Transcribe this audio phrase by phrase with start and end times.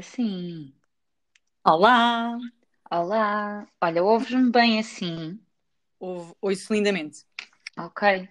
[0.00, 0.72] Agora sim.
[1.62, 2.38] Olá!
[2.90, 3.68] Olá.
[3.82, 5.38] Olha, ouves-me bem assim?
[5.98, 7.26] Ouve, ouço lindamente.
[7.76, 8.26] Ok.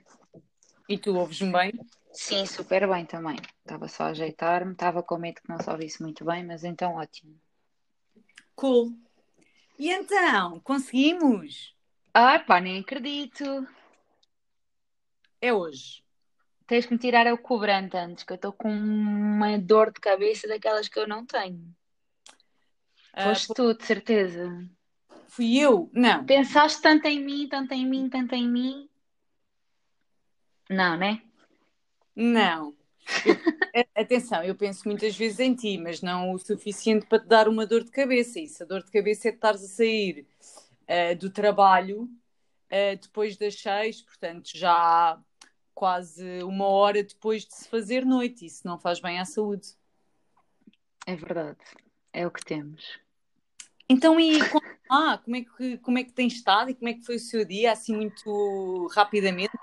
[0.88, 1.72] E tu ouves-me bem?
[2.12, 3.36] Sim, super bem também.
[3.60, 6.96] Estava só a ajeitar-me, estava com medo que não se ouvisse muito bem, mas então
[6.96, 7.40] ótimo.
[8.56, 8.92] Cool.
[9.78, 11.76] E então, conseguimos?
[12.12, 13.68] Ah, pá, nem acredito.
[15.40, 16.04] É hoje.
[16.70, 20.48] Tens que me tirar o cobrante antes, que eu estou com uma dor de cabeça
[20.48, 21.76] daquelas que eu não tenho.
[23.12, 24.70] Ah, Foste tu, de certeza.
[25.30, 25.90] fui eu?
[25.92, 26.24] Não.
[26.28, 28.88] Pensaste tanto em mim, tanto em mim, tanto em mim.
[30.70, 31.24] Não, né?
[32.16, 32.76] Não.
[33.26, 33.36] Eu-
[33.96, 37.66] atenção, eu penso muitas vezes em ti, mas não o suficiente para te dar uma
[37.66, 38.40] dor de cabeça.
[38.40, 40.28] Isso, a dor de cabeça é de estares a sair
[40.88, 42.08] ah, do trabalho
[42.70, 45.20] ah, depois das seis, portanto, já
[45.80, 48.46] quase uma hora depois de se fazer noite.
[48.46, 49.70] Isso não faz bem à saúde.
[51.08, 51.58] É verdade.
[52.12, 53.00] É o que temos.
[53.90, 56.96] Então, e como, ah, como é que, como é que tem estado e como é
[56.96, 59.58] que foi o seu dia, assim, muito rapidamente?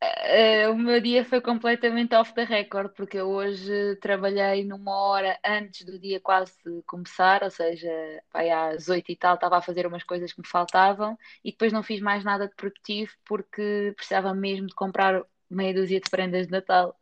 [0.00, 5.38] Eh, o meu dia foi completamente off the record, porque eu hoje trabalhei numa hora
[5.46, 6.52] antes do dia quase
[6.84, 7.88] começar, ou seja,
[8.32, 11.72] vai às oito e tal, estava a fazer umas coisas que me faltavam e depois
[11.72, 15.24] não fiz mais nada de produtivo porque precisava mesmo de comprar
[15.56, 16.98] meia dúzia de prendas de Natal.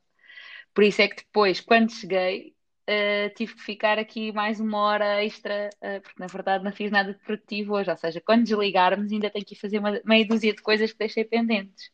[0.75, 2.55] Por isso é que depois, quando cheguei,
[2.87, 6.91] eh, tive que ficar aqui mais uma hora extra, eh, porque na verdade não fiz
[6.91, 10.55] nada de produtivo hoje, ou seja, quando desligarmos ainda tenho que fazer uma meia dúzia
[10.55, 11.91] de coisas que deixei pendentes.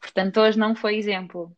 [0.00, 1.56] Portanto, hoje não foi exemplo.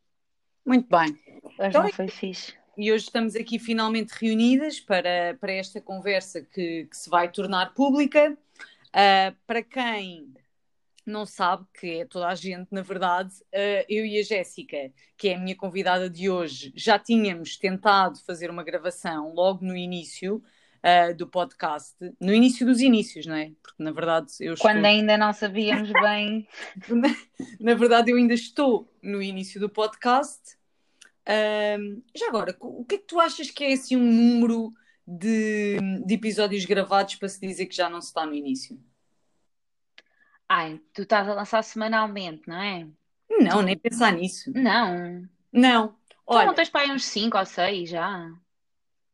[0.64, 1.18] Muito bem.
[1.58, 2.54] Hoje Então, não foi fixe.
[2.76, 7.72] e hoje estamos aqui finalmente reunidas para, para esta conversa que, que se vai tornar
[7.74, 8.36] pública.
[8.92, 10.34] Ah, para quem
[11.06, 15.28] não sabe, que é toda a gente, na verdade, ah, eu e a Jéssica, que
[15.28, 20.42] é a minha convidada de hoje, já tínhamos tentado fazer uma gravação logo no início
[20.82, 23.52] ah, do podcast, no início dos inícios, não é?
[23.62, 24.70] Porque na verdade eu estou.
[24.70, 26.46] Quando ainda não sabíamos bem.
[27.58, 30.56] Na, verdade, eu ainda estou no início do podcast.
[31.26, 34.72] Ahm, já agora, o que é que tu achas que é assim um número
[35.04, 38.78] de, de episódios gravados para se dizer que já não se está no início?
[40.48, 42.88] Ai, tu estás a lançar semanalmente, não é?
[43.40, 44.50] Não, nem pensar nisso.
[44.54, 45.28] Não.
[45.52, 45.98] Não,
[46.30, 48.30] Tu não olha, tens para aí uns 5 ou 6 já.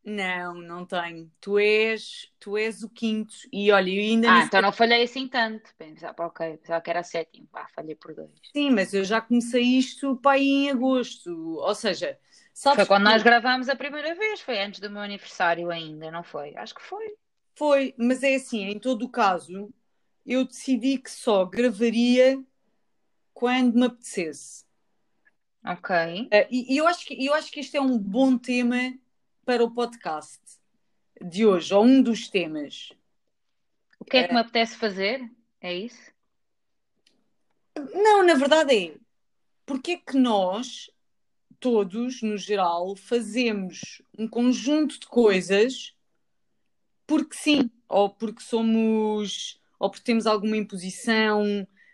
[0.04, 1.30] não, não tenho.
[1.40, 3.34] Tu és, tu és o quinto.
[3.52, 5.72] E olha, eu ainda Ah, então não falhei assim tanto.
[5.76, 7.46] Pensava, ok, pensava que era sétimo.
[7.48, 8.54] Pá, falhei por dois.
[8.54, 11.30] Sim, mas eu já comecei isto para aí em agosto.
[11.58, 12.18] Ou seja,
[12.74, 16.10] Foi sabes quando que nós gravámos a primeira vez, foi antes do meu aniversário ainda,
[16.10, 16.54] não foi?
[16.56, 17.16] Acho que foi.
[17.56, 19.72] foi, mas é assim, em todo o caso,
[20.24, 22.42] eu decidi que só gravaria
[23.32, 24.64] quando me apetecesse.
[25.64, 25.94] Ok.
[25.94, 28.96] Ah, e, e eu acho que, eu acho que este é um bom tema
[29.44, 30.40] para o podcast
[31.20, 32.92] de hoje, ou um dos temas.
[33.98, 35.30] O que é que me apetece fazer?
[35.60, 36.12] É isso?
[37.94, 38.96] Não, na verdade é,
[39.64, 40.90] porque é que nós,
[41.58, 45.94] todos, no geral, fazemos um conjunto de coisas
[47.06, 51.42] porque sim, ou porque somos, ou porque temos alguma imposição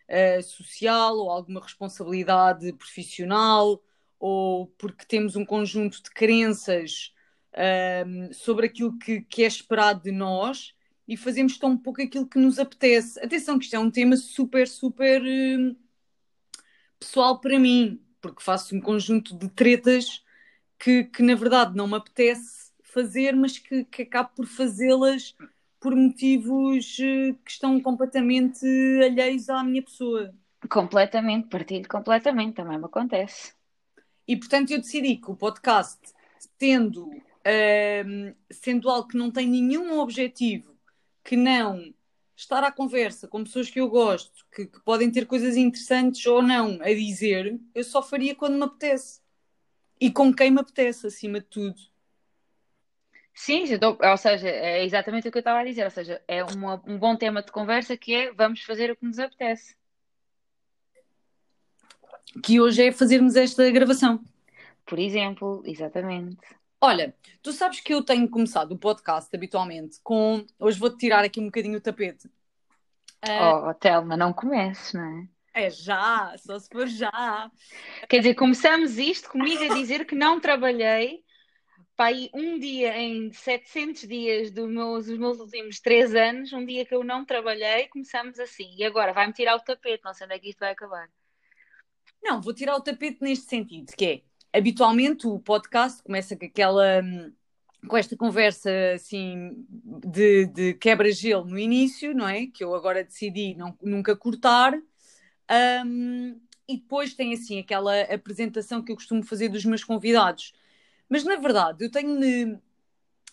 [0.06, 3.82] ah, social, ou alguma responsabilidade profissional,
[4.20, 7.14] ou porque temos um conjunto de crenças
[7.54, 10.74] ah, sobre aquilo que, que é esperado de nós
[11.08, 13.18] e fazemos tão pouco aquilo que nos apetece.
[13.20, 15.74] Atenção, que isto é um tema super, super ah,
[17.00, 20.22] pessoal para mim, porque faço um conjunto de tretas
[20.78, 25.34] que, que na verdade não me apetece fazer, mas que, que acabo por fazê-las
[25.88, 28.66] por motivos eh, que estão completamente
[29.02, 30.34] alheios à minha pessoa.
[30.68, 33.54] Completamente, partilho completamente, também me acontece.
[34.26, 35.98] E portanto eu decidi que o podcast,
[36.60, 37.10] sendo,
[37.42, 40.76] ahm, sendo algo que não tem nenhum objetivo
[41.24, 41.94] que não
[42.36, 46.42] estar à conversa com pessoas que eu gosto, que, que podem ter coisas interessantes ou
[46.42, 49.22] não a dizer, eu só faria quando me apetece.
[49.98, 51.80] E com quem me apetece, acima de tudo.
[53.40, 53.62] Sim,
[54.02, 55.84] ou seja, é exatamente o que eu estava a dizer.
[55.84, 59.06] Ou seja, é uma- um bom tema de conversa que é vamos fazer o que
[59.06, 59.76] nos apetece.
[62.42, 64.20] Que hoje é fazermos esta gravação.
[64.84, 66.36] Por exemplo, exatamente.
[66.80, 70.44] Olha, tu sabes que eu tenho começado o podcast habitualmente com.
[70.58, 72.28] Hoje vou-te tirar aqui um bocadinho o tapete.
[73.22, 75.64] Ah, Oh, Telma, não comeces, não é?
[75.66, 77.50] é já, só se for já.
[78.08, 81.22] Quer dizer, começamos isto comigo a dizer que não trabalhei
[81.98, 86.64] para aí um dia em 700 dias dos meus, dos meus últimos três anos, um
[86.64, 88.72] dia que eu não trabalhei, começamos assim.
[88.76, 91.10] E agora vai-me tirar o tapete, não sei onde é que isto vai acabar.
[92.22, 94.22] Não, vou tirar o tapete neste sentido, que
[94.52, 97.32] é habitualmente o podcast começa com aquela, hum,
[97.88, 102.46] com esta conversa assim de, de quebra-gelo no início, não é?
[102.46, 104.72] Que eu agora decidi não, nunca cortar.
[105.84, 110.52] Um, e depois tem assim aquela apresentação que eu costumo fazer dos meus convidados.
[111.08, 112.60] Mas na verdade, eu tenho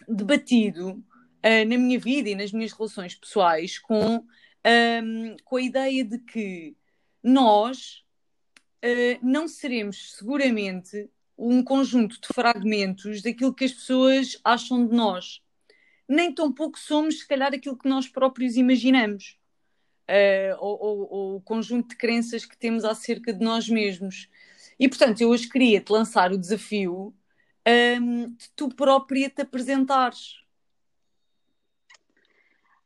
[0.07, 6.03] debatido uh, na minha vida e nas minhas relações pessoais com, um, com a ideia
[6.03, 6.75] de que
[7.23, 8.03] nós
[8.83, 15.41] uh, não seremos seguramente um conjunto de fragmentos daquilo que as pessoas acham de nós.
[16.07, 19.37] Nem tão pouco somos, se calhar, aquilo que nós próprios imaginamos.
[20.07, 24.29] Uh, ou, ou, ou, o conjunto de crenças que temos acerca de nós mesmos.
[24.79, 27.11] E, portanto, eu hoje queria te lançar o desafio
[27.67, 30.45] um, de tu própria te apresentares.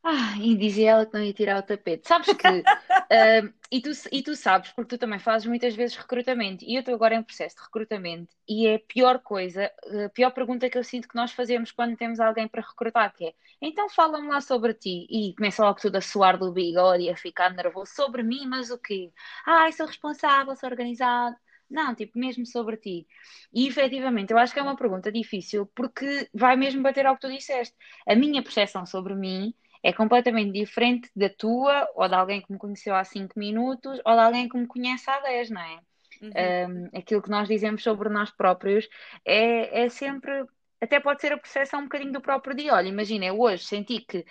[0.02, 2.08] Ah, e dizia ela que não ia tirar o tapete.
[2.08, 6.64] Sabes que, uh, e, tu, e tu sabes, porque tu também fazes muitas vezes recrutamento,
[6.64, 9.70] e eu estou agora em processo de recrutamento, e é a pior coisa,
[10.06, 13.26] a pior pergunta que eu sinto que nós fazemos quando temos alguém para recrutar, que
[13.26, 17.10] é, então fala-me lá sobre ti, e começa logo tudo a suar do bigode e
[17.10, 19.12] a ficar nervoso, sobre mim, mas o quê?
[19.46, 21.36] Ah, sou responsável, sou organizado.
[21.70, 23.08] Não, tipo, mesmo sobre ti.
[23.54, 27.22] E efetivamente, eu acho que é uma pergunta difícil, porque vai mesmo bater ao que
[27.22, 27.76] tu disseste.
[28.08, 32.58] A minha percepção sobre mim é completamente diferente da tua, ou de alguém que me
[32.58, 35.80] conheceu há 5 minutos, ou de alguém que me conhece há 10, não é?
[36.22, 36.90] Uhum.
[36.92, 38.90] Um, aquilo que nós dizemos sobre nós próprios
[39.24, 40.44] é, é sempre,
[40.82, 42.74] até pode ser a percepção um bocadinho do próprio dia.
[42.74, 44.26] Olha, imagina, eu hoje senti que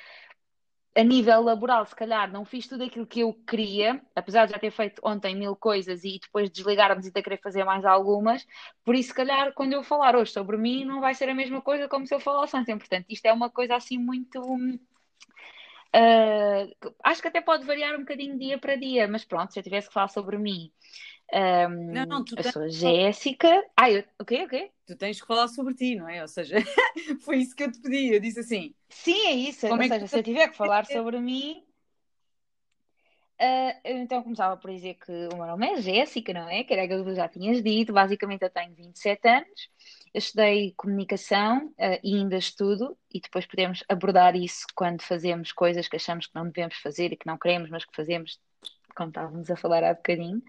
[0.96, 4.58] a nível laboral, se calhar, não fiz tudo aquilo que eu queria, apesar de já
[4.58, 8.46] ter feito ontem mil coisas e depois desligar-me e ter querer fazer mais algumas.
[8.84, 11.60] Por isso, se calhar, quando eu falar hoje sobre mim, não vai ser a mesma
[11.60, 12.76] coisa como se eu falasse ontem.
[12.76, 14.40] Portanto, isto é uma coisa assim muito
[15.88, 19.62] Uh, acho que até pode variar um bocadinho dia para dia, mas pronto, se eu
[19.62, 20.70] tivesse que falar sobre mim,
[21.30, 23.62] um, não, não, eu sou a Jéssica.
[23.76, 24.02] Ah, eu...
[24.18, 24.44] o quê?
[24.44, 24.70] O quê?
[24.86, 26.22] Tu tens que falar sobre ti, não é?
[26.22, 26.56] Ou seja,
[27.20, 28.14] foi isso que eu te pedi.
[28.14, 29.66] Eu disse assim: Sim, é isso.
[29.66, 31.62] Ou é seja, se eu tiver que falar sobre mim.
[33.40, 36.64] Uh, eu então começava por dizer que o meu nome é Jéssica, não é?
[36.64, 37.92] Que era aquilo que tu já tinhas dito.
[37.92, 39.70] Basicamente, eu tenho 27 anos.
[40.12, 45.86] Eu estudei comunicação uh, e ainda estudo, e depois podemos abordar isso quando fazemos coisas
[45.86, 48.40] que achamos que não devemos fazer e que não queremos, mas que fazemos,
[48.98, 50.42] como estávamos a falar há bocadinho.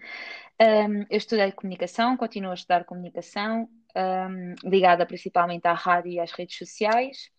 [0.60, 6.32] Um, eu estudei comunicação, continuo a estudar comunicação, um, ligada principalmente à rádio e às
[6.32, 7.30] redes sociais.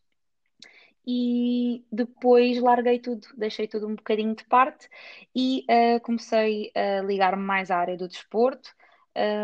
[1.06, 4.88] E depois larguei tudo, deixei tudo um bocadinho de parte
[5.36, 8.70] e uh, comecei a ligar-me mais à área do desporto,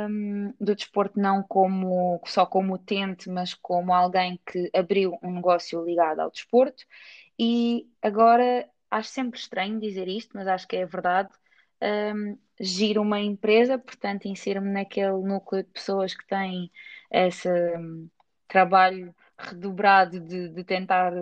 [0.10, 5.84] um, do desporto não como só como utente, mas como alguém que abriu um negócio
[5.84, 6.86] ligado ao desporto.
[7.40, 11.30] E agora acho sempre estranho dizer isto, mas acho que é verdade.
[11.82, 16.72] Um, giro uma empresa, portanto, insiro-me naquele núcleo de pessoas que têm
[17.12, 18.10] esse um,
[18.48, 21.14] trabalho redobrado de, de tentar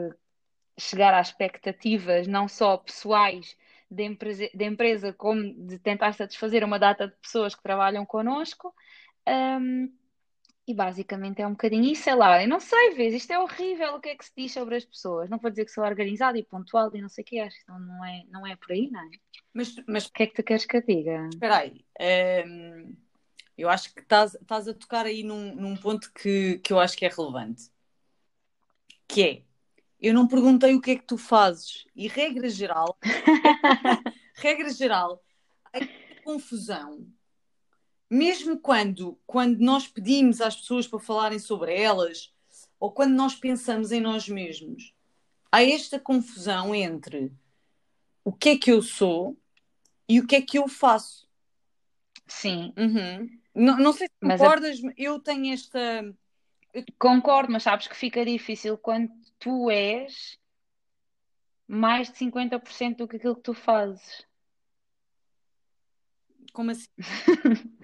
[0.78, 3.58] chegar às expectativas, não só pessoais
[3.90, 8.74] da empresa, da empresa como de tentar satisfazer uma data de pessoas que trabalham connosco.
[9.28, 9.92] Um,
[10.68, 13.96] e basicamente é um bocadinho isso, sei lá, eu não sei, vês, isto é horrível
[13.96, 15.30] o que é que se diz sobre as pessoas.
[15.30, 17.68] Não vou dizer que sou organizada e pontual e não sei o que, acho que
[17.68, 19.10] não, é, não é por aí, não é?
[19.54, 21.30] Mas, mas o que é que tu queres que eu diga?
[21.32, 21.86] Espera aí,
[22.48, 22.96] um,
[23.58, 26.98] eu acho que estás, estás a tocar aí num, num ponto que, que eu acho
[26.98, 27.70] que é relevante,
[29.08, 29.42] que é,
[30.02, 31.86] eu não perguntei o que é que tu fazes.
[31.96, 32.98] E regra geral,
[34.36, 35.24] regra geral,
[35.72, 35.80] a
[36.24, 37.08] confusão,
[38.10, 42.34] mesmo quando, quando nós pedimos às pessoas para falarem sobre elas,
[42.80, 44.94] ou quando nós pensamos em nós mesmos,
[45.52, 47.32] há esta confusão entre
[48.24, 49.38] o que é que eu sou
[50.08, 51.28] e o que é que eu faço.
[52.28, 52.74] Sim.
[52.78, 53.30] Uhum.
[53.54, 54.94] Não, não sei se concordas, a...
[54.98, 56.14] eu tenho esta.
[57.00, 59.10] Concordo, mas sabes que fica difícil quando
[59.40, 60.38] tu és
[61.68, 64.25] mais de 50% do que aquilo que tu fazes.
[66.56, 66.88] Como assim?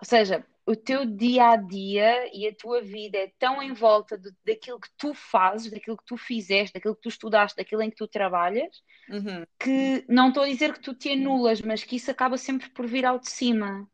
[0.00, 4.16] Ou seja, o teu dia a dia e a tua vida é tão em volta
[4.16, 7.90] de, daquilo que tu fazes, daquilo que tu fizeste, daquilo que tu estudaste, daquilo em
[7.90, 9.44] que tu trabalhas, uhum.
[9.58, 12.86] que não estou a dizer que tu te anulas, mas que isso acaba sempre por
[12.86, 13.86] vir ao de cima.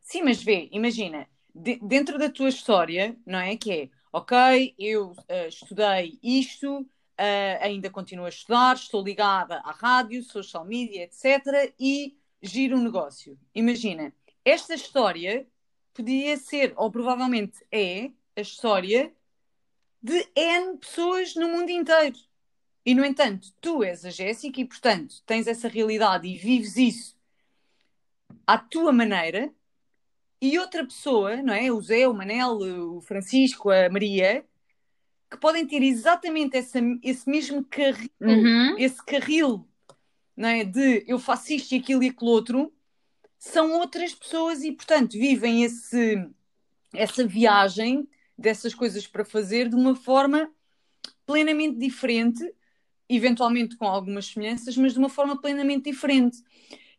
[0.00, 3.56] Sim, mas vê, imagina, de, dentro da tua história, não é?
[3.56, 6.86] Que é ok, eu uh, estudei isto, uh,
[7.60, 11.74] ainda continuo a estudar, estou ligada à rádio, social media, etc.
[11.78, 13.38] e giro um negócio.
[13.54, 14.12] Imagina,
[14.44, 15.46] esta história
[15.92, 19.12] podia ser, ou provavelmente é, a história
[20.02, 22.16] de N pessoas no mundo inteiro.
[22.86, 27.16] E, no entanto, tu és a Jéssica e, portanto, tens essa realidade e vives isso
[28.46, 29.52] à tua maneira,
[30.40, 31.70] e outra pessoa, não é?
[31.70, 32.56] O Zé, o Manel,
[32.96, 34.42] o Francisco, a Maria,
[35.30, 38.78] que podem ter exatamente essa, esse mesmo carril, Uhum.
[38.78, 39.68] esse carril
[40.48, 42.72] é, de eu faço isto e aquilo e aquilo outro,
[43.38, 46.26] são outras pessoas e, portanto, vivem esse,
[46.94, 50.50] essa viagem dessas coisas para fazer de uma forma
[51.26, 52.42] plenamente diferente,
[53.08, 56.42] eventualmente com algumas semelhanças, mas de uma forma plenamente diferente.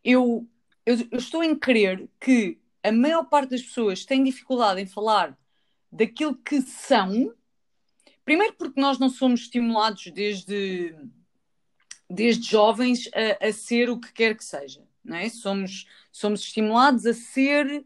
[0.04, 0.48] Eu,
[0.86, 5.38] eu, eu estou em crer que a maior parte das pessoas tem dificuldade em falar
[5.92, 7.34] daquilo que são,
[8.24, 10.96] primeiro porque nós não somos estimulados desde,
[12.12, 15.30] desde jovens a, a ser o que quer que seja, não é?
[15.30, 17.86] Somos, somos estimulados a ser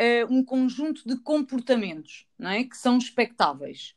[0.00, 2.64] uh, um conjunto de comportamentos, não é?
[2.64, 3.94] Que são expectáveis.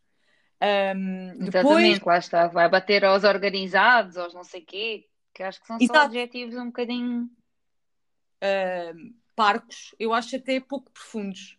[0.61, 2.47] Um, Exatamente, depois, lá está.
[2.47, 6.05] Vai bater aos organizados, aos não sei quê, que acho que são só Exato.
[6.05, 7.29] objetivos um bocadinho.
[8.43, 11.57] uh, parcos, eu acho até pouco profundos.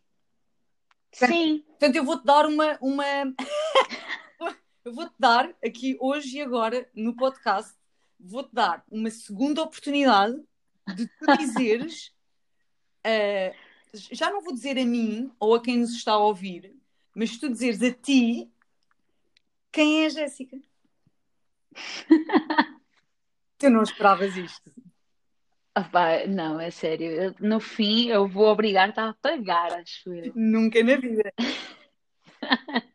[1.12, 2.78] Sim, Portanto, eu vou-te dar uma.
[2.80, 3.04] uma...
[4.84, 7.74] eu vou-te dar aqui hoje e agora no podcast,
[8.18, 10.36] vou-te dar uma segunda oportunidade
[10.94, 12.12] de tu dizeres.
[13.06, 13.54] uh,
[14.12, 16.76] já não vou dizer a mim ou a quem nos está a ouvir,
[17.14, 18.50] mas tu dizeres a ti
[19.70, 20.58] quem é a Jéssica.
[23.58, 24.72] tu não esperavas isto.
[25.74, 27.10] Ah, pá, não, é sério.
[27.10, 30.32] Eu, no fim, eu vou obrigar-te a pagar, acho eu.
[30.36, 31.32] Nunca na vida.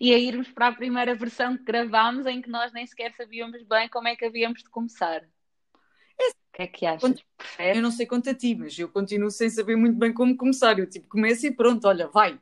[0.00, 3.62] E a irmos para a primeira versão que gravámos, em que nós nem sequer sabíamos
[3.62, 5.22] bem como é que havíamos de começar.
[5.22, 7.22] O que é que achas?
[7.58, 10.78] Eu não sei quanto a ti, mas eu continuo sem saber muito bem como começar.
[10.78, 12.40] Eu tipo começo e pronto, olha, vai.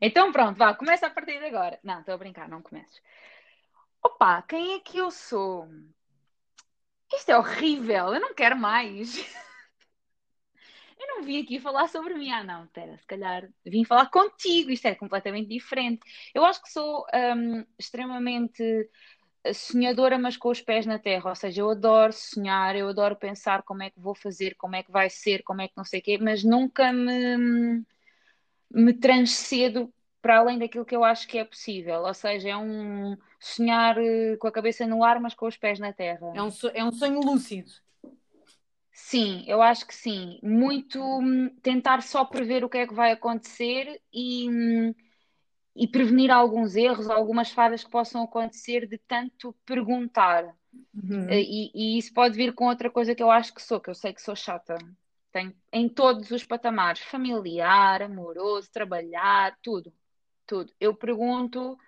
[0.00, 1.78] Então pronto, vá, começa a partir de agora.
[1.82, 3.00] Não, estou a brincar, não comeces.
[4.02, 5.68] Opa, quem é que eu sou?
[7.12, 9.14] Isto é horrível, eu não quero mais.
[11.04, 12.30] Eu não vim aqui falar sobre mim.
[12.30, 16.00] Ah, não, espera, se calhar vim falar contigo, isto é completamente diferente.
[16.34, 17.04] Eu acho que sou
[17.36, 18.88] hum, extremamente
[19.52, 21.28] sonhadora, mas com os pés na terra.
[21.28, 24.82] Ou seja, eu adoro sonhar, eu adoro pensar como é que vou fazer, como é
[24.82, 27.84] que vai ser, como é que não sei o quê, mas nunca me,
[28.70, 29.92] me transcedo
[30.22, 32.00] para além daquilo que eu acho que é possível.
[32.02, 35.78] Ou seja, é um sonhar eh, com a cabeça no ar, mas com os pés
[35.78, 36.32] na terra.
[36.34, 37.70] É um, é um sonho lúcido.
[38.94, 40.38] Sim, eu acho que sim.
[40.42, 44.94] Muito hum, tentar só prever o que é que vai acontecer e, hum,
[45.76, 50.44] e prevenir alguns erros, algumas falhas que possam acontecer de tanto perguntar.
[50.94, 51.28] Uhum.
[51.30, 53.90] Eh, E, e isso pode vir com outra coisa que eu acho que sou, que
[53.90, 54.76] eu sei que sou chata.
[55.32, 59.92] Tenho, em todos os patamares, familiar, amoroso, trabalhar, tudo,
[60.46, 60.72] tudo.
[60.80, 61.78] Eu pergunto,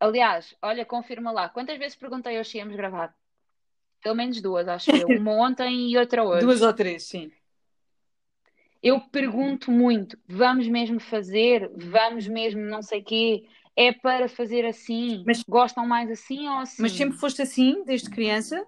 [0.00, 3.14] aliás, olha, confirma lá, quantas vezes perguntei hoje se íamos gravar?
[4.02, 5.08] Pelo menos duas, acho eu.
[5.16, 6.44] Uma ontem e outra hoje.
[6.44, 7.30] Duas ou três, sim.
[8.82, 11.70] Eu pergunto muito, vamos mesmo fazer?
[11.76, 13.44] Vamos mesmo não sei quê?
[13.76, 15.22] É para fazer assim?
[15.24, 16.82] Mas- Gostam mais assim ou assim?
[16.82, 18.66] Mas sempre foste assim, desde criança?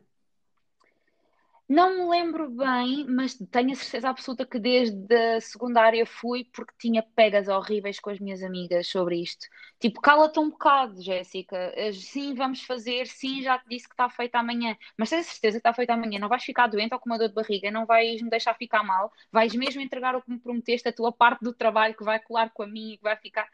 [1.67, 6.75] Não me lembro bem, mas tenho a certeza absoluta que desde a secundária fui porque
[6.79, 9.47] tinha pegas horríveis com as minhas amigas sobre isto.
[9.81, 11.57] Tipo, cala-te um bocado, Jéssica.
[11.75, 13.07] Eh, Sim, vamos fazer.
[13.07, 14.77] Sim, já te disse que está feito amanhã.
[14.99, 16.19] Mas tens a certeza que está feito amanhã.
[16.19, 17.71] Não vais ficar doente ou com uma dor de barriga.
[17.71, 19.11] Não vais me deixar ficar mal.
[19.33, 22.51] Vais mesmo entregar o que me prometeste, a tua parte do trabalho que vai colar
[22.51, 23.49] com a minha e que vai ficar.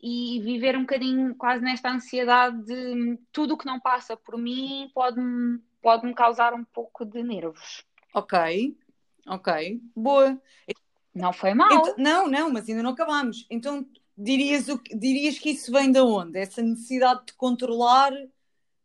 [0.00, 4.90] E viver um bocadinho quase nesta ansiedade de tudo o que não passa por mim
[4.94, 7.84] pode-me pode-me causar um pouco de nervos.
[8.12, 8.76] Ok,
[9.24, 10.36] ok, boa.
[11.14, 11.72] Não foi mal.
[11.72, 13.46] Então- não, não, mas ainda não acabámos.
[13.48, 13.88] Então
[14.18, 16.40] dirias, o, que- dirias que isso vem de onde?
[16.40, 18.12] Essa necessidade de controlar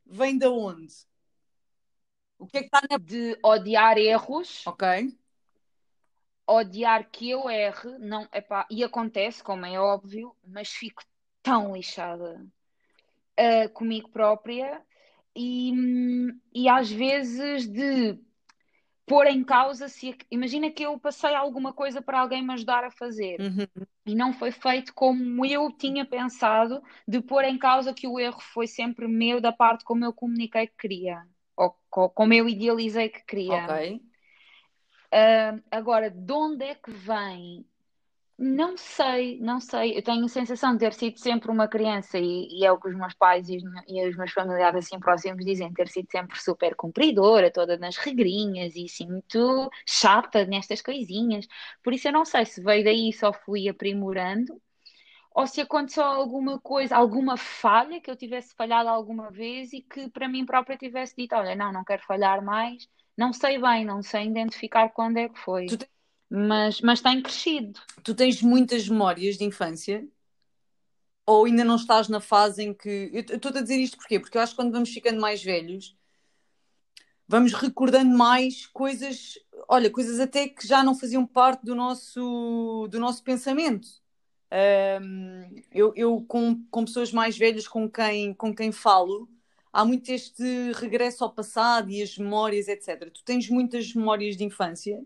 [0.05, 0.93] vem de onde?
[2.37, 2.99] O que é que está na.
[2.99, 5.17] De odiar erros, Ok,
[6.45, 11.01] odiar que eu erre, não, epá, e acontece, como é óbvio, mas fico
[11.41, 12.45] tão lixada
[13.37, 14.85] ah, comigo própria
[15.35, 15.73] e,
[16.53, 18.19] e às vezes de
[19.05, 22.91] pôr em causa se imagina que eu passei alguma coisa para alguém me ajudar a
[22.91, 23.87] fazer Uhum.
[24.05, 28.39] e não foi feito como eu tinha pensado, de pôr em causa que o erro
[28.41, 31.23] foi sempre meu da parte como eu comuniquei que queria,
[31.57, 33.63] ou co- como eu idealizei que queria.
[33.65, 34.01] ok.
[35.11, 37.65] Ah, agora, de onde é que vem?
[38.43, 39.95] Não sei, não sei.
[39.95, 42.87] Eu tenho a sensação de ter sido sempre uma criança, e, e é o que
[42.89, 46.41] os meus pais e os, e os meus familiares assim próximos dizem, ter sido sempre
[46.41, 51.47] super cumpridora, toda nas regrinhas e assim muito chata nestas coisinhas.
[51.83, 54.59] Por isso eu não sei se veio daí só fui aprimorando,
[55.35, 60.09] ou se aconteceu alguma coisa, alguma falha que eu tivesse falhado alguma vez e que
[60.09, 62.89] para mim própria tivesse dito, olha, não, não quero falhar mais.
[63.15, 65.67] Não sei bem, não sei identificar quando é que foi.
[65.67, 65.77] Tu
[66.31, 67.79] Mas, mas tem crescido.
[68.03, 70.07] Tu tens muitas memórias de infância?
[71.25, 73.09] ou ainda não estás na fase em que.
[73.13, 74.19] Eu estou a dizer isto porquê?
[74.19, 75.95] Porque eu acho que quando vamos ficando mais velhos,
[77.27, 82.99] vamos recordando mais coisas, olha, coisas até que já não faziam parte do nosso, do
[82.99, 83.87] nosso pensamento.
[85.01, 89.29] Um, eu, eu com, com pessoas mais velhas com quem, com quem falo,
[89.71, 93.09] há muito este regresso ao passado e as memórias, etc.
[93.11, 95.01] Tu tens muitas memórias de infância?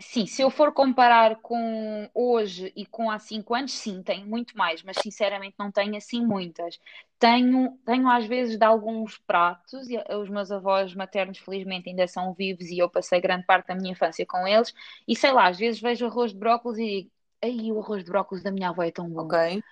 [0.00, 4.56] Sim, se eu for comparar com hoje e com há cinco anos, sim, tenho muito
[4.58, 6.80] mais, mas sinceramente não tenho assim muitas.
[7.18, 12.34] Tenho, tenho às vezes de alguns pratos, e os meus avós maternos felizmente ainda são
[12.34, 14.74] vivos e eu passei grande parte da minha infância com eles,
[15.06, 17.10] e sei lá, às vezes vejo arroz de brócolis e digo,
[17.42, 19.22] aí o arroz de brócolis da minha avó é tão bom.
[19.22, 19.62] Ok.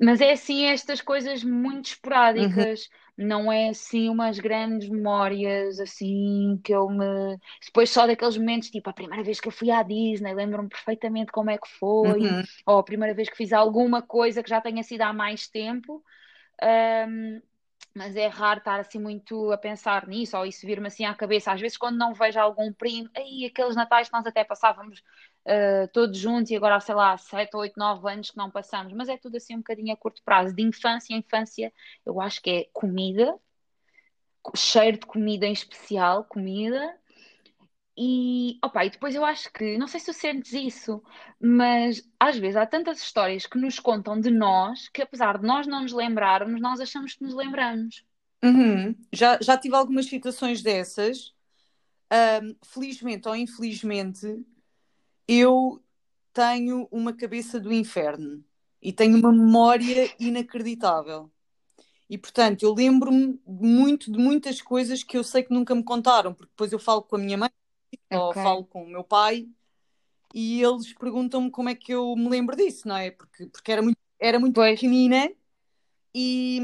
[0.00, 3.26] Mas é assim estas coisas muito esporádicas, uhum.
[3.26, 7.38] não é assim umas grandes memórias assim que eu me.
[7.64, 11.30] Depois só daqueles momentos, tipo a primeira vez que eu fui à Disney, lembro-me perfeitamente
[11.30, 12.42] como é que foi, uhum.
[12.66, 16.02] ou a primeira vez que fiz alguma coisa que já tenha sido há mais tempo.
[16.62, 17.40] Um,
[17.94, 21.52] mas é raro estar assim muito a pensar nisso, ou isso vir-me assim à cabeça.
[21.52, 25.00] Às vezes, quando não vejo algum primo, aí aqueles natais que nós até passávamos
[25.46, 29.08] uh, todos juntos e agora, sei lá, 7, 8, 9 anos que não passamos, mas
[29.08, 30.54] é tudo assim um bocadinho a curto prazo.
[30.54, 31.72] De infância em infância,
[32.04, 33.38] eu acho que é comida,
[34.54, 36.98] cheiro de comida em especial, comida.
[37.96, 41.00] E, opa, e depois eu acho que, não sei se tu sentes isso,
[41.40, 45.66] mas às vezes há tantas histórias que nos contam de nós que, apesar de nós
[45.66, 48.04] não nos lembrarmos, nós achamos que nos lembramos.
[48.42, 48.96] Uhum.
[49.12, 51.32] Já, já tive algumas situações dessas.
[52.12, 54.44] Um, felizmente ou infelizmente,
[55.26, 55.82] eu
[56.32, 58.44] tenho uma cabeça do inferno
[58.82, 61.30] e tenho uma memória inacreditável.
[62.08, 66.34] E portanto, eu lembro-me muito de muitas coisas que eu sei que nunca me contaram,
[66.34, 67.50] porque depois eu falo com a minha mãe
[67.94, 68.18] okay.
[68.18, 69.48] ou falo com o meu pai
[70.34, 73.10] e eles perguntam-me como é que eu me lembro disso, não é?
[73.10, 75.30] Porque, porque era muito, era muito pequenina
[76.14, 76.60] e,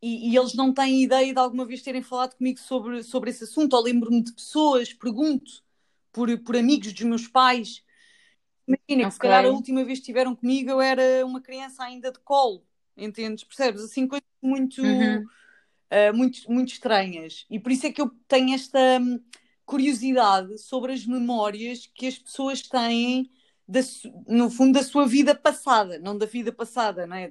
[0.00, 3.44] e, e, eles não têm ideia de alguma vez terem falado comigo sobre, sobre esse
[3.44, 5.62] assunto, ou lembro-me de pessoas, pergunto
[6.12, 7.82] por, por amigos dos meus pais.
[8.66, 9.04] Imagina okay.
[9.06, 12.20] que se calhar a última vez que estiveram comigo eu era uma criança ainda de
[12.20, 12.64] colo,
[12.96, 13.44] entendes?
[13.44, 13.82] Percebes?
[13.82, 15.24] Assim, coisas muito, uhum.
[15.24, 17.46] uh, muito, muito estranhas.
[17.50, 19.20] E por isso é que eu tenho esta hum,
[19.64, 23.30] curiosidade sobre as memórias que as pessoas têm,
[23.66, 23.80] da,
[24.28, 27.30] no fundo, da sua vida passada, não da vida passada, não é?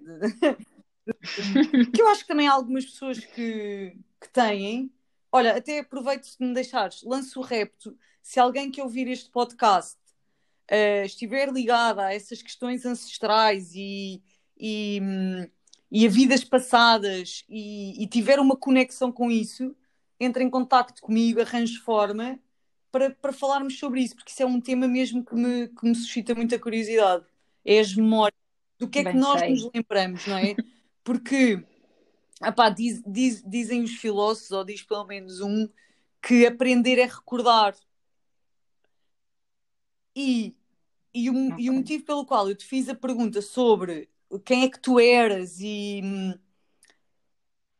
[1.93, 4.91] Que eu acho que também há algumas pessoas que, que têm.
[5.31, 9.97] Olha, até aproveito se me deixares, lanço o repto se alguém que ouvir este podcast
[10.71, 14.21] uh, estiver ligado a essas questões ancestrais e,
[14.57, 14.99] e,
[15.91, 19.75] e a vidas passadas e, e, tiver uma conexão com isso,
[20.19, 22.39] entre em contato comigo, arranje forma
[22.91, 25.95] para, para falarmos sobre isso, porque isso é um tema mesmo que me, que me
[25.95, 27.25] suscita muita curiosidade.
[27.63, 28.39] É as memórias.
[28.77, 29.49] Do que é Bem que nós sei.
[29.51, 30.55] nos lembramos, não é?
[31.03, 31.63] Porque
[32.43, 35.69] epá, diz, diz, dizem os filósofos, ou diz pelo menos um,
[36.21, 37.75] que aprender é recordar.
[40.15, 40.55] E,
[41.13, 41.65] e, o, okay.
[41.65, 44.09] e o motivo pelo qual eu te fiz a pergunta sobre
[44.45, 46.33] quem é que tu eras e hum,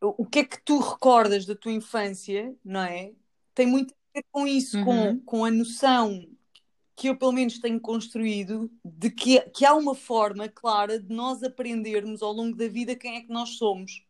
[0.01, 3.13] o que é que tu recordas da tua infância, não é?
[3.53, 4.85] Tem muito a ver com isso, uhum.
[4.85, 6.27] com, com a noção
[6.95, 11.41] que eu pelo menos tenho construído de que, que há uma forma clara de nós
[11.41, 14.05] aprendermos ao longo da vida quem é que nós somos.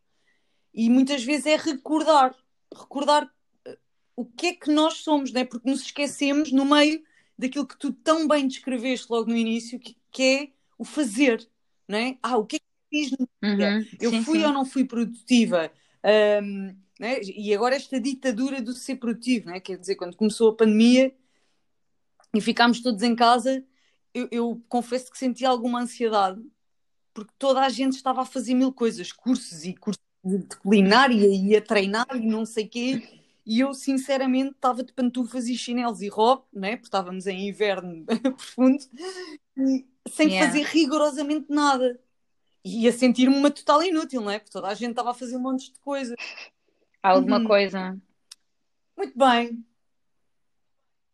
[0.74, 2.34] E muitas vezes é recordar,
[2.70, 3.76] recordar uh,
[4.16, 5.44] o que é que nós somos, não é?
[5.44, 7.02] Porque nos esquecemos no meio
[7.42, 11.46] daquilo que tu tão bem descreveste logo no início, que, que é o fazer,
[11.88, 12.16] não é?
[12.22, 13.68] Ah, o que é que eu fiz no dia?
[13.68, 14.44] Uhum, eu sim, fui sim.
[14.44, 15.72] ou não fui produtiva?
[16.42, 17.20] Um, é?
[17.22, 19.60] E agora esta ditadura do ser produtivo, não é?
[19.60, 21.12] quer dizer, quando começou a pandemia
[22.32, 23.64] e ficámos todos em casa,
[24.14, 26.40] eu, eu confesso que senti alguma ansiedade,
[27.12, 31.56] porque toda a gente estava a fazer mil coisas, cursos e cursos de culinária e
[31.56, 36.00] a treinar e não sei o quê e eu, sinceramente, estava de pantufas e chinelos
[36.00, 36.76] e robe, né?
[36.76, 38.78] porque estávamos em inverno profundo,
[40.08, 40.46] sem yeah.
[40.46, 42.00] fazer rigorosamente nada.
[42.64, 44.38] E a sentir-me uma total inútil, não é?
[44.38, 46.14] Porque toda a gente estava a fazer um monte de coisa.
[47.02, 47.46] Alguma uhum.
[47.46, 48.00] coisa.
[48.96, 49.66] Muito bem.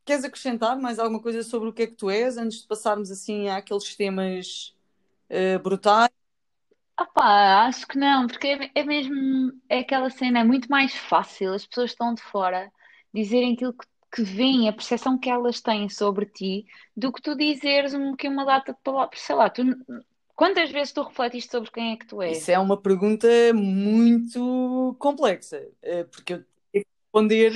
[0.05, 3.11] Queres acrescentar mais alguma coisa sobre o que é que tu és, antes de passarmos
[3.11, 4.77] assim àqueles temas
[5.31, 6.11] uh, brutais?
[7.01, 11.55] Opá, acho que não, porque é, é mesmo é aquela cena, é muito mais fácil
[11.55, 12.73] as pessoas estão de fora
[13.15, 17.37] dizerem aquilo que, que veem, a percepção que elas têm sobre ti, do que tu
[17.37, 19.21] dizeres um, que uma data de palavras.
[19.21, 19.63] Sei lá, tu,
[20.35, 22.39] quantas vezes tu refletiste sobre quem é que tu és?
[22.39, 27.53] Isso é uma pergunta muito complexa, eh, porque eu tenho que responder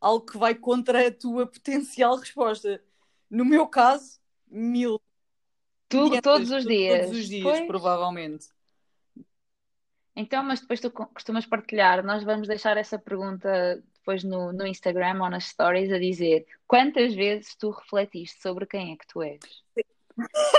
[0.00, 2.82] algo que vai contra a tua potencial resposta.
[3.30, 4.98] No meu caso, mil.
[5.90, 7.04] Tu, todos os dias.
[7.06, 7.66] Todos os dias, pois.
[7.66, 8.48] provavelmente.
[10.20, 15.22] Então, mas depois tu costumas partilhar, nós vamos deixar essa pergunta depois no, no Instagram
[15.22, 19.38] ou nas stories a dizer quantas vezes tu refletiste sobre quem é que tu és.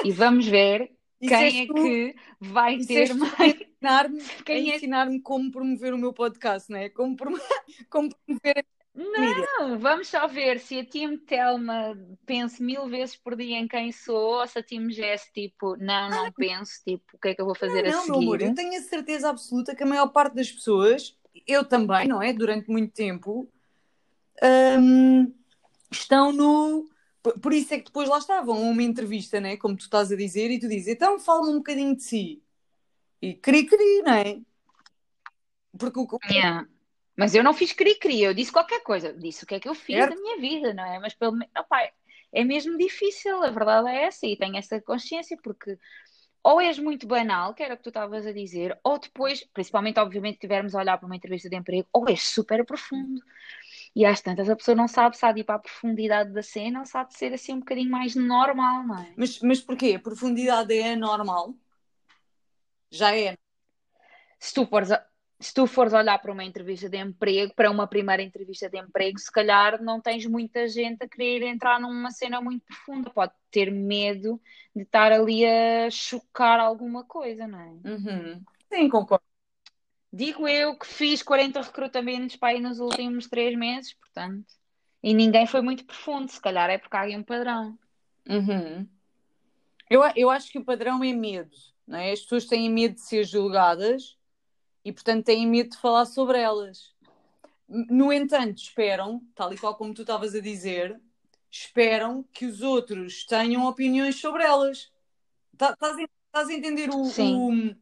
[0.06, 3.60] E vamos ver quem é que vai ter mais.
[3.60, 4.78] Ensinar-me quem é...
[4.78, 6.88] ensinar-me como promover o meu podcast, não é?
[6.88, 7.34] Como, prom...
[7.92, 13.58] como promover não, vamos só ver se a Team Telma pensa mil vezes por dia
[13.58, 17.20] em quem sou ou se a Team Jess, tipo, não, não ah, penso, tipo, o
[17.20, 18.12] que é que eu vou fazer não, a não, seguir?
[18.12, 21.16] Meu amor, eu tenho a certeza absoluta que a maior parte das pessoas,
[21.48, 22.34] eu também, não é?
[22.34, 23.48] Durante muito tempo,
[24.80, 25.34] hum,
[25.92, 26.90] estão no.
[27.42, 29.56] Por isso é que depois lá estavam uma entrevista, né?
[29.58, 32.42] Como tu estás a dizer, e tu dizes, então fala-me um bocadinho de si.
[33.22, 34.42] E cri-cri, não é?
[35.78, 36.08] Porque o.
[36.32, 36.66] Yeah
[37.20, 39.76] mas eu não fiz cri-cri, eu disse qualquer coisa, disse o que é que eu
[39.76, 40.16] fiz certo.
[40.16, 41.00] da minha vida, não é?
[41.00, 41.52] Mas pelo menos,
[42.32, 45.78] é mesmo difícil, a verdade é essa, e tenho essa consciência, porque
[46.42, 50.00] ou és muito banal, que era o que tu estavas a dizer, ou depois, principalmente,
[50.00, 53.22] obviamente, estivermos a olhar para uma entrevista de emprego, ou és super profundo.
[53.94, 56.42] E às tantas a pessoa não sabe se há de ir para a profundidade da
[56.42, 59.14] cena ou se há de ser assim um bocadinho mais normal, não é?
[59.18, 59.96] Mas, mas porquê?
[59.98, 61.54] A profundidade é normal?
[62.90, 63.36] Já é.
[64.40, 65.06] Se tu fores a,
[65.40, 69.18] se tu fores olhar para uma entrevista de emprego, para uma primeira entrevista de emprego,
[69.18, 73.10] se calhar não tens muita gente a querer entrar numa cena muito profunda.
[73.10, 74.40] Pode ter medo
[74.76, 77.90] de estar ali a chocar alguma coisa, não é?
[77.90, 78.44] Uhum.
[78.70, 79.24] Sim, concordo.
[80.12, 84.46] Digo eu que fiz 40 recrutamentos para aí nos últimos três meses, portanto.
[85.02, 87.80] E ninguém foi muito profundo, se calhar é porque há aí um padrão.
[88.28, 88.86] Uhum.
[89.90, 91.56] Eu, eu acho que o padrão é medo,
[91.88, 92.12] não é?
[92.12, 94.19] As pessoas têm medo de ser julgadas
[94.90, 96.92] e, portanto, têm medo de falar sobre elas.
[97.68, 101.00] No entanto, esperam, tal e qual como tu estavas a dizer,
[101.52, 104.92] esperam que os outros tenham opiniões sobre elas.
[105.56, 107.76] Tá, estás a, a entender o, o,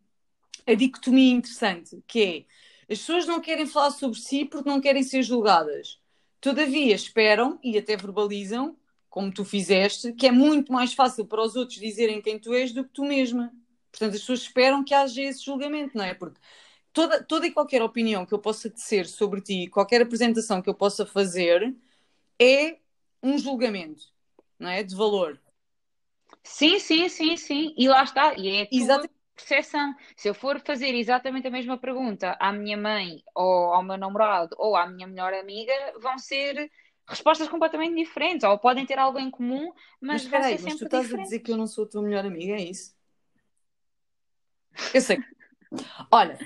[0.65, 5.03] a dicotomia interessante, que é as pessoas não querem falar sobre si porque não querem
[5.03, 6.01] ser julgadas.
[6.41, 8.75] Todavia, esperam e até verbalizam,
[9.09, 12.73] como tu fizeste, que é muito mais fácil para os outros dizerem quem tu és
[12.73, 13.53] do que tu mesma.
[13.91, 16.13] Portanto, as pessoas esperam que haja esse julgamento, não é?
[16.13, 16.39] Porque
[16.97, 20.73] toda, toda e qualquer opinião que eu possa tecer sobre ti, qualquer apresentação que eu
[20.73, 21.75] possa fazer,
[22.41, 22.79] é
[23.21, 24.05] um julgamento,
[24.57, 24.81] não é?
[24.81, 25.39] De valor.
[26.43, 27.75] Sim, sim, sim, sim.
[27.77, 28.33] E lá está.
[28.35, 29.13] E é a tua Exatamente.
[29.35, 29.95] percepção.
[30.15, 34.55] Se eu for fazer exatamente a mesma pergunta à minha mãe, ou ao meu namorado,
[34.57, 36.71] ou à minha melhor amiga, vão ser
[37.07, 38.43] respostas completamente diferentes.
[38.43, 41.19] Ou podem ter algo em comum, mas, mas vão ser sempre mas tu estás diferentes.
[41.19, 42.97] a dizer que eu não sou a tua melhor amiga, é isso?
[44.95, 45.19] Eu sei.
[46.11, 46.37] Olha,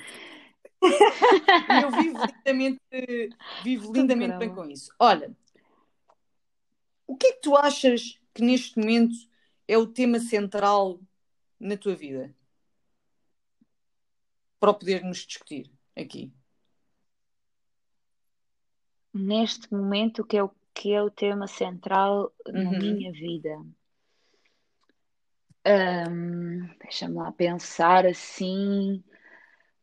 [0.82, 2.82] eu vivo lindamente,
[3.63, 4.91] vivo lindamente bem com isso.
[5.00, 5.32] Olha,
[7.06, 9.15] o que é que tu achas que neste momento
[9.67, 11.00] é o tema central
[11.60, 12.34] na tua vida?
[14.60, 16.32] Para podermos discutir aqui.
[19.13, 22.72] Neste momento, o que é o, que é o tema central uhum.
[22.72, 23.62] na minha vida?
[25.65, 29.04] Um, Deixa-me lá pensar assim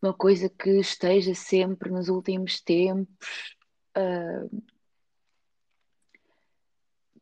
[0.03, 3.57] uma coisa que esteja sempre nos últimos tempos,
[3.97, 4.63] uh,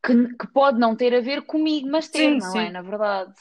[0.03, 2.59] que, que, pode não ter a ver comigo, mas ter, sim, não sim.
[2.59, 2.69] é?
[2.69, 3.33] Na verdade.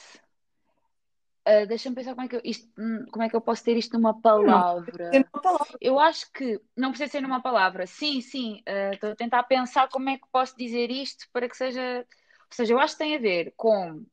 [1.46, 3.77] Uh, Deixa-me pensar como é, que eu, isto, hum, como é que eu posso ter
[3.77, 5.11] isto numa palavra.
[5.12, 5.77] Não, palavra.
[5.81, 7.87] Eu acho que não precisa ser numa palavra.
[7.87, 8.62] Sim, sim.
[8.66, 12.05] Uh, estou a tentar pensar como é que posso dizer isto para que seja.
[12.51, 14.05] Ou seja, eu acho que tem a ver com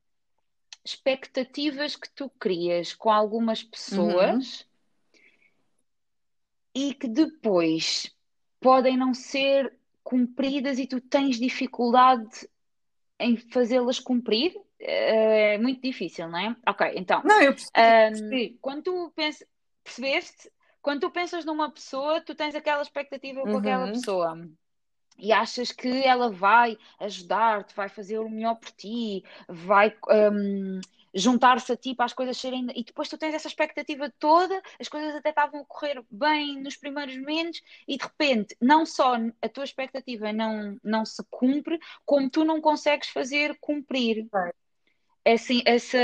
[0.84, 4.60] expectativas que tu crias com algumas pessoas.
[4.60, 4.73] Uhum
[6.74, 8.12] e que depois
[8.60, 12.48] podem não ser cumpridas e tu tens dificuldade
[13.18, 16.56] em fazê-las cumprir, eh, é muito difícil, não é?
[16.68, 17.22] Ok, então.
[17.24, 18.52] Não, eu percebi.
[18.54, 19.46] Um, quando tu pensas,
[19.82, 20.50] percebeste?
[20.82, 23.92] Quando tu pensas numa pessoa, tu tens aquela expectativa com aquela uhum.
[23.92, 24.48] pessoa
[25.18, 30.80] e achas que ela vai ajudar-te, vai fazer o melhor por ti, vai um,
[31.14, 32.66] juntar-se a ti para as coisas serem.
[32.74, 36.76] E depois tu tens essa expectativa toda, as coisas até estavam a correr bem nos
[36.76, 42.28] primeiros momentos, e de repente, não só a tua expectativa não, não se cumpre, como
[42.28, 44.26] tu não consegues fazer cumprir.
[45.24, 45.98] É assim, essa,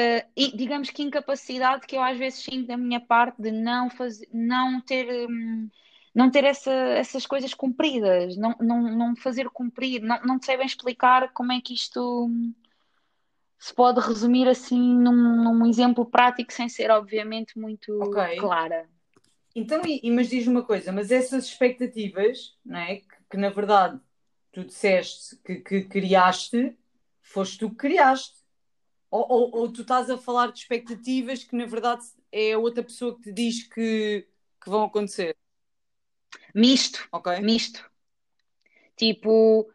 [0.54, 4.80] digamos que incapacidade que eu às vezes sinto da minha parte de não, fazer, não
[4.80, 5.28] ter.
[5.28, 5.68] Hum,
[6.12, 10.66] não ter essa, essas coisas cumpridas, não, não, não fazer cumprir, não, não sei bem
[10.66, 12.28] explicar como é que isto
[13.60, 18.36] se pode resumir assim num, num exemplo prático sem ser obviamente muito okay.
[18.36, 18.88] clara.
[19.54, 22.96] Então, e, mas diz uma coisa, mas essas expectativas, não é?
[22.96, 24.00] Que, que na verdade
[24.50, 26.74] tu disseste que, que, criaste,
[27.20, 28.40] foste tu que criaste.
[29.10, 33.16] Ou, ou, ou, tu estás a falar de expectativas que na verdade é outra pessoa
[33.16, 34.26] que te diz que
[34.62, 35.36] que vão acontecer?
[36.54, 37.40] Misto, Ok?
[37.40, 37.90] misto.
[38.94, 39.70] Tipo,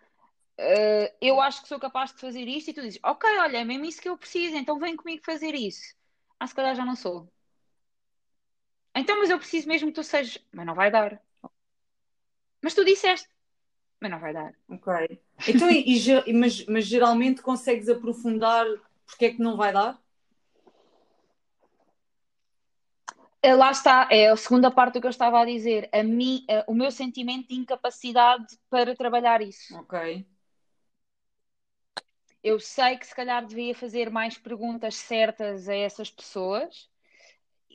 [0.57, 3.63] eh, eu acho que sou capaz de fazer isto e tu dizes, ok, olha, é
[3.65, 5.95] mesmo isso que eu preciso, então vem comigo fazer isso.
[6.39, 7.31] Ah, se calhar já não sou.
[8.95, 10.37] Então, mas eu preciso mesmo que tu sejas.
[10.53, 11.21] Mas não vai dar.
[12.61, 13.27] Mas tu disseste.
[14.01, 14.53] Mas não vai dar.
[14.69, 15.19] Ok.
[15.47, 15.83] Então, e,
[16.27, 18.65] e mas, mas geralmente consegues aprofundar
[19.05, 19.99] porque é que não vai dar?
[23.41, 25.89] Eh, Lá está, é a segunda parte do que eu estava a dizer.
[25.93, 29.77] A mim, eh, o meu sentimento de incapacidade para trabalhar isso.
[29.77, 30.25] Ok.
[32.45, 36.88] Eu sei que se calhar devia fazer mais perguntas certas a essas pessoas,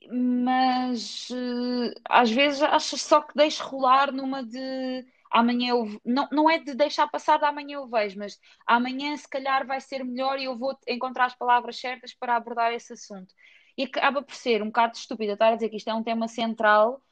[0.09, 6.49] mas eh, às vezes achas só que deixo rolar numa de amanhã eu não, não
[6.49, 10.39] é de deixar passar de amanhã eu vejo, mas amanhã se calhar vai ser melhor
[10.39, 13.35] e eu vou encontrar as palavras certas para abordar esse assunto.
[13.77, 16.29] E acaba por ser um bocado estúpido estar a dizer que isto é um tema
[16.29, 17.03] central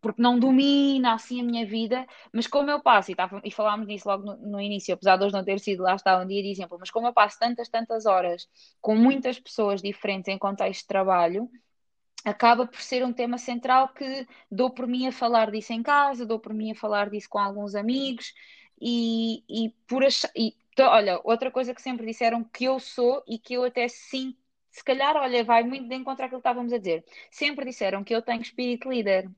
[0.00, 3.86] porque não domina assim a minha vida, mas como eu passo, e, estava, e falámos
[3.86, 6.42] nisso logo no, no início, apesar de hoje não ter sido lá está um dia
[6.42, 8.48] de exemplo, mas como eu passo tantas, tantas horas
[8.80, 11.50] com muitas pessoas diferentes em contexto de trabalho,
[12.24, 16.26] acaba por ser um tema central que dou por mim a falar disso em casa,
[16.26, 18.34] dou por mim a falar disso com alguns amigos
[18.80, 20.30] e, e por achar.
[20.36, 23.88] E, to- olha, outra coisa que sempre disseram que eu sou e que eu até
[23.88, 24.36] sim,
[24.78, 27.04] se calhar, olha, vai muito de encontro àquilo que estávamos a dizer.
[27.30, 29.30] Sempre disseram que eu tenho espírito líder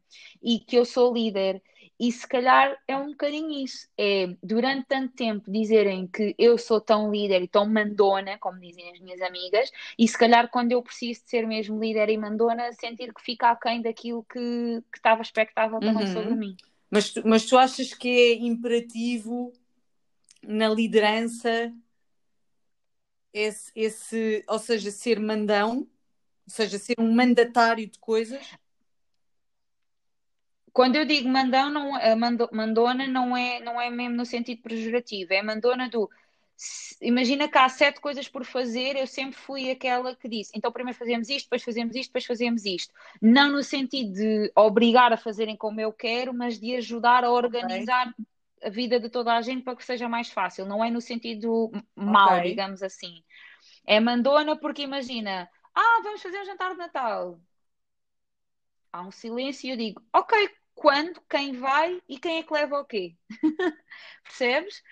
[0.43, 1.63] e que eu sou líder.
[1.99, 3.87] E se calhar é um bocadinho isso.
[3.99, 8.91] É durante tanto tempo dizerem que eu sou tão líder e tão mandona, como dizem
[8.91, 12.73] as minhas amigas, e se calhar quando eu preciso de ser mesmo líder e mandona,
[12.73, 14.39] sentir que fica aquém daquilo que,
[14.91, 16.13] que estava expectável também Uhum.
[16.13, 16.57] sobre mim.
[16.91, 19.53] Mas tu, mas tu achas que é imperativo
[20.43, 21.73] na liderança
[23.33, 25.87] esse, esse, ou seja, ser mandão, ou
[26.47, 28.47] seja, ser um mandatário de coisas?
[30.73, 35.33] Quando eu digo mandão, não, mando- mandona não é, não é mesmo no sentido pejorativo,
[35.33, 36.09] é mandona do.
[37.01, 40.99] Imagina que há sete coisas por fazer, eu sempre fui aquela que disse, então primeiro
[40.99, 42.93] fazemos isto, depois fazemos isto, depois fazemos isto.
[43.21, 48.15] Não no sentido de obrigar a fazerem como eu quero, mas de ajudar a organizar
[48.63, 50.67] a vida de toda a gente para que seja mais fácil.
[50.67, 52.41] Não é no sentido mau, Ok.
[52.41, 53.23] digamos assim.
[53.87, 57.41] É mandona porque imagina, ah, vamos fazer um jantar de Natal.
[58.93, 62.81] Há um silêncio e eu digo, ok, quando, quem vai e quem é que leva
[62.81, 63.17] o quê?
[64.25, 64.83] Percebes?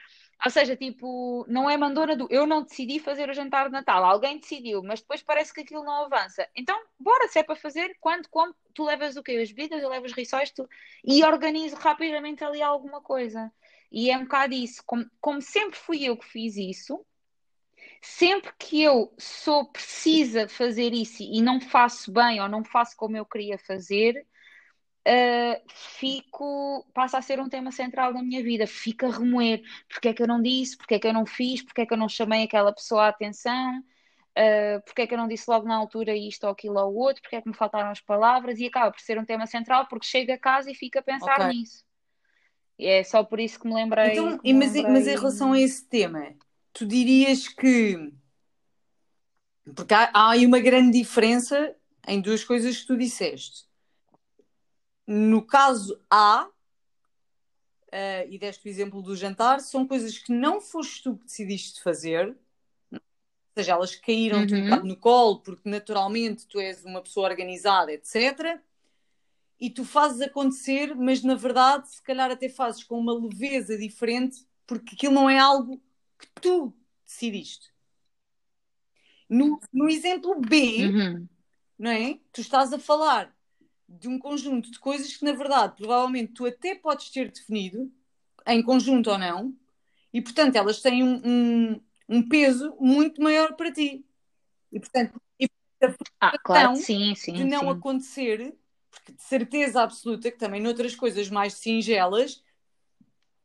[0.45, 4.05] Ou seja, tipo, não é mandona do eu não decidi fazer o jantar de Natal,
[4.05, 6.49] alguém decidiu, mas depois parece que aquilo não avança.
[6.55, 9.33] Então, bora, se é para fazer, quando, como, tu levas o quê?
[9.33, 10.69] As bebidas, eu levo os rissóis, tu...
[11.05, 13.53] e organizo rapidamente ali alguma coisa.
[13.91, 14.83] E é um bocado isso.
[14.87, 17.05] Como, como sempre fui eu que fiz isso,
[18.01, 23.17] sempre que eu sou precisa fazer isso e não faço bem ou não faço como
[23.17, 24.25] eu queria fazer,
[25.07, 30.09] uh, fico, passa a ser um tema central da minha vida, fico a remoer, porque
[30.09, 31.99] é que eu não disse, porque é que eu não fiz, porque é que eu
[31.99, 35.77] não chamei aquela pessoa a atenção, uh, porque é que eu não disse logo na
[35.77, 38.91] altura isto ou aquilo ou outro, porque é que me faltaram as palavras, e acaba
[38.91, 41.47] por ser um tema central, porque chego a casa e fico a pensar Ok.
[41.49, 41.85] nisso.
[42.79, 44.13] E é só por isso que me lembrei.
[44.13, 46.33] Então, me mas, em- mas em lembrei- relação a esse tema,
[46.73, 48.13] tu dirias que.
[49.75, 51.75] Porque há, há aí uma grande diferença
[52.07, 53.68] em duas coisas que tu disseste.
[55.11, 56.51] No caso A,
[57.91, 61.83] eh, e deste o exemplo do jantar, são coisas que não foste tu que decidiste
[61.83, 62.37] fazer,
[62.93, 63.01] ou
[63.57, 64.65] seja, elas caíram-te um Uhum.
[64.67, 68.61] bocado no colo, porque naturalmente tu és uma pessoa organizada, etc.
[69.59, 74.47] E tu fazes acontecer, mas na verdade, se calhar até fazes com uma leveza diferente,
[74.67, 75.83] porque aquilo não é algo
[76.19, 77.73] que tu decidiste.
[79.29, 81.29] No, no exemplo B, Uhum.
[81.79, 82.21] não é?
[82.31, 83.35] Tu estás a falar
[83.89, 87.91] de um conjunto de coisas que, na verdade, provavelmente tu até podes ter definido,
[88.47, 89.55] em conjunto ou não,
[90.13, 94.05] e portanto elas têm um, um, um peso muito maior para ti.
[94.73, 95.49] E portanto, e,
[96.21, 97.71] Ah, claro sim, sim, de não sim.
[97.71, 98.57] acontecer,
[98.91, 102.43] porque de certeza absoluta que também noutras coisas mais singelas,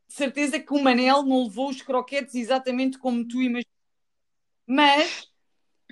[0.06, 3.64] de certeza que o Manel não levou os croquetes exatamente como tu imaginas.
[4.66, 5.28] Mas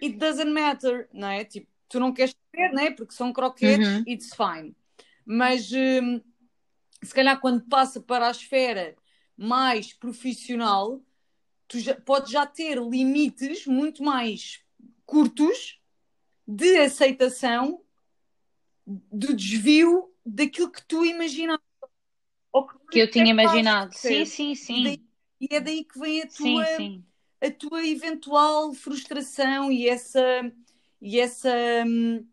[0.03, 1.45] it doesn't matter, não é?
[1.45, 2.91] Tipo, tu não queres saber, não é?
[2.91, 4.05] Porque são croquetes, Uhum.
[4.07, 4.75] it's fine.
[5.25, 6.21] Mas hum,
[7.03, 8.97] se calhar quando passa para a esfera
[9.37, 11.01] mais profissional,
[11.69, 14.61] tu já, podes já ter limites muito mais
[15.07, 15.81] curtos
[16.47, 17.83] de aceitação
[18.87, 21.63] do desvio daquilo que tu imaginavas.
[22.53, 23.93] Ou Que eu tinha imaginado.
[23.95, 24.35] Sim, percebes?
[24.35, 24.83] sim, E, sim.
[24.85, 25.03] daí-
[25.41, 27.05] e é daí que vem a Sim, tua, sim.
[27.41, 30.21] a tua eventual frustração e essa,
[31.03, 31.51] e essa
[31.87, 32.27] hum,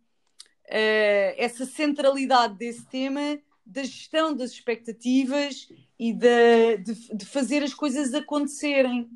[1.37, 8.13] essa centralidade desse tema da gestão das expectativas e de, de, de fazer as coisas
[8.13, 9.09] acontecerem.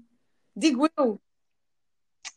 [0.56, 1.22] Digo eu.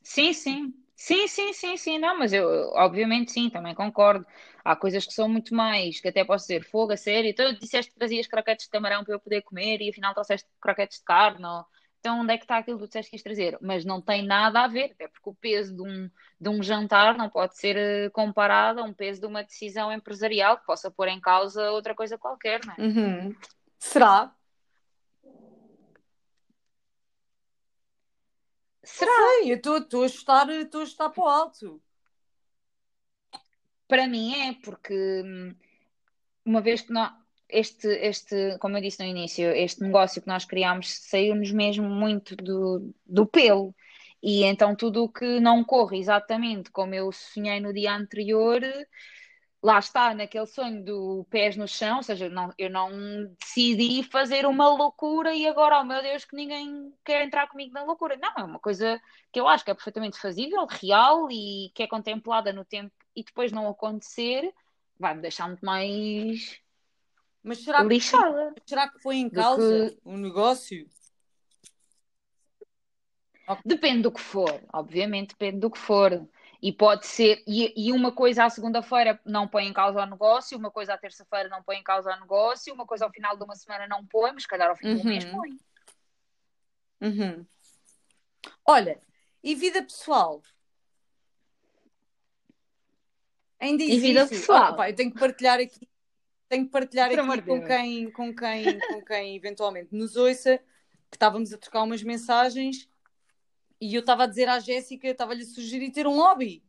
[0.02, 0.74] Sim, sim.
[0.98, 4.24] Sim, sim, sim, sim, não, mas eu, obviamente, sim, também concordo.
[4.64, 7.28] Há coisas que são muito mais, que até posso dizer, fogo, a sério.
[7.30, 10.98] Então, disseste que trazias croquetes de camarão para eu poder comer e afinal trouxeste croquetes
[10.98, 11.44] de carne.
[11.44, 11.66] Ou...
[12.06, 13.58] Então, onde é que está aquilo que tu disseste que ias trazer?
[13.60, 16.08] Mas não tem nada a ver, até porque o peso de um,
[16.40, 20.56] de um jantar não pode ser eh, comparado a um peso de uma decisão empresarial
[20.56, 22.80] que possa pôr em causa outra coisa qualquer, não é?
[22.80, 23.36] Uhum.
[23.76, 24.32] Será?
[28.84, 29.10] Será?
[29.40, 31.82] Sei, eu estou a estar, estou a estar para o alto.
[33.88, 35.56] Para mim é, porque hum,
[36.44, 37.12] uma vez que nós,
[37.48, 42.36] este, este, como eu disse no início, este negócio que nós criámos saiu-nos mesmo muito
[42.36, 43.74] do, do pelo.
[44.22, 48.60] E então tudo o que não corre exatamente como eu sonhei no dia anterior,
[49.62, 52.90] lá está, naquele sonho do pés no chão, ou seja, não, eu não
[53.40, 57.84] decidi fazer uma loucura e agora, oh meu Deus, que ninguém quer entrar comigo na
[57.84, 58.16] loucura.
[58.16, 59.00] Não, é uma coisa
[59.32, 63.24] que eu acho que é perfeitamente fazível, real e que é contemplada no tempo e
[63.24, 64.52] depois não acontecer,
[64.98, 66.60] vai-me deixar muito mais
[67.46, 68.52] mas será lixada.
[68.56, 70.00] Que, será que foi em causa que...
[70.04, 70.90] o negócio?
[73.64, 76.28] Depende do que for, obviamente, depende do que for.
[76.60, 80.58] E pode ser, e, e uma coisa à segunda-feira não põe em causa o negócio,
[80.58, 83.44] uma coisa à terça-feira não põe em causa o negócio, uma coisa ao final de
[83.44, 84.98] uma semana não põe, mas calhar ao fim uhum.
[84.98, 85.56] do mês põe.
[87.00, 87.46] Uhum.
[88.64, 89.00] Olha,
[89.44, 90.42] e vida pessoal?
[93.60, 93.98] Ainda existe?
[93.98, 94.72] E vida pessoal?
[94.72, 95.88] Oh, pá, eu tenho que partilhar aqui,
[96.48, 100.58] tenho que partilhar aqui com quem, com, quem, com quem eventualmente nos ouça,
[101.10, 102.88] que estávamos a trocar umas mensagens
[103.80, 106.64] e eu estava a dizer à Jéssica, estava-lhe a sugerir ter um lobby.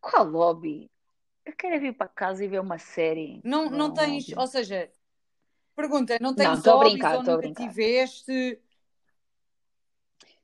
[0.00, 0.90] Qual lobby?
[1.44, 3.40] Eu quero vir para casa e ver uma série.
[3.44, 4.90] Não, não, não tens, ou seja,
[5.76, 8.58] pergunta, não tens não, hobbies brincar, ou nunca tiveste?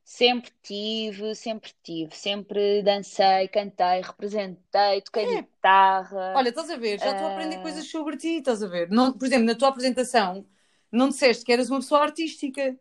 [0.09, 5.41] Sempre tive, sempre tive, sempre dancei, cantei, representei, toquei é.
[5.41, 6.33] guitarra.
[6.33, 7.29] Olha, estás a ver, já estou uh...
[7.29, 8.89] a aprender coisas sobre ti, estás a ver?
[8.89, 10.47] Não, por exemplo, na tua apresentação,
[10.89, 12.79] não disseste que eras uma pessoa artística.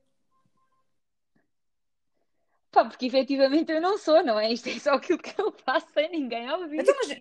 [2.71, 4.53] Pá, porque efetivamente eu não sou, não é?
[4.53, 6.79] Isto é só aquilo que eu faço sem ninguém ouvir.
[6.79, 7.21] Então, mas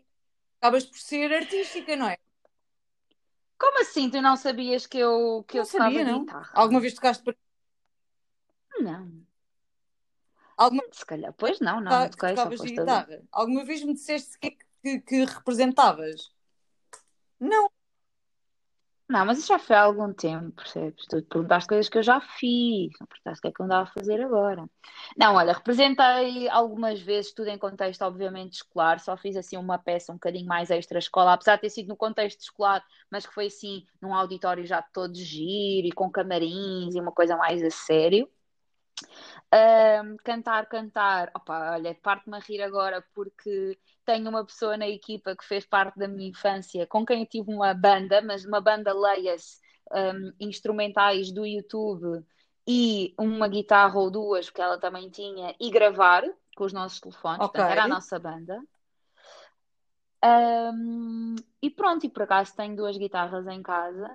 [0.62, 2.18] acabas por ser artística, não é?
[3.58, 4.08] Como assim?
[4.12, 6.26] Tu não sabias que eu, que não eu sabia, não?
[6.26, 6.52] guitarra?
[6.54, 7.36] Alguma vez tocaste para.
[8.80, 9.25] Não.
[10.58, 10.84] Alguma...
[10.92, 13.22] Se calhar, pois não, não, não toquei, só guitarra.
[13.32, 16.32] Alguma vez me disseste que, que, que representavas?
[17.40, 17.70] Não.
[19.08, 21.06] Não, mas isso já foi há algum tempo, percebes?
[21.08, 23.84] Tu perguntaste coisas que eu já fiz, não perguntaste o que é que eu andava
[23.84, 24.68] a fazer agora.
[25.16, 30.12] Não, olha, representei algumas vezes, tudo em contexto, obviamente, escolar, só fiz assim uma peça
[30.12, 33.86] um bocadinho mais extra-escola, apesar de ter sido no contexto escolar, mas que foi assim,
[34.02, 38.28] num auditório já todo giro e com camarins e uma coisa mais a sério.
[39.56, 45.34] Um, cantar, cantar, opa, olha, parte-me a rir agora porque tenho uma pessoa na equipa
[45.34, 48.92] que fez parte da minha infância, com quem eu tive uma banda, mas uma banda
[48.92, 49.60] leia-se
[49.94, 52.26] um, instrumentais do YouTube
[52.68, 56.24] e uma guitarra ou duas, que ela também tinha, e gravar
[56.58, 57.62] com os nossos telefones, okay.
[57.62, 58.62] portanto, era a nossa banda.
[60.24, 64.10] Um, e pronto, e por acaso tenho duas guitarras em casa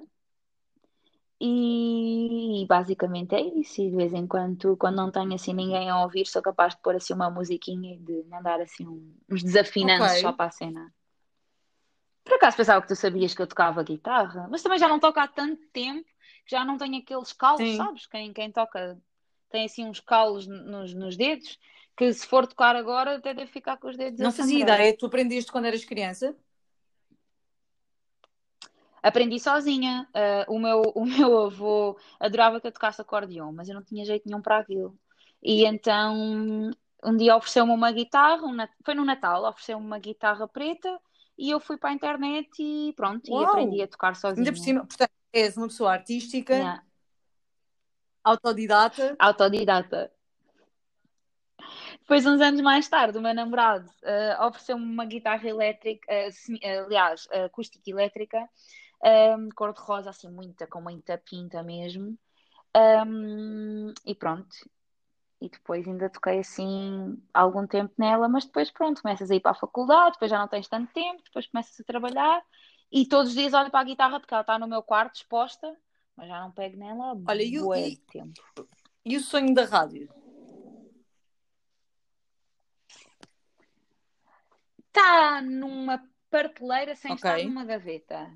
[1.40, 3.80] e, basicamente é isso.
[3.80, 6.82] E de vez em quando, quando não tenho assim ninguém a ouvir, sou capaz de
[6.82, 10.20] pôr assim uma musiquinha e de mandar assim um, uns desafinantes okay.
[10.20, 10.94] só para a cena.
[12.24, 15.18] Por acaso pensava que tu sabias que eu tocava guitarra, mas também já não toco
[15.18, 16.06] há tanto tempo
[16.44, 17.76] que já não tenho aqueles calos, Sim.
[17.76, 18.06] sabes?
[18.06, 19.00] Quem, quem toca
[19.48, 21.58] tem assim uns calos nos, nos dedos
[21.96, 25.06] que se for tocar agora até deve ficar com os dedos Não fazia ideia, tu
[25.06, 26.36] aprendeste quando eras criança?
[29.02, 30.08] Aprendi sozinha.
[30.14, 34.04] Uh, o, meu, o meu avô adorava que eu tocasse acordeão, mas eu não tinha
[34.04, 34.96] jeito nenhum para aquilo.
[35.42, 36.70] E então
[37.02, 41.00] um dia ofereceu-me uma guitarra, um, foi no Natal, ofereceu-me uma guitarra preta
[41.38, 43.42] e eu fui para a internet e pronto, Uau.
[43.42, 44.42] e aprendi a tocar sozinha.
[44.42, 46.82] Ainda por cima, portanto, és uma pessoa artística, yeah.
[48.22, 49.16] autodidata.
[49.18, 50.12] Autodidata.
[52.00, 57.28] Depois, uns anos mais tarde, o meu namorado uh, ofereceu-me uma guitarra elétrica, uh, aliás,
[57.30, 58.48] acústica elétrica,
[59.04, 62.18] um, cor-de-rosa, assim, muita, com muita pinta mesmo.
[62.76, 64.48] Um, e pronto.
[65.40, 69.52] E depois ainda toquei assim algum tempo nela, mas depois pronto, começas a ir para
[69.52, 72.42] a faculdade, depois já não tens tanto tempo, depois começas a trabalhar
[72.92, 75.74] e todos os dias olho para a guitarra porque ela está no meu quarto exposta,
[76.14, 78.40] mas já não pego nela Olha, e, e, tempo.
[79.04, 80.10] E o sonho da rádio?
[84.90, 87.30] está numa prateleira sem Ok.
[87.30, 88.30] estar numa gaveta.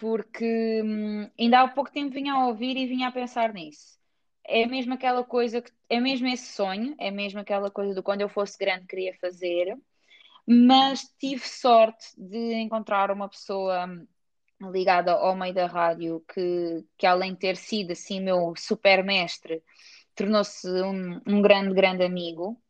[0.00, 3.98] Porque hum, ainda há pouco tempo vinha a ouvir e vinha a pensar nisso.
[4.44, 8.22] É mesmo aquela coisa que é mesmo esse sonho, é mesmo aquela coisa do quando
[8.22, 9.76] eu fosse grande queria fazer,
[10.46, 17.06] mas tive sorte de encontrar uma pessoa hum, ligada ao meio da rádio que, que
[17.06, 19.62] além de ter sido assim meu super mestre,
[20.14, 22.60] tornou-se um, um grande, grande amigo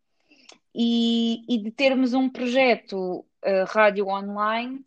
[0.74, 4.84] e, e de termos um projeto uh, rádio online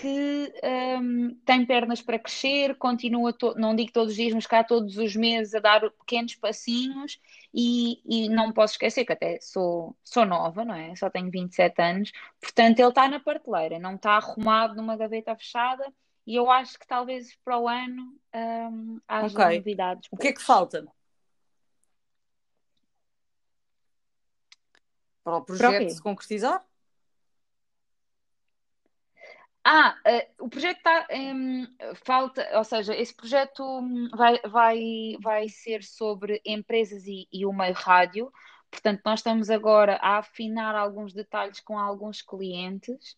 [0.00, 0.52] que
[1.00, 4.96] um, tem pernas para crescer, continua, to- não digo todos os dias, mas cá todos
[4.98, 7.20] os meses a dar pequenos passinhos
[7.52, 10.94] e, e não posso esquecer que até sou, sou nova, não é?
[10.96, 15.86] Só tenho 27 anos, portanto ele está na prateleira, não está arrumado numa gaveta fechada
[16.26, 19.58] e eu acho que talvez para o ano um, haja Ok.
[19.58, 20.08] novidades.
[20.10, 20.86] O que é que falta
[25.22, 25.90] para o Para projeto quê?
[25.90, 26.64] se concretizar?
[29.66, 31.06] Ah, eh, o projeto está,
[32.04, 37.52] falta, ou seja, esse projeto hum, vai, vai, vai ser sobre empresas e, e o
[37.52, 38.30] meio rádio.
[38.70, 43.16] Portanto, nós estamos agora a afinar alguns detalhes com alguns clientes.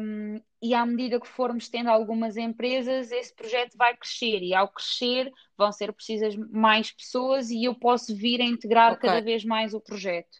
[0.00, 4.68] Hum, e à medida que formos tendo algumas empresas, esse projeto vai crescer, e ao
[4.68, 9.08] crescer vão ser precisas mais pessoas e eu posso vir a integrar Ok.
[9.08, 10.38] cada vez mais o projeto.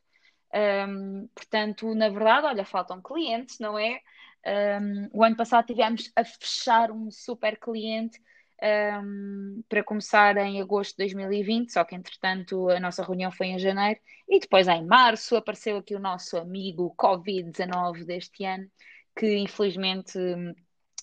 [0.55, 4.01] Hum, portanto, na verdade, olha, faltam clientes, não é?
[4.47, 8.21] Um, o ano passado tivemos a fechar um super cliente
[8.63, 13.59] um, para começar em agosto de 2020, só que entretanto a nossa reunião foi em
[13.59, 18.67] janeiro e depois em março apareceu aqui o nosso amigo Covid-19 deste ano,
[19.17, 20.19] que infelizmente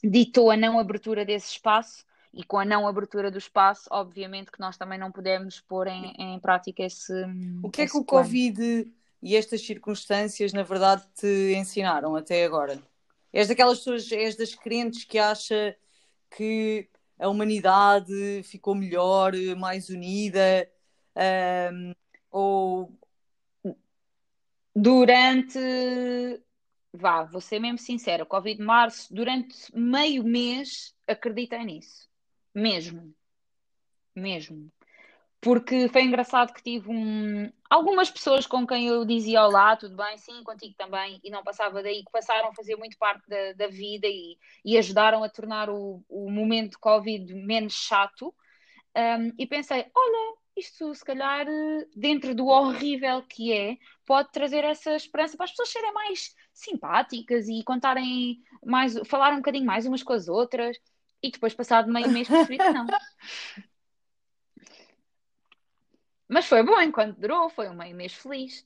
[0.04, 4.60] ditou a não abertura desse espaço e com a não abertura do espaço, obviamente que
[4.60, 7.14] nós também não podemos pôr em, em prática esse,
[7.64, 8.26] O que é que esse o plano.
[8.26, 12.78] Covid e estas circunstâncias, na verdade, te ensinaram até agora?
[13.36, 15.76] És daquelas pessoas, és das crentes que acha
[16.32, 20.70] que a humanidade ficou melhor, mais unida,
[21.16, 21.94] ahm,
[22.32, 22.92] ou
[24.78, 25.58] Durante,
[26.94, 32.10] vá, vou ser mesmo sincera, Covid março, durante meio mês acreditei nisso.
[32.54, 33.14] Mesmo,
[34.16, 34.72] mesmo.
[35.46, 40.18] Porque foi engraçado que tive um- algumas pessoas com quem eu dizia olá, tudo bem,
[40.18, 43.68] sim, contigo também, e não passava daí, que passaram a fazer muito parte da, da
[43.68, 48.34] vida e, e ajudaram a tornar o, o momento de Covid menos chato.
[48.98, 54.64] Um, e pensei, olha, isto se calhar, eh, dentro do horrível que é, pode trazer
[54.64, 59.86] essa esperança para as pessoas serem mais simpáticas e contarem mais, falar um bocadinho mais
[59.86, 60.76] umas com as outras.
[61.22, 62.88] E depois, passado meio mês, percebi que não.
[66.28, 68.66] Mas foi bom enquanto durou, foi um meio mês feliz.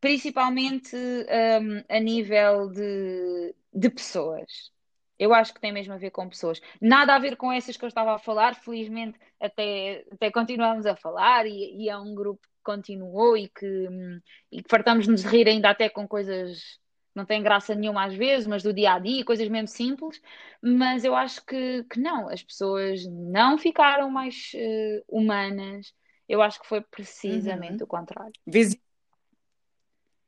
[0.00, 4.72] Principalmente um, a nível de, de pessoas.
[5.18, 6.60] Eu acho que tem mesmo a ver com pessoas.
[6.80, 10.96] Nada a ver com essas que eu estava a falar, felizmente até, até continuamos a
[10.96, 15.28] falar e, e é um grupo que continuou e que, hum, e que fartamos-nos de
[15.28, 16.80] rir ainda até com coisas
[17.14, 20.20] não têm graça nenhuma às vezes, mas do dia a dia, coisas mesmo simples.
[20.62, 25.92] Mas eu acho que, que não, as pessoas não ficaram mais eh, humanas.
[26.28, 27.84] Eu acho que foi precisamente Uhum.
[27.84, 28.32] o contrário.
[28.46, 28.76] vês,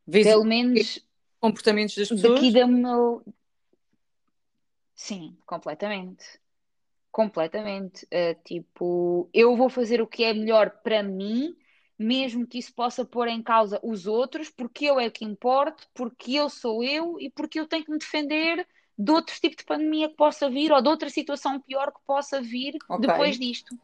[0.06, 1.04] vês Pelo menos
[1.40, 2.34] comportamentos das pessoas?
[2.34, 3.22] daqui da meu.
[4.94, 6.24] Sim, completamente.
[7.10, 8.04] Completamente.
[8.06, 11.54] Uh, tipo, eu vou fazer o que é melhor para mim,
[11.98, 16.32] mesmo que isso possa pôr em causa os outros, porque eu é que importo, porque
[16.34, 18.66] eu sou eu e porque eu tenho que me defender
[18.96, 22.40] de outro tipo de pandemia que possa vir ou de outra situação pior que possa
[22.40, 23.00] vir Ok.
[23.00, 23.76] depois disto.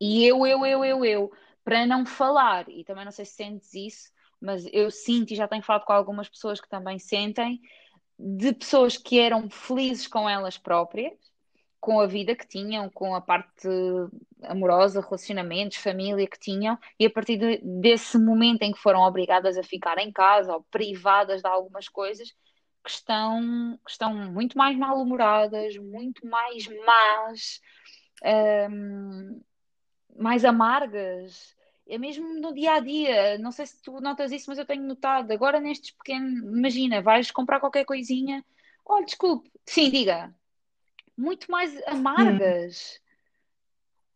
[0.00, 1.32] E eu, eu, eu, eu, eu,
[1.64, 5.48] para não falar, e também não sei se sentes isso, mas eu sinto e já
[5.48, 7.60] tenho falado com algumas pessoas que também sentem,
[8.18, 11.14] de pessoas que eram felizes com elas próprias,
[11.80, 13.68] com a vida que tinham, com a parte
[14.42, 19.56] amorosa, relacionamentos, família que tinham, e a partir de- desse momento em que foram obrigadas
[19.58, 22.28] a ficar em casa ou privadas de algumas coisas,
[22.84, 27.60] que estão, que estão muito mais mal-humoradas, muito mais más,
[28.70, 29.40] hum,
[30.18, 31.56] mais amargas.
[31.88, 33.38] É mesmo no dia a dia.
[33.38, 35.32] Não sei se tu notas isso, mas eu tenho notado.
[35.32, 38.44] Agora nestes pequenos, imagina, vais comprar qualquer coisinha.
[38.86, 39.50] Olha, desculpe.
[39.66, 40.34] Sim, diga.
[41.18, 41.80] Muito mais Hum.
[41.88, 43.00] amargas.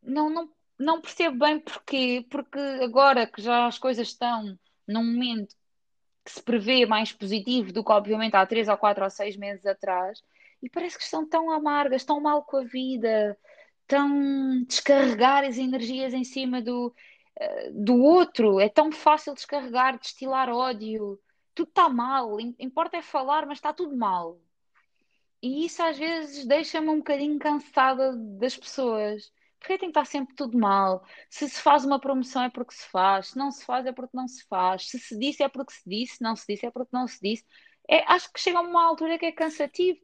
[0.00, 0.48] Não, não,
[0.78, 2.24] não percebo bem porquê.
[2.30, 5.56] Porque agora que já as coisas estão num momento
[6.24, 9.66] que se prevê mais positivo do que, obviamente, há três ou quatro ou seis meses
[9.66, 10.22] atrás,
[10.62, 13.36] e parece que estão tão amargas, tão mal com a vida,
[13.88, 16.94] tão descarregar as energias em cima do.
[17.72, 18.60] do outro.
[18.60, 21.18] É tão fácil descarregar, destilar ódio.
[21.52, 22.38] Tudo está mal.
[22.40, 24.38] Importa é falar, mas está tudo mal.
[25.42, 29.32] E isso às vezes deixa-me um bocadinho cansada das pessoas.
[29.58, 31.04] Porque tem que estar sempre tudo mal.
[31.28, 34.16] Se se faz uma promoção é porque se faz, se não se faz é porque
[34.16, 36.70] não se faz, se se disse é porque se disse, se não se disse é
[36.70, 37.44] porque não se disse.
[37.88, 40.00] É, acho que chega a uma altura que é cansativo.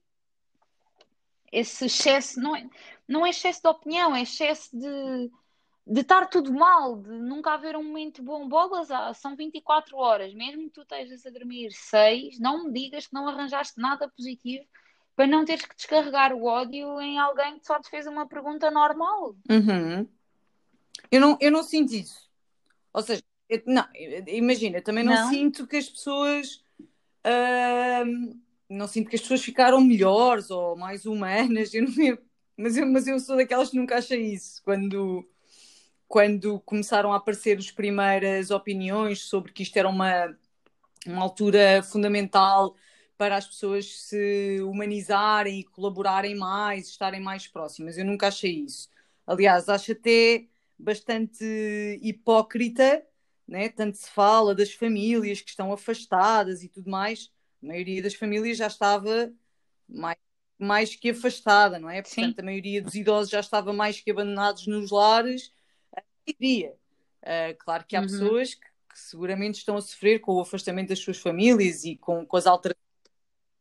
[1.53, 2.69] Esse excesso não é,
[3.07, 5.31] não é excesso de opinião, é excesso de,
[5.87, 8.49] de estar tudo mal, de nunca haver um momento bom.
[8.49, 13.07] Bolas, ah, são 24 horas, mesmo que tu estejas a dormir 6, não me digas
[13.07, 14.65] que não arranjaste nada positivo
[15.19, 18.71] para não teres que descarregar o ódio em alguém que só te fez uma pergunta
[18.71, 19.35] normal.
[19.51, 20.07] Uhum.
[21.11, 22.31] Eu, não, eu não sinto isso.
[22.93, 23.85] Ou seja, eu, não,
[24.29, 26.63] imagina, também não, não, sinto que as pessoas.
[27.27, 28.39] Uh,
[28.71, 31.75] não sinto que as pessoas ficaram melhores ou mais humanas.
[31.75, 32.19] Eu não,
[32.57, 34.63] mas, eu, mas eu sou daquelas que nunca achei isso.
[34.63, 35.29] Quando,
[36.07, 40.33] quando começaram a aparecer as primeiras opiniões sobre que isto era uma,
[41.07, 42.77] uma altura fundamental
[43.19, 47.99] para as pessoas se humanizarem e colaborarem mais, estarem mais próximas.
[47.99, 48.89] Eu nunca achei isso.
[49.27, 50.47] Aliás, acho até
[50.79, 51.45] bastante
[52.01, 53.05] hipócrita,
[53.47, 53.69] né?
[53.69, 57.33] tanto se fala das famílias que estão afastadas e tudo mais.
[57.61, 59.33] A maioria das famílias já estava
[59.89, 60.19] mais,
[60.57, 62.01] mais que afastada, não é?
[62.01, 62.41] Portanto, Sim.
[62.41, 65.53] a maioria dos idosos já estava mais que abandonados nos lares.
[66.25, 66.73] Diria.
[67.23, 68.07] Uh, claro que há uhum.
[68.07, 72.25] pessoas que, que, seguramente estão a sofrer com o afastamento das suas famílias e com,
[72.25, 72.88] com as alterações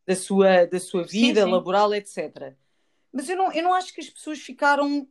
[0.08, 1.52] da sua, da sua vida sim, sim.
[1.52, 2.56] laboral, etc.
[3.12, 5.06] Mas eu não, eu não acho que as pessoas ficaram.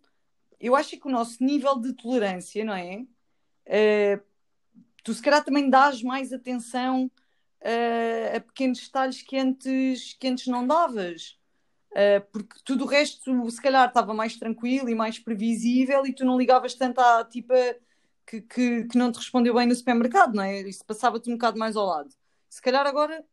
[0.60, 3.06] Eu acho que o nosso nível de tolerância, não é?
[3.68, 4.20] Uh,
[5.04, 7.12] tu se calhar também dás mais atenção
[7.62, 11.38] uh, a pequenos detalhes que antes, que antes não davas.
[11.92, 16.26] Uh, porque tudo o resto, se calhar, estava mais tranquilo e mais previsível e tu
[16.26, 17.54] não ligavas tanto à tipa
[18.26, 20.62] que, que, que não te respondeu bem no supermercado, não é?
[20.62, 22.10] Isso passava-te um bocado mais ao lado.
[22.50, 23.24] Se calhar agora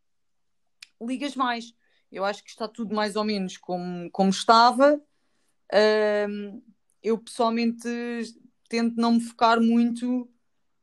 [1.05, 1.73] ligas mais.
[2.11, 5.01] Eu acho que está tudo mais ou menos como, como estava.
[5.73, 6.63] Uh,
[7.03, 7.87] eu pessoalmente
[8.69, 10.21] tento não me focar muito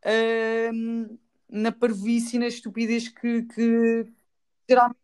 [0.04, 1.18] uh,
[1.48, 4.06] na parvoíce e na estupidez que, que
[4.68, 4.98] geralmente.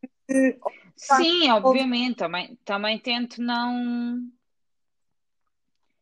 [0.96, 4.20] Sim, obviamente, também, também tento não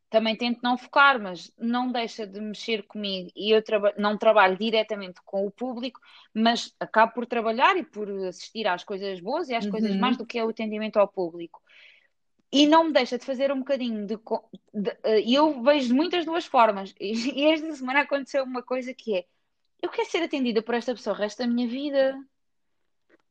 [0.09, 4.57] também tento não focar, mas não deixa de mexer comigo e eu traba não trabalho
[4.57, 6.00] diretamente com o público,
[6.32, 9.70] mas acabo por trabalhar e por assistir às coisas boas e às uhum.
[9.70, 11.61] coisas mais do que é o atendimento ao público.
[12.52, 14.18] E não me deixa de fazer um bocadinho de.
[15.24, 16.94] E eu vejo de muitas duas formas.
[17.00, 19.26] E esta semana aconteceu uma coisa que é:
[19.82, 22.16] eu quero ser atendida por esta pessoa o resto da minha vida.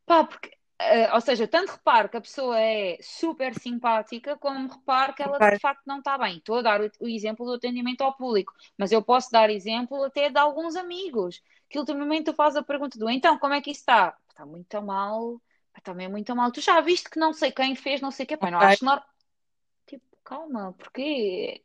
[0.05, 5.13] Pá, porque Uh, ou seja, tanto reparo que a pessoa é super simpática, como reparo
[5.13, 6.38] que ela de facto não está bem.
[6.38, 10.30] Estou a dar o, exemplo do atendimento ao público, mas eu posso dar exemplo até
[10.30, 13.82] de alguns amigos que ultimamente tu fazes a pergunta do então, como é que isso
[13.82, 14.17] está?
[14.30, 15.41] Está muito mal,
[15.82, 16.51] também muito mal.
[16.51, 18.84] Tu já viste que não sei quem fez, não sei o que, Pai, não acho
[18.84, 19.05] normal.
[19.86, 21.63] Tipo, calma, porque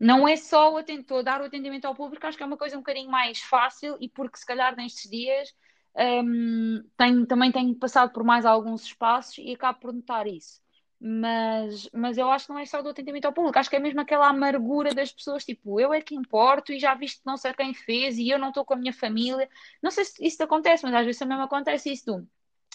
[0.00, 2.76] não é só o atendimento, dar o atendimento ao público, acho que é uma coisa
[2.76, 5.54] um bocadinho mais fácil e porque se calhar nestes dias
[5.96, 10.60] um, tenho, também tenho passado por mais alguns espaços e acabo por notar isso.
[10.98, 13.78] Mas, mas eu acho que não é só do atendimento ao público, acho que é
[13.78, 17.52] mesmo aquela amargura das pessoas, tipo, eu é que importo e já viste não sei
[17.52, 19.48] quem fez e eu não estou com a minha família.
[19.82, 22.26] Não sei se isso acontece, mas às vezes também me acontece isso.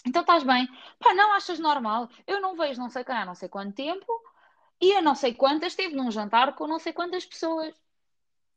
[0.06, 0.68] Então estás bem,
[0.98, 2.08] pá, não achas normal?
[2.26, 4.06] Eu não vejo não sei quem há não sei quanto tempo
[4.80, 7.74] e eu não sei quantas esteve num jantar com não sei quantas pessoas.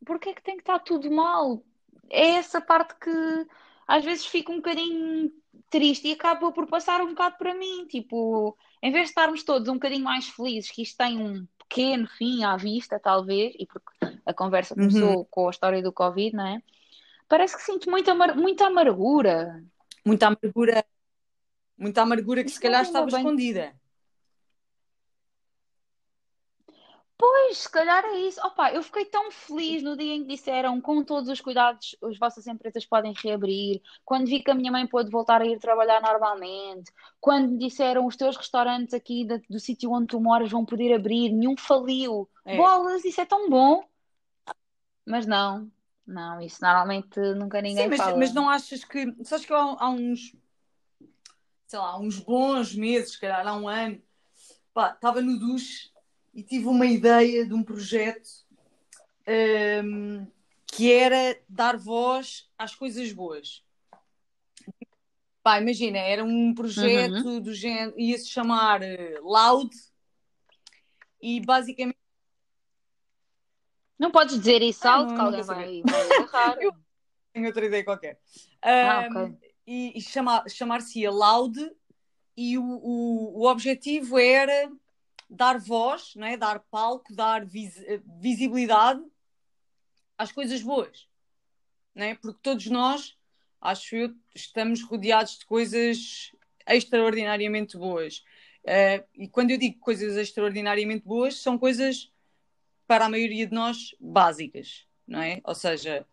[0.05, 1.63] Porquê é que tem que estar tudo mal?
[2.09, 3.47] É essa parte que
[3.88, 5.31] às vezes fico um bocadinho
[5.69, 7.86] triste e acaba por passar um bocado para mim.
[7.88, 12.07] Tipo, em vez de estarmos todos um bocadinho mais felizes, que isto tem um pequeno
[12.17, 14.88] fim à vista, talvez, e porque a conversa uhum.
[14.88, 15.27] começou uhum.
[15.29, 16.61] com a história do Covid, não é?
[17.27, 19.63] Parece que sinto muita, amar muita amargura.
[20.05, 20.86] Muita amargura,
[21.77, 23.17] muita amargura que Isto se calhar estava bem...
[23.17, 23.75] escondida.
[27.28, 28.39] Pois, se calhar é isso.
[28.45, 32.19] Opa, eu fiquei tão feliz no dia em que disseram com todos os cuidados as
[32.19, 36.03] vossas empresas podem reabrir, quando vi que a minha mãe pôde voltar a ir trabalhar
[36.03, 40.63] normalmente, quando me disseram os teus restaurantes aqui do, do sítio onde tu moras vão
[40.63, 42.30] poder abrir, nenhum faliu.
[42.45, 42.57] É.
[42.57, 43.84] Bolas, isso é tão bom.
[45.03, 45.67] Mas não,
[46.05, 48.17] não, isso normalmente nunca ninguém Sim, mas, fala.
[48.17, 49.15] mas não achas que.
[49.23, 50.36] Sabes que há, há uns.
[51.65, 53.99] Sei lá, uns bons meses, se calhar há um ano,
[54.76, 55.94] pá, estava no duche
[56.36, 58.29] e tive uma ideia de um projeto
[59.83, 60.27] um,
[60.67, 63.63] que era dar voz às coisas boas.
[65.41, 67.39] Pá, imagina, era um projeto uhum.
[67.39, 69.73] do género, ia-se chamar uh, Loud
[71.21, 71.97] e basicamente.
[73.97, 75.81] Não podes dizer isso Ah, alto não- que alguém vai,
[76.29, 76.57] vai.
[76.65, 76.73] Eu-
[77.31, 78.19] Tenho outra ideia qualquer.
[78.61, 79.38] Ah, Um, ok.
[79.67, 81.57] E, e chama- chamar-se-ia Loud
[82.36, 84.69] e o, o, o objetivo era
[85.30, 86.38] dar voz, não é?
[86.38, 87.84] dar palco, dar vis-
[88.19, 89.01] visibilidade
[90.17, 91.07] às coisas boas.
[91.93, 92.15] Não é?
[92.15, 93.17] Porque todos nós,
[93.59, 96.32] acho eu, estamos rodeados de coisas
[96.67, 98.23] extraordinariamente boas.
[98.65, 102.11] Eh, e quando eu digo coisas extraordinariamente boas, são coisas,
[102.88, 104.88] para a maioria de nós, básicas.
[105.07, 105.39] Não é?
[105.43, 106.05] Ou seja,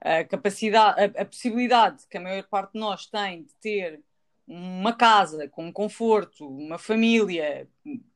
[0.00, 4.02] a capacidade, a, a possibilidade que a maior parte de nós tem de ter
[4.46, 7.68] uma casa com conforto, uma família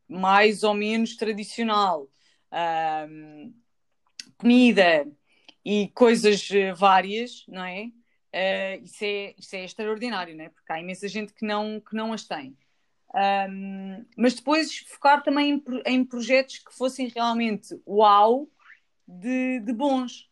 [0.09, 2.09] mais ou menos tradicional,
[2.51, 3.53] ahm,
[4.39, 5.07] comida
[5.65, 7.91] e coisas eh, várias, não é?
[8.33, 9.35] Eh, isso é?
[9.39, 10.49] Isso é extraordinário, não é?
[10.51, 12.57] Porque há imensa gente que não, que não as tem.
[13.15, 18.49] Ahm, mas depois focar também em, em projetos que fossem realmente uau
[19.07, 20.29] de, de bons.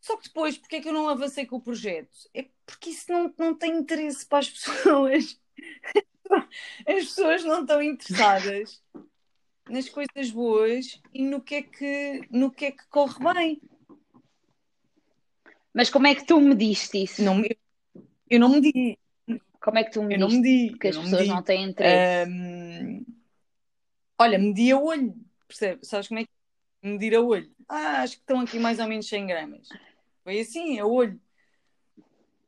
[0.00, 2.10] Só que depois, porque é que eu não avancei com o projeto?
[2.34, 5.40] É porque isso não, não tem interesse para as pessoas.
[6.86, 8.82] As pessoas não estão interessadas
[9.68, 13.60] nas coisas boas e no que é que, no que, é que corre bem.
[15.74, 17.22] Mas como é que tu mediste isso?
[17.22, 17.56] Não, me-
[18.28, 18.98] eu não me di,
[19.60, 20.70] Como é que tu eu não me.
[20.70, 21.34] Porque as eu pessoas medi.
[21.34, 22.30] não têm interesse.
[22.30, 23.04] Ahm,
[24.18, 25.14] olha, medi a olho,
[25.46, 25.84] percebe?
[25.86, 26.30] Sabes como é que
[26.82, 26.88] é?
[26.88, 27.50] medir a olho?
[27.68, 29.68] Ah, acho que estão aqui mais ou menos 100 gramas.
[30.24, 31.20] Foi assim, a olho.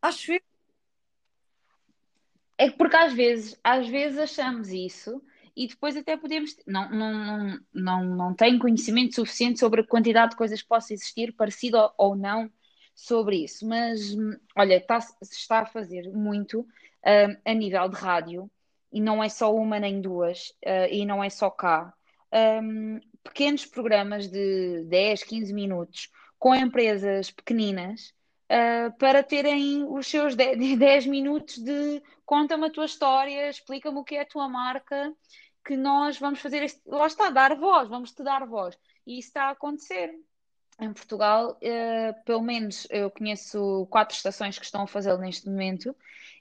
[0.02, 0.40] Acho eu.
[2.64, 5.22] É que porque às vezes, às vezes achamos isso
[5.54, 6.56] e depois até podemos.
[6.66, 11.34] Não, não, não, não, tenho conhecimento suficiente sobre a quantidade de coisas que possa existir,
[11.34, 12.50] parecido ou- não,
[12.94, 13.66] sobre isso.
[13.68, 18.50] Mas hum, olha, está, está a fazer muito hum, a nível de rádio,
[18.90, 21.92] e não é só uma nem duas, uh, e não é só cá.
[22.62, 26.08] Hum, pequenos programas de 10, 15 minutos
[26.38, 28.14] com empresas pequeninas.
[28.50, 34.04] Uh, para terem os seus 10 10 minutos de conta-me a tua história, explica-me o
[34.04, 35.12] que é a tua marca,
[35.64, 38.78] que nós vamos fazer este, lá está, dar voz, vamos te dar voz.
[39.06, 40.14] E isso está a acontecer.
[40.80, 45.94] Em Portugal, eh, pelo menos eu conheço quatro estações que estão a fazê-lo neste momento,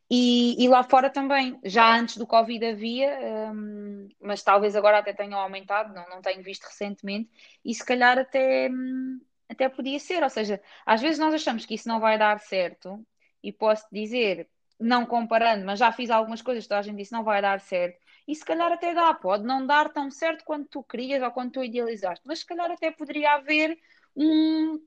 [0.10, 1.60] e, e lá fora também.
[1.64, 6.43] Já antes do Covid havia, hum, mas talvez agora até tenham aumentado, não, não tenho
[6.43, 7.30] visto recentemente,
[7.66, 9.20] e se calhar até, hum,
[9.54, 10.24] até podia ser.
[10.24, 13.06] Ou seja, às vezes nós achamos que isso não vai dar certo,
[13.43, 14.47] e posso dizer,
[14.80, 17.99] não comparando, mas já fiz algumas coisas toda a gente disse não vai dar certo,
[18.28, 21.54] e se calhar até dá, pode não dar tão certo quanto tu querias ou quanto
[21.54, 23.78] tu idealizaste, mas se calhar até poderia haver
[24.16, 24.82] um,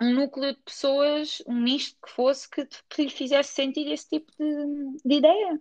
[0.00, 4.32] um núcleo de pessoas, um nicho que fosse que, que lhe fizesse sentido esse tipo
[4.38, 5.60] de, de ideia.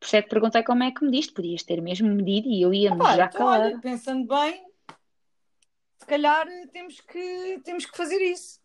[0.00, 2.72] Por isso é que perguntei como é que mediste, podias ter mesmo medido e eu
[2.72, 3.60] ia-me Pá, já então, calar.
[3.60, 4.64] olha, pensando bem,
[5.98, 8.60] se calhar temos que, temos que fazer isso.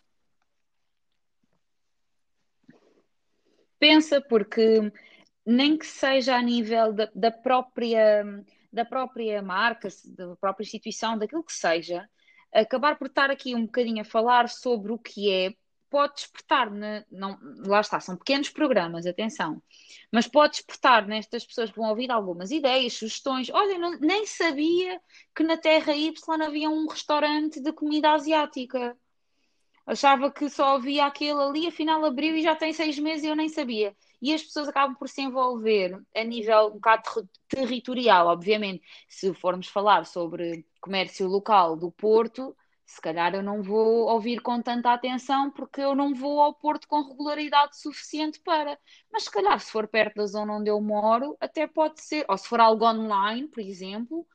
[3.80, 4.92] Pensa, porque
[5.46, 8.24] nem que seja a nível da, da própria,
[8.72, 12.08] da própria marca, da própria instituição, daquilo que seja,
[12.54, 15.54] acabar por estar aqui um bocadinho a falar sobre o que é,
[15.90, 16.72] pode despertar,
[17.12, 19.62] não, lá está, são pequenos programas, atenção,
[20.12, 23.50] mas pode despertar nestas pessoas que vão ouvir algumas ideias, sugestões.
[23.50, 25.02] Olha, não- nem sabia
[25.36, 26.14] que na Terra Y
[26.44, 28.96] havia um restaurante de comida asiática.
[29.86, 33.36] Achava que só havia aquele ali, afinal abriu e já tem seis meses e eu
[33.36, 33.96] nem sabia.
[34.22, 37.04] E as pessoas acabam por se envolver a nível um bocado
[37.48, 38.84] ter- territorial, obviamente.
[39.08, 42.56] Se formos falar sobre comércio local do Porto,
[42.90, 46.88] se calhar eu não vou ouvir com tanta atenção porque eu não vou ao Porto
[46.88, 48.80] com regularidade suficiente para.
[49.12, 52.36] Mas se calhar, se for perto da zona onde eu moro, até pode ser, ou
[52.36, 54.26] se for algo online, por exemplo,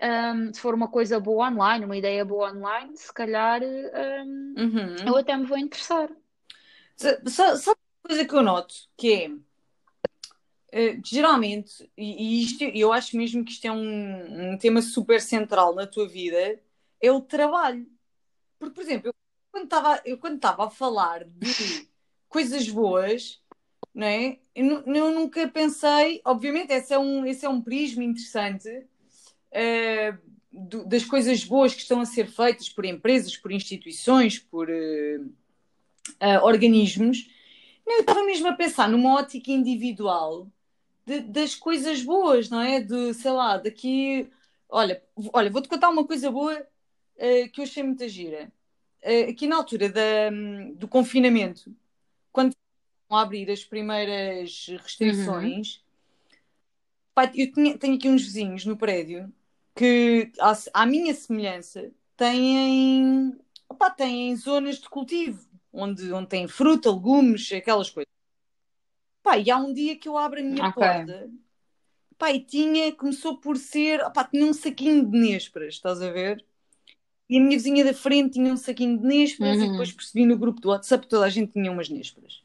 [0.00, 4.54] hum, se for uma coisa boa online, uma ideia boa online, se calhar hum,
[5.06, 6.08] eu até me vou interessar.
[6.96, 8.74] Sa- sa- Sabe uma coisa que eu noto?
[8.96, 9.38] Que
[10.72, 14.80] é, que geralmente, e, e isto, eu acho mesmo que isto é um, um tema
[14.80, 16.58] super central na tua vida,
[17.00, 17.86] é o trabalho.
[18.58, 19.14] Porque, por exemplo, eu
[19.52, 21.88] quando estava, eu quando estava a falar de
[22.28, 23.40] coisas boas,
[23.94, 24.38] não é?
[24.54, 28.68] Eu, eu nunca pensei, obviamente, esse é um, esse é um prisma interessante,
[29.52, 30.16] eh,
[30.52, 35.20] do- das coisas boas que estão a ser feitas por empresas, por instituições, por eh,
[36.20, 37.28] ah, organismos.
[37.86, 40.48] Eu estava mesmo a pensar numa ótica individual
[41.06, 42.80] de- das coisas boas, não é?
[42.80, 44.30] De, sei lá, daqui.
[44.68, 46.66] Olha, olha vou-te contar uma coisa boa
[47.20, 48.52] eh, que eu achei muita gira.
[49.02, 50.30] Eh, aqui na altura da-
[50.76, 51.74] do confinamento,
[52.32, 52.54] quando
[53.08, 55.82] vão abrir as primeiras restrições,
[57.14, 59.32] pá, eu tinha- tenho aqui uns vizinhos no prédio
[59.74, 60.52] que, à,
[60.82, 63.36] à minha semelhança, têm,
[63.68, 68.10] opá, têm zonas de cultivo, onde, onde tem fruta, legumes, aquelas coisas.
[69.22, 70.74] Pá, e há um dia que eu abro a minha Ok.
[70.82, 71.30] porta,
[72.18, 76.44] pá, e tinha, começou por ser, opá, tinha um saquinho de nésperas, estás a ver?
[77.30, 79.70] E a minha vizinha da frente tinha um saquinho de nésperas e Uhum.
[79.70, 82.42] depois percebi no grupo do WhatsApp que toda a gente tinha umas nésperas.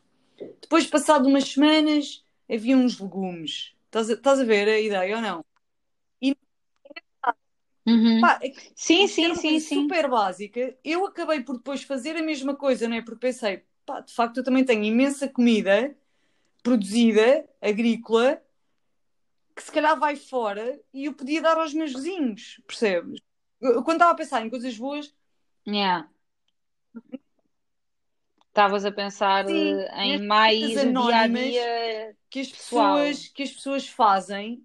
[0.61, 3.75] Depois, passado umas semanas, havia uns legumes.
[3.87, 5.45] Estás a, estás a ver a ideia ou não?
[7.87, 8.19] Uhum.
[8.19, 9.87] Pá, é Sim, sim, uma sim, coisa sim.
[9.89, 10.77] super básica.
[10.83, 13.01] Eu acabei por depois fazer a mesma coisa, não é?
[13.01, 15.95] Porque pensei, pá, de facto eu também tenho imensa comida
[16.63, 18.41] produzida, agrícola,
[19.55, 23.19] que se calhar vai fora e eu podia dar aos meus vizinhos, percebes?
[23.67, 25.13] Eu, quando estava a pensar em coisas boas,
[25.67, 26.07] Yeah.
[28.47, 32.97] Estavas a pensar sim, eh, em mais dia dia que as pessoal.
[32.97, 34.63] pessoas, que as pessoas fazem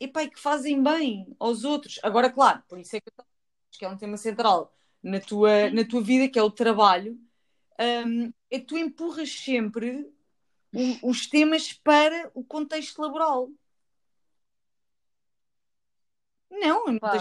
[0.00, 2.00] epá, e que fazem bem aos outros.
[2.02, 3.10] Agora, claro, por isso é que
[3.78, 7.18] que é um tema central na tua, na tua vida, que é o trabalho,
[8.04, 10.06] hum, é que tu empurras sempre
[11.02, 13.48] os temas para o contexto laboral.
[16.50, 17.16] Não, Pá.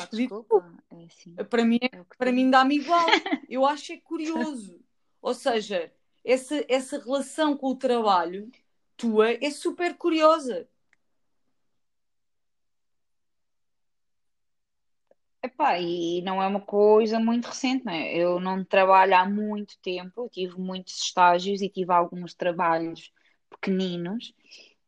[0.91, 1.35] É assim.
[1.49, 3.05] Para mim, É que para mim dá-me igual.
[3.49, 4.79] Eu acho é curioso.
[5.21, 5.91] Ou seja,
[6.25, 8.49] essa, essa relação com o trabalho
[8.97, 10.67] tua é super curiosa.
[15.41, 18.13] Epá, e não é uma coisa muito recente, não é?
[18.13, 23.09] Eu não trabalho há muito tempo, tive muitos estágios e tive alguns trabalhos
[23.49, 24.33] pequeninos,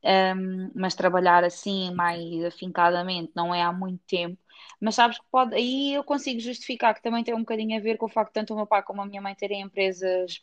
[0.04, 4.38] hum, mas trabalhar assim mais afincadamente não é há muito tempo.
[4.80, 7.98] Mas sabes que pode, aí eu consigo justificar que também tem um bocadinho a ver
[7.98, 10.42] com o facto de tanto o meu pai como a minha mãe terem empresas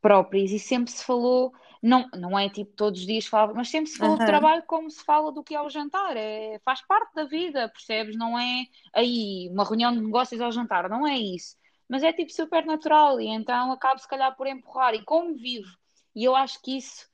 [0.00, 1.52] próprias e sempre se falou,
[1.82, 4.26] não, não é tipo todos os dias falava, mas sempre se falou de Aham.
[4.26, 8.16] trabalho como se fala do que é o jantar, é, faz parte da vida, percebes?
[8.16, 11.56] Não é aí uma reunião de negócios ao jantar, não é isso.
[11.88, 15.68] Mas é tipo super natural e então acabo se calhar por empurrar e como vivo,
[16.14, 17.08] e eu acho que isso,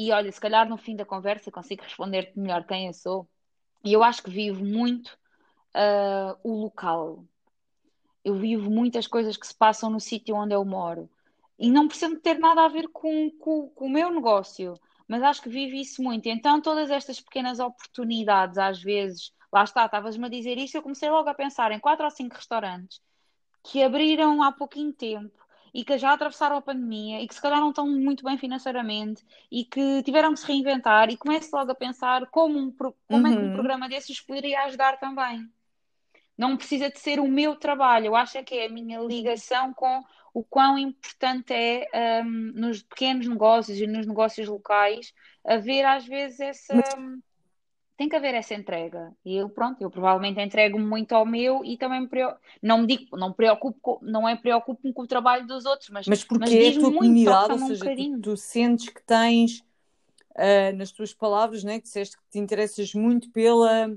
[0.00, 3.28] e olha, se calhar no fim da conversa consigo responder-te melhor quem eu sou,
[3.84, 5.18] e eu acho que vivo muito
[5.74, 7.22] ah, o local.
[8.24, 11.10] Eu vivo muitas coisas que se passam no sítio onde eu moro.
[11.58, 14.72] E não precisa ter nada a ver com, com, com o meu negócio,
[15.06, 16.26] mas acho que vivo isso muito.
[16.30, 21.10] Então, todas estas pequenas oportunidades, às vezes, lá está, estavas-me a dizer isso, eu comecei
[21.10, 23.02] logo a pensar em quatro ou cinco restaurantes
[23.62, 25.38] que abriram há pouquinho tempo
[25.74, 29.24] e que já atravessaram a pandemia e que se calhar não estão muito bem financeiramente
[29.50, 32.74] e que tiveram que se reinventar e começo logo a pensar como, um,
[33.08, 33.50] como é que um Uhum.
[33.50, 35.48] programa desses poderia ajudar também.
[36.36, 39.74] Não precisa de ser o meu trabalho, eu acho é que é a minha ligação
[39.74, 40.02] com
[40.32, 45.12] o quão importante é, hum, nos pequenos negócios e nos negócios locais
[45.44, 46.74] haver às vezes essa.
[46.74, 46.94] Mas,
[48.00, 49.12] Tem que haver essa entrega.
[49.22, 52.86] E eu, pronto, eu provavelmente entrego-me muito ao meu e também me preo- não me
[52.86, 56.24] digo, não me preocupo com- não é preocupo-me com o trabalho dos outros, mas, mas
[56.24, 59.62] mas porque é a tua comunidade, ou toca-me um seja, tu, tu sentes que tens,
[60.34, 63.94] ah, nas tuas palavras, né, que disseste que te interessas muito pela,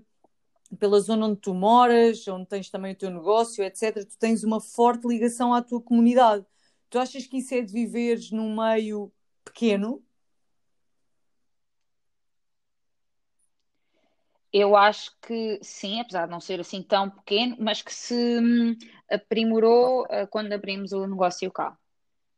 [0.77, 4.03] pela zona onde tu moras, onde tens também o teu negócio, etc.
[4.05, 6.45] Tu tens uma forte ligação à tua comunidade.
[6.89, 9.09] Tu achas que isso é de viveres num meio
[9.45, 10.03] pequeno?
[14.53, 18.77] Eu acho que sim, apesar de não ser assim tão pequeno, mas que se hum,
[19.11, 21.75] aprimorou ah, quando abrimos o negócio cá.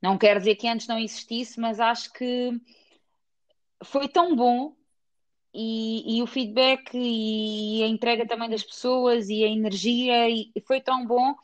[0.01, 2.51] Não quer dizer que antes não existisse, mas acho que
[3.83, 4.75] foi tão bom
[5.53, 10.61] e, e o feedback e a entrega também das pessoas e a energia e, e
[10.61, 11.35] foi tão bom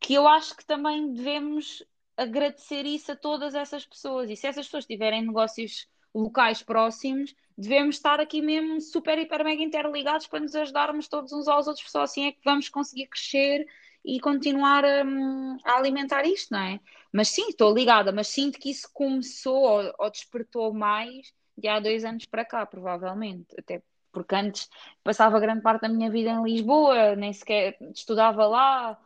[0.00, 1.82] que eu acho que também devemos
[2.16, 4.30] agradecer isso a todas essas pessoas.
[4.30, 9.62] E se essas pessoas tiverem negócios locais próximos, devemos estar aqui mesmo super, hiper, mega
[9.62, 13.66] interligados para nos ajudarmos todos uns aos outros, só assim é que vamos conseguir crescer
[14.04, 15.02] e continuar a,
[15.64, 16.80] a alimentar isto, não é?
[17.12, 21.80] Mas sim, estou ligada, mas sinto que isso começou ou, ou despertou mais de há
[21.80, 23.54] dois anos para cá, provavelmente.
[23.58, 24.68] Até porque antes
[25.02, 28.98] passava grande parte da minha vida em Lisboa, nem sequer estudava lá,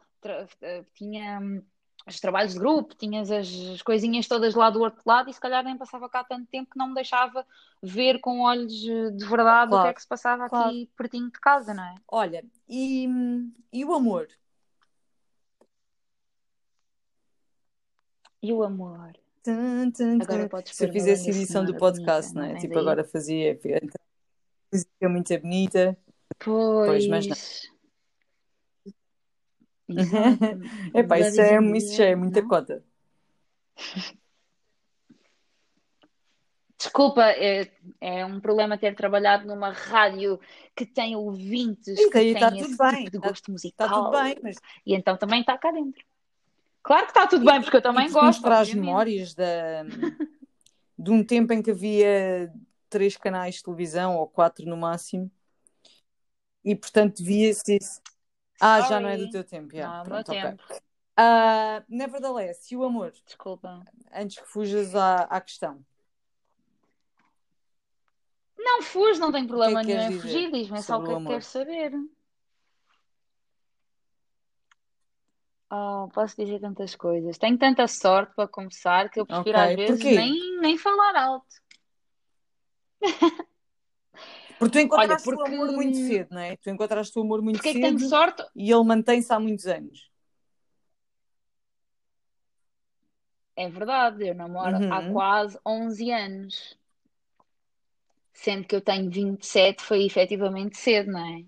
[0.63, 1.63] eh, tinha hum,
[2.09, 5.41] os trabalhos de grupo, tinhas as, as coisinhas todas lá do outro lado e se
[5.41, 7.47] calhar nem passava cá tanto tempo que não me deixava
[7.83, 10.69] ver com olhos eh, de verdade o que é Claro, que se passava claro.
[10.69, 11.95] aqui pertinho de casa, não é?
[12.09, 13.09] Olha, e,
[13.73, 14.29] e o amor?
[18.43, 19.13] E o amor?
[19.43, 20.63] Tum, tum, Agora tum.
[20.67, 22.61] Se eu fizesse edição do podcast, bonita, não é?
[22.61, 22.81] Tipo, aí?
[22.81, 24.01] agora fazia então,
[24.73, 25.99] música muito bonita.
[26.39, 27.78] Pois, mas não.
[30.95, 32.49] Epá, isso, é, isso já é muita não?
[32.49, 32.85] cota.
[36.79, 37.69] Desculpa, é,
[38.01, 40.39] é um problema ter trabalhado numa rádio
[40.77, 43.53] que tem ouvintes Isso que aí têm está tudo esse bem, tipo de está gosto
[43.65, 44.13] está tudo musical.
[44.13, 46.05] bem, mas E então também está cá dentro.
[46.83, 48.87] Claro que está tudo e, bem, porque eu também nos gosto, traz obviamente.
[48.87, 49.83] memórias da,
[50.97, 52.53] de um tempo em que havia
[52.89, 55.31] três canais de televisão, ou quatro no máximo,
[56.65, 58.01] e portanto via-se isso.
[58.61, 59.89] Ah, já não é do Sorry, teu tempo, já.
[59.89, 60.51] não é o meu Pronto, ok.
[60.51, 60.65] tempo.
[61.17, 63.13] Ah, nevertheless, e o amor?
[63.27, 63.83] Desculpa.
[64.13, 65.85] Antes que fujas à, à questão.
[68.57, 70.51] Não fujo, não tenho O que é problema que nenhum em fugir.
[70.53, 71.33] Diz-me só o que o é que amor?
[71.33, 71.93] queres saber.
[75.71, 77.39] Oh, posso dizer tantas coisas.
[77.39, 80.15] Tenho tanta sorte para começar que eu prefiro às Ok, vezes porquê?
[80.15, 81.47] nem, nem falar alto.
[84.59, 86.57] Porque tu Olha, encontraste o porque, amor muito cedo, não é?
[86.57, 88.43] Tu encontraste o amor muito porque é que tenho cedo sorte?
[88.57, 90.11] e ele mantém-se há muitos anos.
[93.57, 95.13] É verdade, eu namoro há Uhum.
[95.13, 96.79] quase 11 anos.
[98.33, 101.45] Sendo que eu tenho 27, foi efetivamente cedo, não é?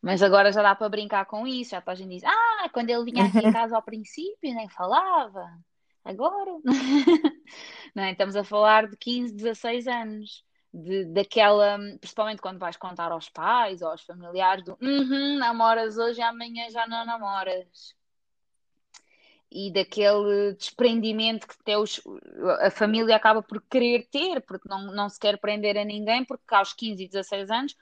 [0.00, 1.70] Mas agora já dá para brincar com isso.
[1.70, 4.68] Já toda a gente diz: Ah, quando ele vinha aqui a casa ao princípio, nem
[4.68, 5.46] falava.
[6.04, 6.50] Agora.
[7.94, 8.12] Não é?
[8.12, 10.44] Estamos a falar de 15, 16 anos.
[10.72, 16.20] De, daquela, principalmente quando vais contar aos pais ou aos familiares, do uhum, namoras hoje
[16.20, 17.94] e amanhã já não namoras.
[19.50, 22.00] E daquele desprendimento que até os-
[22.60, 26.54] a família acaba por querer ter, porque não, não se quer prender a ninguém, porque
[26.54, 27.76] aos 15 e 16 anos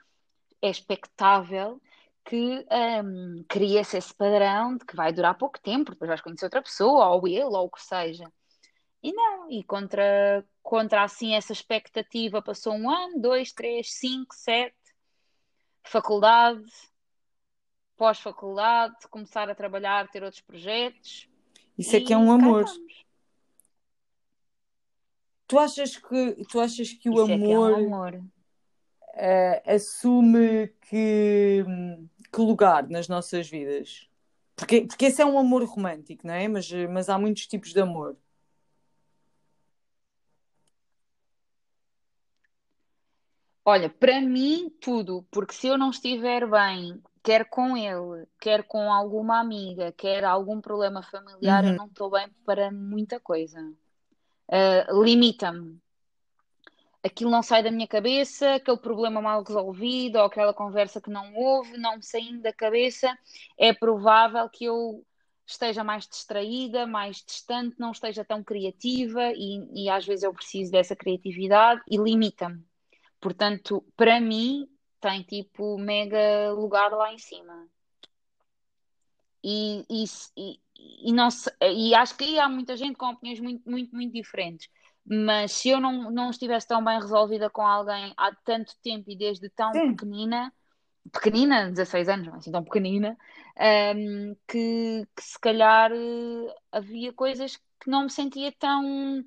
[0.61, 1.81] é expectável
[2.25, 2.65] que
[3.03, 7.07] hum, crie-se esse padrão de que vai durar pouco tempo, depois vais conhecer outra pessoa,
[7.07, 8.31] ou ele, ou o que seja.
[9.01, 14.75] E não, e contra, contra assim essa expectativa passou um ano, dois, três, cinco, sete,
[15.83, 16.71] faculdade,
[17.97, 21.29] pós-faculdade, começar a trabalhar, ter outros projetos
[21.77, 22.65] Isso é que é um amor.
[25.47, 28.23] Tu achas que, tu achas que o Isso é que é um amor amor.
[29.15, 31.63] eh, assume que,
[32.31, 34.09] que lugar nas nossas vidas?
[34.55, 36.47] Porque, porque esse é um amor romântico, não é?
[36.47, 38.15] Mas, mas há muitos tipos de amor.
[43.63, 48.91] Olha, para mim, tudo, porque se eu não estiver bem, quer com ele, quer com
[48.91, 51.77] alguma amiga, quer algum problema familiar, eu Uhum.
[51.77, 53.59] não estou bem para muita coisa.
[54.49, 55.79] Ah, limita-me.
[57.03, 61.33] Aquilo não sai da minha cabeça, aquele problema mal resolvido ou aquela conversa que não
[61.35, 63.17] houve, não me saindo da cabeça,
[63.57, 65.03] é provável que eu
[65.47, 70.71] esteja mais distraída, mais distante, não esteja tão criativa e, e às vezes eu preciso
[70.71, 72.63] dessa criatividade e limita-me.
[73.21, 74.67] Portanto, para mim,
[74.99, 77.67] tem tipo mega lugar lá em cima.
[79.43, 80.03] E, e,
[80.37, 80.59] e,
[81.09, 81.29] e não
[81.61, 84.67] e acho que há muita gente com opiniões muito, muito, muito diferentes.
[85.05, 89.17] Mas se eu não, não estivesse tão bem resolvida com alguém há tanto tempo e
[89.17, 89.95] desde tão Sim.
[89.95, 90.53] pequenina,
[91.11, 93.17] pequenina, 16 anos, não é assim tão pequenina,
[93.95, 99.23] hum, que, que se calhar eh, havia coisas que não me sentia tão.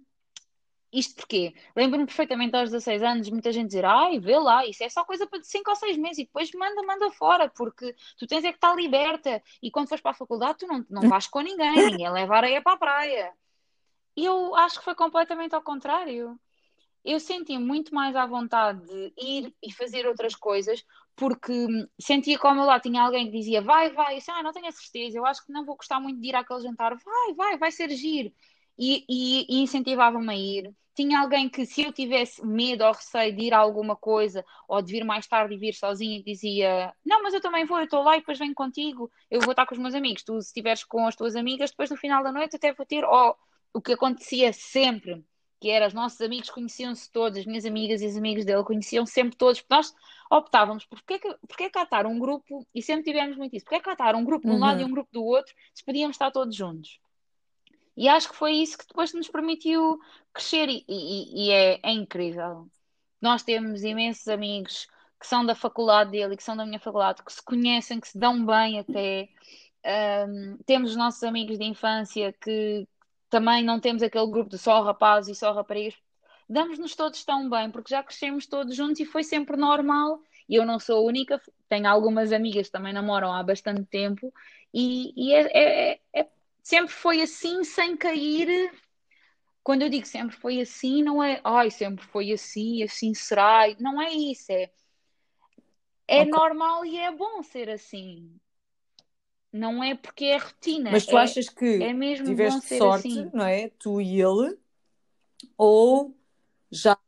[0.94, 1.52] Isto porquê?
[1.74, 5.26] Lembro-me perfeitamente aos 16 anos, muita gente dizer, ai, vê lá, isso é só coisa
[5.26, 8.52] para de 5 ou 6 meses e depois manda, manda fora, porque tu tens é
[8.52, 11.84] que estar liberta e quando fores para a faculdade tu não, não vais com ninguém,
[11.90, 13.32] ninguém leva areia para a praia.
[14.16, 16.38] E eu acho que foi completamente ao contrário.
[17.04, 20.84] Eu sentia muito mais à vontade de ir e fazer outras coisas,
[21.16, 21.66] porque
[22.00, 24.72] sentia meu lado tinha alguém que dizia vai, vai, eu disse, ah, não tenho a
[24.72, 27.72] certeza, eu acho que não vou gostar muito de ir àquele jantar, vai, vai, vai
[27.72, 28.32] ser giro.
[28.78, 30.74] E, e, e incentivava-me a ir.
[30.94, 34.80] Tinha alguém que, se eu tivesse medo ou receio de ir a alguma coisa, ou
[34.80, 38.02] de vir mais tarde e vir sozinha, dizia: Não, mas eu também vou, eu estou
[38.02, 40.22] lá e depois venho contigo, eu vou estar com os meus amigos.
[40.24, 43.04] Tu, se estiveres com as tuas amigas, depois no final da noite até vou ter.
[43.04, 43.36] Ou
[43.72, 45.24] o que acontecia sempre
[45.60, 49.06] que era os nossos amigos conheciam-se todos, as minhas amigas e os amigos dele conheciam
[49.06, 49.94] sempre todos, porque nós
[50.30, 53.36] optávamos por porque é que, porque é que cá estar um grupo, e sempre tivemos
[53.36, 54.88] muito isso, porque é que cá estar um grupo de um lado e Uhum.
[54.88, 56.98] um grupo do outro, se podíamos estar todos juntos.
[57.96, 59.98] E acho que foi isso que depois nos permitiu
[60.32, 62.68] crescer, e, e- e é, é incrível.
[63.20, 64.86] Nós temos imensos amigos
[65.20, 68.18] que são da faculdade dele que são da minha faculdade, que se conhecem, que se
[68.18, 69.28] dão bem até.
[70.28, 72.86] Um, temos os nossos amigos de infância que
[73.30, 75.94] também não temos aquele grupo de só rapazes e só raparigas.
[76.48, 80.20] Damos-nos todos tão bem, porque já crescemos todos juntos e foi sempre normal.
[80.48, 84.32] E eu não sou a única, tenho algumas amigas que também namoram há bastante tempo,
[84.72, 86.28] e, e é, é- é-
[86.64, 88.72] sempre foi assim, sem cair.
[89.62, 93.64] Quando eu digo sempre foi assim, não é, ai, sempre foi assim, assim será.
[93.78, 94.70] Não é isso, é,
[96.08, 96.32] é Ok.
[96.32, 98.40] normal e é bom ser assim.
[99.52, 102.76] Não é porque é rotina, Mas tu é, achas que é mesmo bom tiveste ser
[102.76, 103.30] sorte, assim.
[103.32, 103.68] não é?
[103.68, 104.58] Tu e ele,
[105.56, 106.16] ou
[106.70, 106.98] já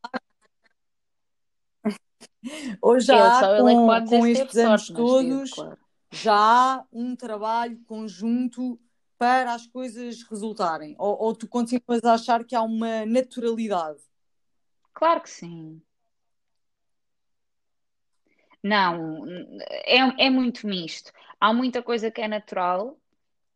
[2.80, 5.78] ou já ele é com, dizer com estes anos todos claro.
[6.12, 8.78] já há um trabalho conjunto
[9.18, 10.94] para as coisas resultarem?
[10.98, 14.00] Ou, ou tu continuas a achar que há uma naturalidade?
[14.92, 15.82] Claro que sim.
[18.62, 19.24] Não,
[19.84, 21.12] é, é muito misto.
[21.40, 22.98] Há muita coisa que é natural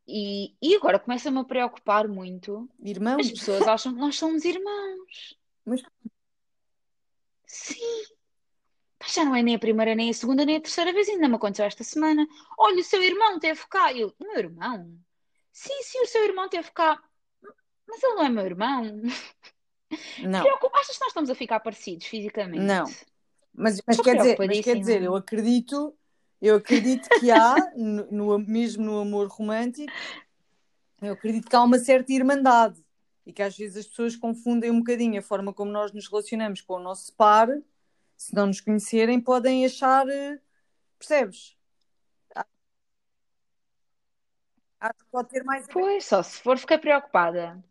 [0.06, 2.68] e, e agora começa-me a preocupar muito.
[2.78, 3.30] As Irmãos?
[3.30, 5.38] pessoas acham que nós somos irmãos.
[5.64, 5.82] Mas
[7.46, 8.04] Sim.
[8.98, 11.28] Pá, Já não é nem a primeira, nem a segunda, nem a terceira vez, ainda
[11.28, 12.26] me aconteceu esta semana.
[12.56, 13.92] Olha, o seu irmão teve cá.
[13.92, 14.96] Eu, meu irmão?
[15.61, 16.98] Sim, sim, o seu irmão teve cá.
[17.86, 18.82] Mas ele não é meu irmão.
[20.16, 20.78] não, Preocupa.
[20.78, 22.64] Achas que nós estamos a ficar parecidos fisicamente?
[22.64, 22.90] não.
[23.52, 25.94] Mas, mas quer dizer, mas quer dizer, eu acredito,
[26.40, 29.92] eu acredito que há, no, no- mesmo no amor romântico,
[31.02, 32.82] eu acredito que há uma certa irmandade
[33.26, 36.62] e que às vezes as pessoas confundem um bocadinho a forma como nós nos relacionamos
[36.62, 37.48] com o nosso par,
[38.16, 40.40] se não nos conhecerem, podem achar, eh,
[40.98, 41.54] percebes?
[44.81, 45.66] Acho que pode ter mais.
[45.68, 47.62] Pois, só se for, fiquei preocupada.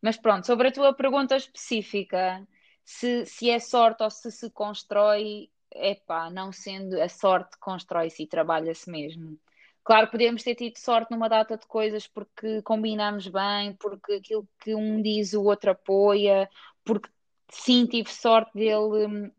[0.00, 2.46] Mas pronto, sobre a tua pergunta específica,
[2.84, 8.26] se, se é sorte ou se se constrói, epá, não sendo a sorte, constrói-se e
[8.26, 9.38] trabalha-se mesmo.
[9.82, 14.74] Claro, podemos ter tido sorte numa data de coisas porque combinamos bem, porque aquilo que
[14.74, 16.48] um diz o outro apoia,
[16.84, 17.10] porque
[17.50, 19.30] sim, tive sorte dele hum,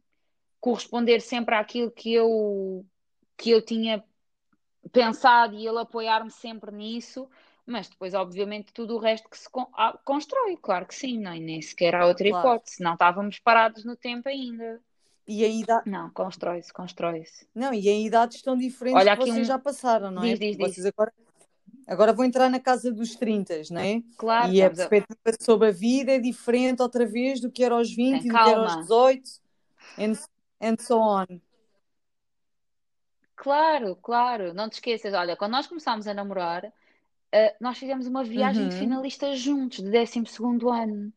[0.60, 2.86] corresponder sempre àquilo que eu,
[3.38, 4.04] que eu tinha
[4.92, 7.28] pensado e ele apoiar-me sempre nisso,
[7.66, 11.32] mas depois, obviamente, tudo o resto que se con- ah, constrói, claro que sim, não,
[11.32, 11.40] é?
[11.40, 12.48] nem sequer há outra Claro.
[12.50, 14.80] hipótese, não estávamos parados no tempo ainda.
[15.28, 17.48] E a idade, Não, constrói-se, constrói-se.
[17.56, 19.44] não, e em idades tão diferentes Olha que vocês um.
[19.48, 20.36] já passaram, não é?
[20.36, 20.76] Diz, diz, Porque diz.
[20.76, 21.12] vocês agora,
[21.88, 24.04] agora vão entrar na casa dos 30, não é?
[24.18, 24.90] Claro, E a estamos a.
[24.90, 28.34] perspectiva sobre a vida é diferente outra vez do que era aos 20 Tem e
[28.34, 28.82] do que era aos calma.
[28.84, 29.42] 18,
[29.98, 30.14] and,
[30.62, 31.26] and so on.
[33.36, 35.14] Claro, claro, não te esqueças.
[35.14, 36.72] Olha, quando nós começámos a namorar,
[37.32, 38.80] eh, nós fizemos uma viagem de Uhum.
[38.80, 41.12] finalistas juntos, de décimo segundo ano.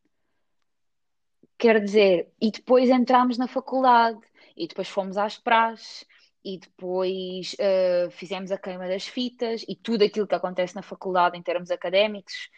[1.57, 4.19] Quer dizer, e depois entramos na faculdade,
[4.55, 6.05] e depois fomos às praxes,
[6.43, 11.37] e depois eh, fizemos a queima das fitas, e tudo aquilo que acontece na faculdade
[11.37, 12.49] em termos académicos,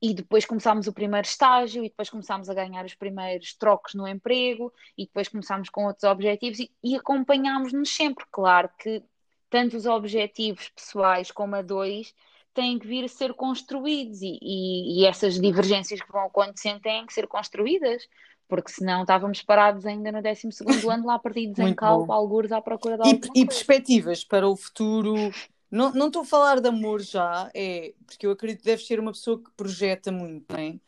[0.00, 4.06] e depois começámos o primeiro estágio, e depois começámos a ganhar os primeiros trocos no
[4.06, 8.24] emprego, e depois começámos com outros objetivos, e, e acompanhámos-nos sempre.
[8.30, 9.02] Claro que
[9.50, 12.14] tanto os objetivos pessoais como a dois
[12.54, 17.06] têm que vir a ser construídos, e, e, e essas divergências que vão acontecendo têm
[17.06, 18.06] que ser construídas
[18.48, 20.48] porque senão estávamos parados ainda no 12
[20.90, 22.10] ano, lá perdidos em Muito bom.
[22.10, 23.46] algures à procura de E, alguma e coisa.
[23.46, 25.30] perspectivas para o futuro?
[25.70, 28.98] Não, não estou a falar de amor já, é porque eu acredito que deves ser
[29.00, 30.80] uma pessoa que projeta muito, não é?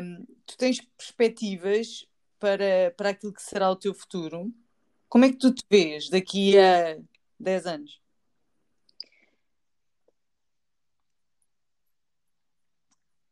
[0.00, 2.06] Ahm, tu tens perspectivas
[2.38, 4.52] para, para aquilo que será o teu futuro?
[5.08, 6.96] Como é que tu te vês daqui a
[7.40, 8.00] 10 anos?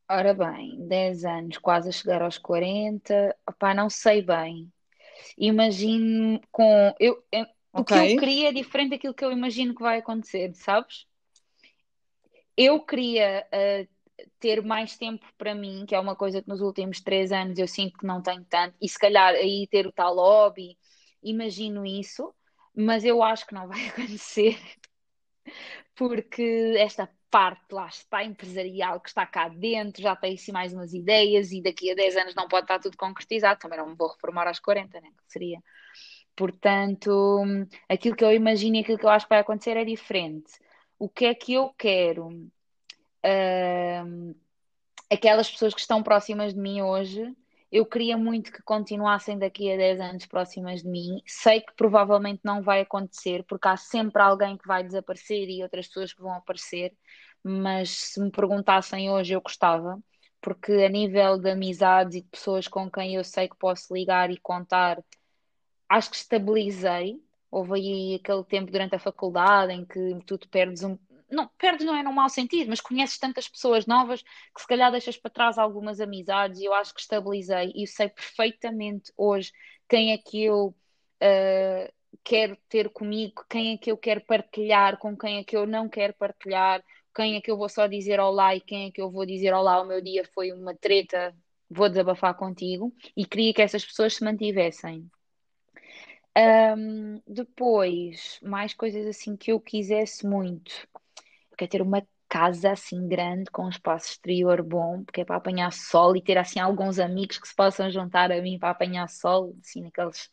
[0.09, 4.73] Ora bem, 10 anos, quase a chegar aos 40, opá, não sei bem.
[5.39, 6.95] Imagino com.
[7.01, 7.47] Eu, eu-
[7.81, 11.07] o que eu queria é diferente daquilo que eu imagino que vai acontecer, sabes?
[12.57, 13.87] Eu queria ah,
[14.39, 17.69] ter mais tempo para mim, que é uma coisa que nos últimos três anos eu
[17.69, 20.77] sinto que não tenho tanto, e se calhar aí ter o tal hobby,
[21.23, 22.35] imagino isso,
[22.75, 24.59] mas eu acho que não vai acontecer.
[25.95, 30.95] porque esta parte lá está empresarial que está cá dentro, já tem assim mais umas
[30.95, 34.09] ideias e daqui a 10 anos não pode estar tudo concretizado, também não me vou
[34.09, 35.09] reformar às 40, né?
[35.09, 35.59] Que seria.
[36.37, 37.45] Portanto,
[37.89, 40.53] aquilo que eu imagino e aquilo que eu acho que vai acontecer é diferente.
[40.99, 42.29] O que é que eu quero?
[43.25, 44.35] Ahm,
[45.11, 47.35] aquelas pessoas que estão próximas de mim hoje,
[47.71, 51.21] eu queria muito que continuassem daqui a 10 anos próximas de mim.
[51.27, 55.89] Sei que provavelmente não vai acontecer, porque há sempre alguém que vai desaparecer e outras
[55.89, 56.93] pessoas que vão aparecer,
[57.43, 59.99] mas se me perguntassem hoje, eu gostava,
[60.41, 64.31] porque a nível de amizades e de pessoas com quem eu sei que posso ligar
[64.31, 65.03] e contar,
[65.89, 67.21] acho que estabilizei.
[67.51, 70.99] Houve aí aquele tempo durante a faculdade em que tu te perdes um.
[71.31, 74.91] Não, perdes não é num mau sentido, mas conheces tantas pessoas novas que se calhar
[74.91, 79.53] deixas para trás algumas amizades e eu acho que estabilizei e sei perfeitamente hoje
[79.89, 85.17] quem é que eu uh, quero ter comigo, quem é que eu quero partilhar, com
[85.17, 86.83] quem é que eu não quero partilhar,
[87.15, 89.53] quem é que eu vou só dizer olá e quem é que eu vou dizer
[89.53, 91.35] olá, o meu dia foi uma treta,
[91.69, 95.11] vou desabafar contigo e queria que essas pessoas se mantivessem.
[96.37, 100.87] Um, depois, mais coisas assim que eu quisesse muito.
[101.51, 105.37] Eu quero ter uma casa assim grande, com um espaço exterior bom, porque é para
[105.37, 109.09] apanhar sol e ter assim alguns amigos que se possam juntar a mim para apanhar
[109.09, 110.29] sol, assim, naqueles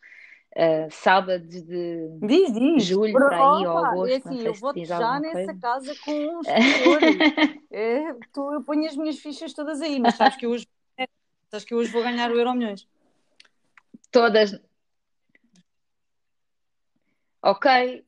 [0.58, 2.84] uh, sábados de diz, diz.
[2.84, 5.34] julho para aí, ou é agosto, assim, não sei eu se vou diz já nessa
[5.36, 5.60] coisa.
[5.62, 7.02] casa com um exterior.
[7.72, 10.68] é, tu, eu ponho as minhas fichas todas aí, mas sabes que hoje,
[11.50, 12.86] sabes que eu hoje vou ganhar o Euro Milhões.
[14.12, 14.60] Todas.
[17.46, 18.06] Ok,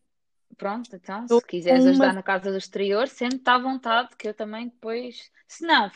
[0.58, 2.14] pronto, então, se quiseres com ajudar uma.
[2.14, 5.30] na casa do exterior, sente-te à vontade, que eu também depois.
[5.46, 5.90] Se não,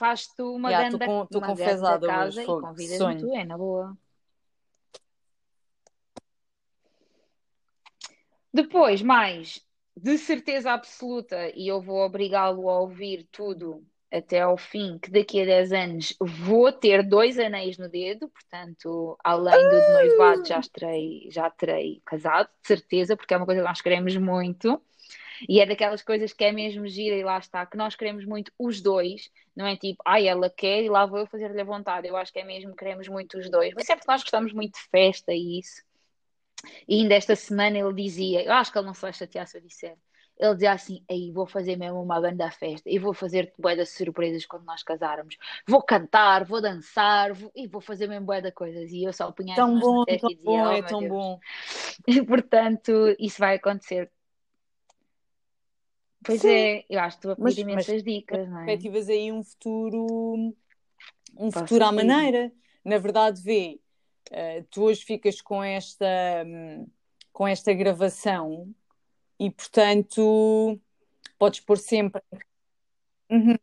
[0.56, 0.70] uma
[1.00, 3.98] com, estou uma ganda confesada hoje, casa e fogo, convidas-me tu, é na boa.
[8.54, 9.66] Depois, mais,
[9.96, 15.42] de certeza absoluta, e eu vou obrigá-lo a ouvir tudo até ao fim, que daqui
[15.42, 20.62] a 10 anos vou ter dois anéis no dedo, portanto, além do de noivado, já
[20.62, 24.82] terei, já terei casado, de certeza, porque é uma coisa que nós queremos muito.
[25.48, 28.52] E é daquelas coisas que é mesmo gira e lá está, que nós queremos muito
[28.60, 32.08] os dois, não é tipo, ai, ela quer e lá vou eu fazer-lhe a vontade.
[32.08, 33.74] Eu acho que é mesmo que queremos muito os dois.
[33.74, 35.82] Mas é porque nós gostamos muito de festa e isso.
[36.88, 39.58] E ainda esta semana ele dizia, eu acho que ele não se vai chatear se
[39.58, 39.96] eu disser.
[40.40, 43.86] Ele dizia assim, aí vou fazer mesmo uma banda festa e vou fazer bué de
[43.86, 45.38] surpresas quando nós casarmos.
[45.68, 48.90] Vou cantar, vou dançar vou- e vou fazer mesmo bué de coisas.
[48.92, 51.12] E eu só punha as Tão bom, tão e dizia, bom, oh é tão Deus.
[51.12, 51.40] bom.
[52.08, 54.10] E, portanto, isso vai acontecer.
[56.24, 58.66] Pois Sim, é, eu acho que estou a pedir mas, mas, imensas dicas, não é?
[58.66, 60.56] perspectivas aí um futuro,
[61.38, 62.52] um Para o futuro à maneira.
[62.84, 63.80] Na verdade, vê,
[64.32, 66.06] eh, tu hoje ficas com esta,
[66.46, 66.88] hum,
[67.34, 68.74] com esta gravação
[69.40, 70.80] e, portanto,
[71.38, 72.22] podes pôr sempre.
[73.30, 73.56] Uhum.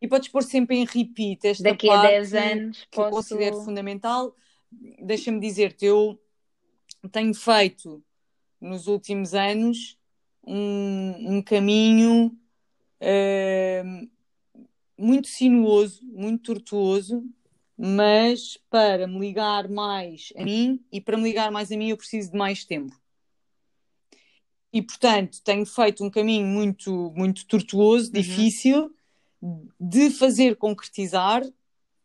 [0.00, 3.54] E podes pôr sempre em repeat esta Daqui a 10 parte anos que eu considero
[3.54, 3.64] posso.
[3.64, 4.34] fundamental.
[5.02, 6.20] Deixa-me dizer-te, eu
[7.10, 8.02] tenho feito
[8.60, 9.98] nos últimos anos
[10.46, 12.36] um, um caminho
[13.84, 14.08] hum,
[14.96, 17.24] muito sinuoso, muito tortuoso,
[17.76, 21.96] mas para me ligar mais a mim e para me ligar mais a mim eu
[21.96, 22.94] preciso de mais tempo.
[24.72, 28.12] E portanto tenho feito um caminho muito, muito tortuoso, Uhum.
[28.12, 28.94] difícil
[29.80, 31.42] de fazer concretizar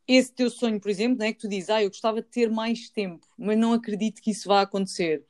[0.08, 2.50] esse teu sonho, por exemplo, não é que tu dizes, ah, eu gostava de ter
[2.50, 5.26] mais tempo, mas não acredito que isso vá acontecer.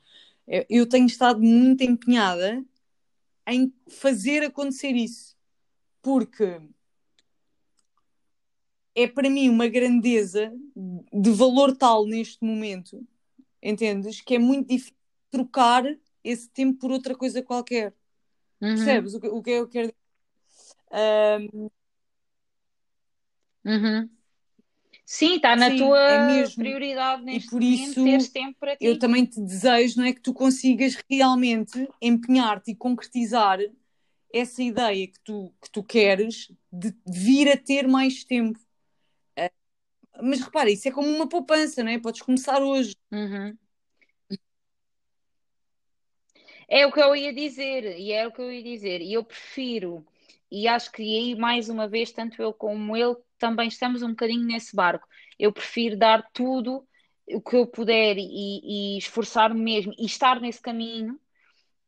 [0.46, 2.64] Eu eu tenho estado muito empenhada
[3.46, 5.36] em fazer acontecer isso,
[6.02, 6.60] porque
[8.94, 10.52] é para mim uma grandeza
[11.12, 13.06] de valor tal neste momento,
[13.62, 14.20] entendes?
[14.20, 14.94] Que é muito difícil
[15.30, 15.84] trocar
[16.24, 17.94] esse tempo por outra coisa qualquer.
[18.60, 19.96] Uhum, Percebes o que, o que eu quero dizer?
[20.92, 21.68] Ahm,
[23.64, 24.10] uhum.
[25.06, 28.76] Sim, está na sim, tua é prioridade E neste por momento isso teres tempo para
[28.80, 28.98] eu ti.
[28.98, 33.58] também te desejo, não é, que tu consigas realmente empenhar-te e concretizar
[34.32, 38.58] essa ideia que tu, que tu queres de vir a ter mais tempo.
[39.36, 39.50] Ah,
[40.22, 41.98] Mas repara, isso é como uma poupança, não é?
[42.00, 42.94] Podes começar hoje.
[43.12, 43.58] Uhum.
[46.68, 49.00] É o que eu ia dizer, e é o que eu ia dizer.
[49.00, 50.04] E eu prefiro,
[50.50, 54.44] e acho que aí mais uma vez, tanto eu como ele, também estamos um bocadinho
[54.44, 55.06] nesse barco.
[55.38, 56.86] Eu prefiro dar tudo
[57.28, 61.18] o que eu puder e, e esforçar-me mesmo e estar nesse caminho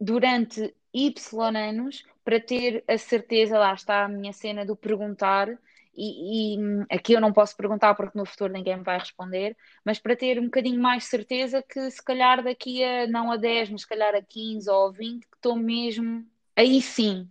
[0.01, 5.49] durante Y anos para ter a certeza, lá está a minha cena do perguntar,
[5.97, 9.99] e, e, aqui eu não posso perguntar porque no futuro ninguém me vai responder, mas
[9.99, 13.83] para ter um bocadinho mais certeza que se calhar daqui a não a 10, mas
[13.83, 17.31] se calhar a 15 ou a 20, que estou mesmo aí sim,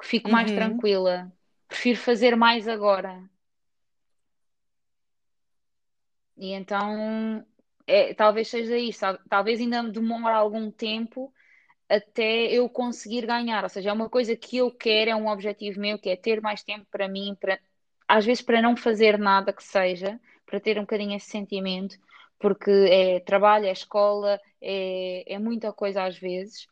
[0.00, 0.56] que fico mais Uhum.
[0.56, 1.32] tranquila.
[1.68, 3.28] Prefiro fazer mais agora.
[6.36, 7.44] E então,
[7.86, 11.32] é, talvez seja isso, tal- talvez ainda demore algum tempo
[11.88, 13.64] até eu conseguir ganhar.
[13.64, 16.40] Ou seja, é uma coisa que eu quero, é um objetivo meu, que é ter
[16.42, 17.60] mais tempo para mim, para,
[18.12, 21.96] às vezes para não fazer nada que seja, para ter um bocadinho esse sentimento,
[22.38, 26.66] porque é trabalho, é escola, é, é muita coisa às vezes.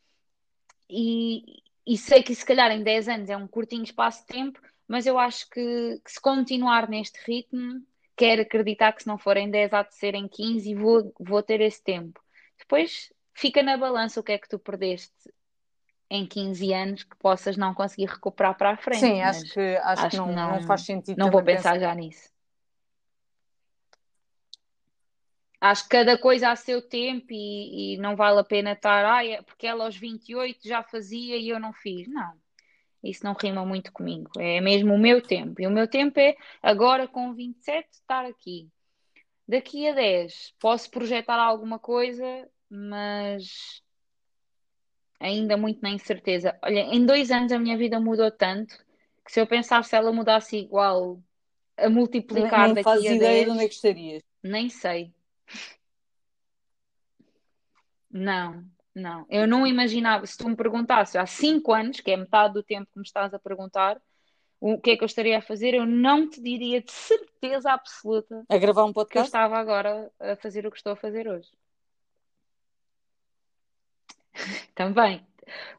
[0.90, 4.60] E, e sei que se calhar em 10 anos é um curtinho espaço de tempo,
[4.86, 7.82] mas eu acho que, que se continuar neste ritmo,
[8.14, 11.42] quero acreditar que se não forem 10 há de ser em 15 e vou, vou
[11.42, 12.20] ter esse tempo.
[12.58, 15.32] Depois fica na balança o que é que tu perdeste
[16.10, 20.06] em 15 anos que possas não conseguir recuperar para a frente, Sim, acho que, acho
[20.06, 21.78] acho que não, não não, faz sentido não vou pensar.
[21.78, 22.28] já nisso.
[25.60, 29.24] Acho que cada coisa a seu tempo e, e não vale a pena estar, ah,
[29.24, 32.08] é porque ela aos 28 já fazia e eu não fiz.
[32.08, 32.32] Não,
[33.04, 34.30] isso não rima muito comigo.
[34.38, 35.60] É mesmo o meu tempo.
[35.60, 38.68] E o meu tempo é agora com 27 estar aqui.
[39.46, 43.82] Daqui a 10 posso projetar alguma coisa, mas
[45.20, 46.58] ainda muito na incerteza.
[46.62, 48.76] Olha, em dois anos a minha vida mudou tanto
[49.24, 51.20] que se eu pensasse ela mudasse igual
[51.76, 54.22] a multiplicar Nem daqui fazes a ideia 10, de onde é que estarias.
[54.42, 55.12] nem sei.
[58.10, 58.64] Não,
[58.94, 59.26] não.
[59.28, 62.90] Eu não imaginava, se tu me perguntasses há 5 anos, que é metade do tempo
[62.92, 64.00] que me estás a perguntar,
[64.60, 68.44] o que é que eu estaria a fazer, eu não te diria de certeza absoluta
[68.48, 69.28] A gravar um que eu podcast?
[69.28, 71.48] estava agora a fazer o que estou a fazer hoje.
[74.74, 75.26] Também.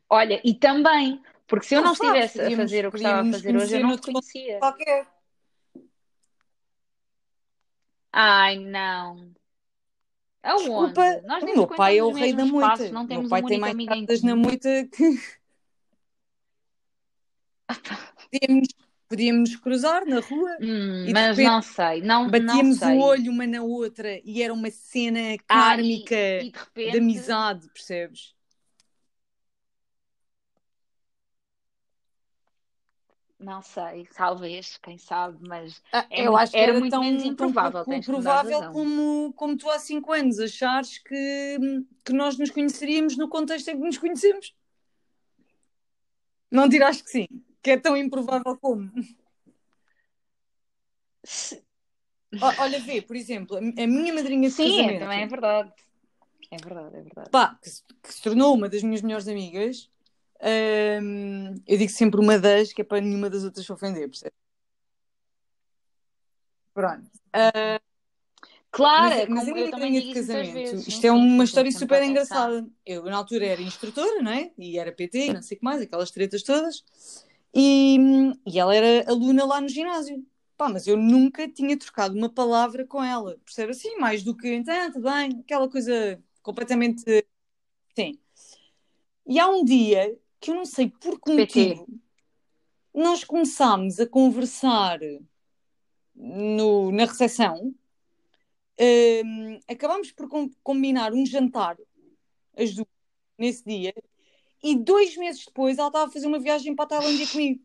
[0.09, 3.21] Olha, e também, porque se eu Não não sabes, estivesse a fazer o que estava
[3.21, 4.59] a fazer hoje, eu não te conhecia.
[4.59, 5.07] Qualquer.
[8.11, 9.33] Ai, não.
[10.43, 11.27] Desculpa, Aonde?
[11.27, 12.89] Nós o meu pai é o rei da moita.
[12.91, 15.19] não O meu temos pai um tem mais casas na moita que
[18.31, 18.67] podíamos,
[19.07, 22.97] podíamos cruzar na rua Hum, mas repente não sei, não, não batíamos sei.
[22.97, 26.59] o olho uma na outra e era uma cena Ah, e, kármica e de de
[26.59, 28.35] repente, amizade, percebes?
[33.41, 37.01] Não sei, talvez, quem sabe, mas Ah, é eu acho que era era muito tão,
[37.01, 41.57] menos tão improvável, dar provável como, como tu há cinco anos achares que,
[42.05, 44.55] que nós nos conheceríamos no contexto em que nos conhecemos.
[46.51, 47.27] Não dirás que sim,
[47.63, 48.91] que é tão improvável como.
[51.23, 51.63] Se-
[52.59, 55.73] Olha, vê, por exemplo, a a minha madrinha de Sim, é, casamento, também é verdade.
[56.49, 57.29] É verdade, é verdade.
[57.29, 59.89] pá, que, se, que se tornou uma das minhas melhores amigas,
[61.01, 64.37] hum, eu digo sempre uma das, que é para nenhuma das outras se ofender, percebes?
[66.73, 67.09] Pronto.
[68.71, 70.87] Claro, Mas, é mas como eu também de digo muitas casamento, vezes.
[70.87, 72.65] Isto é uma história super engraçada.
[72.85, 74.51] Eu, na altura, era instrutora, não é?
[74.57, 76.83] E era PT, não sei o que mais, aquelas tretas todas.
[77.53, 77.97] E,
[78.47, 80.25] e ela era aluna lá no ginásio.
[80.55, 83.71] Pá, mas eu nunca tinha trocado uma palavra com ela, percebe?
[83.71, 87.03] Assim, mais do que, então, tudo bem, aquela coisa completamente.
[87.93, 88.17] Sim.
[89.27, 91.87] E há um dia que eu não sei por que motivo
[92.93, 94.99] nós começámos a conversar
[96.13, 97.73] no, na recepção.
[98.79, 101.77] Hum, acabámos por com- combinar um jantar,
[102.57, 102.87] as duas,
[103.37, 103.93] nesse dia,
[104.63, 107.63] e dois meses depois ela estava a fazer uma viagem para a Tailândia comigo.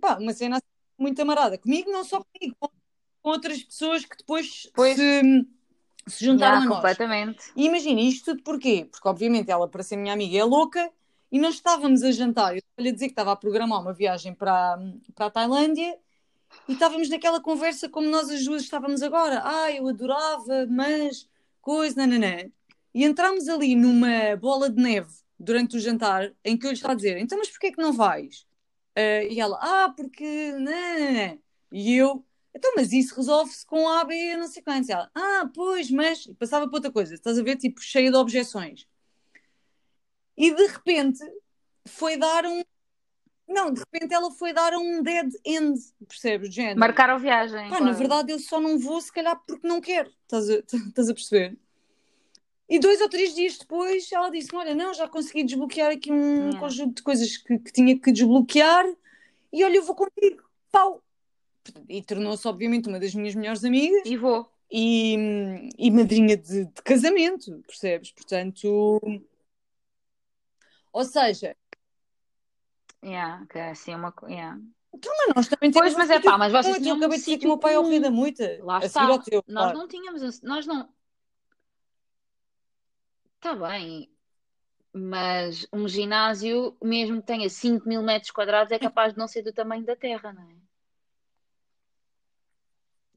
[0.00, 0.66] Pá, uma cena assim
[0.96, 1.58] muito amarada.
[1.58, 2.70] Comigo, não só comigo, com
[3.22, 4.96] com outras pessoas que depois Pois.
[4.96, 5.22] se,
[6.06, 6.76] se juntaram Já, a nós.
[6.76, 7.52] completamente.
[7.54, 8.88] E imagina, isto tudo porquê?
[8.90, 10.90] Porque obviamente ela, para ser minha amiga, é louca
[11.30, 12.52] e nós estávamos a jantar.
[12.54, 14.78] Eu estava a dizer que estava a programar uma viagem para,
[15.14, 15.98] para a Tailândia
[16.68, 19.42] e estávamos naquela conversa como nós as duas estávamos agora.
[19.44, 21.28] Ah, eu adorava, mas
[21.60, 22.50] coisa, nananã.
[22.94, 26.92] E entramos ali numa bola de neve durante o jantar em que eu lhe estava
[26.94, 28.46] a dizer: então, mas porquê que não vais?
[28.96, 30.52] Ah, e ela: ah, porque.
[30.52, 31.38] Nananã.
[31.72, 32.24] E eu.
[32.54, 34.88] Então, mas isso resolve-se com A, B, não sei quantos.
[34.88, 36.26] E ela, ah, pois, mas.
[36.26, 37.56] E passava para outra coisa, estás a ver?
[37.56, 38.86] Tipo, cheia de objeções.
[40.40, 41.20] E de repente
[41.86, 42.62] foi dar um.
[43.46, 46.48] Não, de repente ela foi dar um dead end, percebes?
[46.48, 46.80] De género.
[46.80, 47.68] Marcaram viagem.
[47.68, 47.94] Pá, na claro.
[47.94, 50.10] verdade eu só não vou, se calhar, porque não quero.
[50.22, 50.54] Estás a,
[50.88, 51.58] estás a perceber?
[52.66, 56.50] E dois ou três dias depois ela disse: Olha, não, já consegui desbloquear aqui um
[56.58, 58.86] conjunto de coisas que, que tinha que desbloquear
[59.52, 60.42] e olha, eu vou contigo.
[60.70, 61.02] Pau!
[61.86, 64.48] E tornou-se, obviamente, uma das minhas melhores amigas E vou.
[64.70, 68.12] e, e madrinha de, de casamento, percebes?
[68.12, 69.00] Portanto,
[70.92, 71.56] ou seja,
[73.02, 74.12] Yeah, que é assim uma.
[74.12, 74.60] co- Yeah.
[74.92, 77.16] mas nós também Pois, mas um é sítio pá, mas vocês tinham um dizer que
[77.16, 78.02] o sítio meu pai é o rei comum.
[78.02, 78.58] da moita.
[78.62, 79.04] Lá está.
[79.04, 79.78] ao teu, Nós claro.
[79.78, 80.22] não tínhamos.
[80.22, 80.86] um- Nós não.
[83.36, 84.10] Está bem.
[84.92, 89.42] Mas um ginásio, mesmo que tenha 5 mil metros quadrados, é capaz de não ser
[89.42, 90.59] do tamanho da Terra, não é?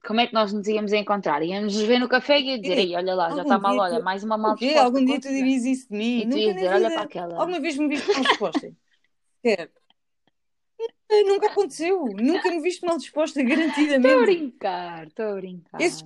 [0.06, 1.42] Como é que nós nos íamos encontrar?
[1.42, 4.00] Íamos nos ver no café e ia dizer, aí, olha lá, já está mal, olha,
[4.02, 6.22] mais uma mal Algum dia tu dirias isso de mim?
[6.22, 7.40] E tu ias dizer, olha para aquela.
[7.40, 8.72] Alguma vez me viste mal disposta?
[9.42, 9.72] Quer?
[11.26, 12.06] Nunca aconteceu.
[12.18, 14.26] Nunca me viste mal disposta, Estou a garantidamente.
[14.26, 15.82] brincar, estou a brincar.
[15.82, 16.06] Esses-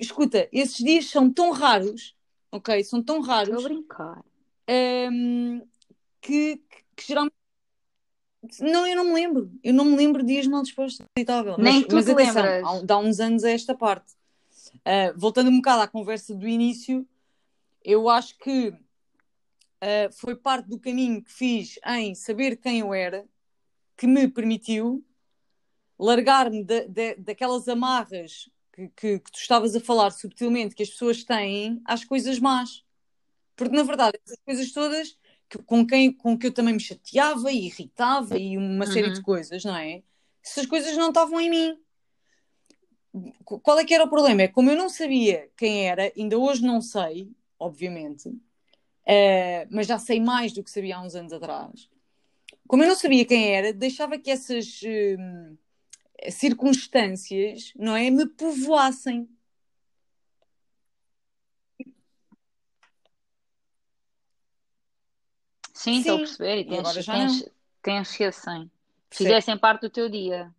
[0.00, 2.16] Escuta, esses dias são tão raros,
[2.50, 2.82] ok?
[2.82, 4.24] São tão Estou a raros brincar.
[4.68, 5.62] hum,
[6.20, 7.35] que, que, que geralmente.
[8.60, 9.50] Não, eu não me lembro.
[9.62, 11.04] Eu não me lembro de dias mal dispostos.
[11.16, 11.56] Aceitável.
[11.58, 12.64] Nem mas, tu mas te atenção, lembras.
[12.64, 14.12] há, dá uns anos a esta parte.
[14.84, 17.06] Ah, voltando um bocado à conversa do início,
[17.84, 18.72] eu acho que
[19.80, 23.24] ah, foi parte do caminho que fiz em saber quem eu era
[23.96, 25.04] que me permitiu
[25.98, 30.90] largar-me da- da- daquelas amarras que, que- que tu estavas a falar subtilmente que as
[30.90, 32.84] pessoas têm às coisas más.
[33.56, 35.16] Porque, na verdade, essas coisas todas
[35.48, 39.20] que- com, quem, com que eu também me chateava e irritava e uma série de
[39.20, 39.22] Uhum.
[39.22, 40.02] coisas, não é?
[40.44, 41.78] Essas coisas não estavam em mim.
[43.44, 44.42] Qu- Qual é que era o problema?
[44.42, 48.30] É como eu não sabia quem era, ainda hoje não sei, obviamente,
[49.06, 51.90] eh, mas já sei mais do que sabia há uns anos atrás.
[52.68, 54.80] como eu não sabia quem era, deixava que essas
[55.18, 55.56] hum,
[56.30, 59.28] circunstâncias, não é, me povoassem.
[65.80, 66.58] Sim, estou a perceber.
[66.58, 67.46] E e tens, agora já tens, não.
[67.82, 68.70] tens que ser assim.
[69.10, 70.52] Fizessem parte do teu dia.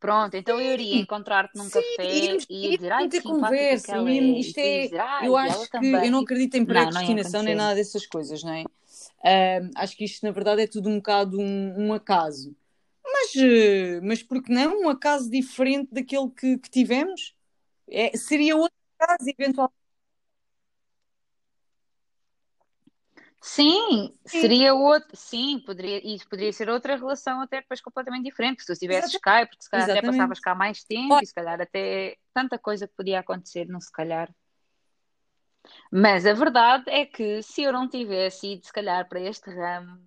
[0.00, 3.92] Pronto, então eu iria encontrar-te num Sim, café íamos, e dizer, ai ter conversa.
[3.92, 4.14] ela é.
[4.14, 6.10] E isto é, dizer, eu e acho que eu também.
[6.10, 8.64] não E- acredito em Não, não predestinação nem nada dessas coisas, não é?
[9.24, 12.54] Ahm, acho que isto, na verdade, é tudo um bocado um, um acaso.
[13.04, 17.34] Mas, eh, mas por que não um acaso diferente daquele que, que tivemos?
[17.88, 19.77] É, seria outro caso, eventualmente.
[23.40, 25.16] Sim, Sim, seria outro.
[25.16, 28.62] Sim, poderia, e poderia ser outra relação até depois completamente diferente.
[28.62, 29.22] Se tu tivesses exatamente.
[29.22, 30.40] cá, é porque se calhar até passavas exatamente.
[30.40, 33.92] cá mais tempo Olha, e se calhar até tanta coisa que podia acontecer, não se
[33.92, 34.28] calhar.
[35.90, 39.98] Mas a verdade é que se eu não tivesse ido, se calhar, para este ramo,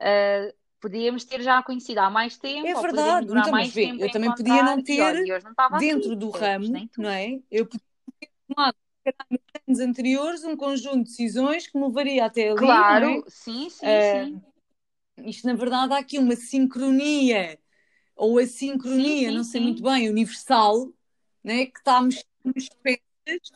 [0.00, 3.26] ah, podíamos ter já conhecido há mais é tempo, poderíamos verdade.
[3.26, 6.30] demorar Então, mais vê, tempo eu também podia não ter olha, estava aqui, dentro do
[6.30, 7.40] ramo, não é?
[7.50, 7.80] Eu podia
[8.20, 8.76] ter tomado,
[9.30, 13.04] nos anos anteriores, um conjunto de decisões que me levaria até ali, é?
[13.04, 14.40] Claro, sim, sim, sim.
[15.18, 17.58] Isto, na verdade, há aqui uma sincronia,
[18.16, 18.46] ou a
[18.82, 19.84] Sim, sincronia, sim, não sei muito sim.
[19.84, 20.92] bem, universal,
[21.44, 23.52] né, que está a mexer nas peças.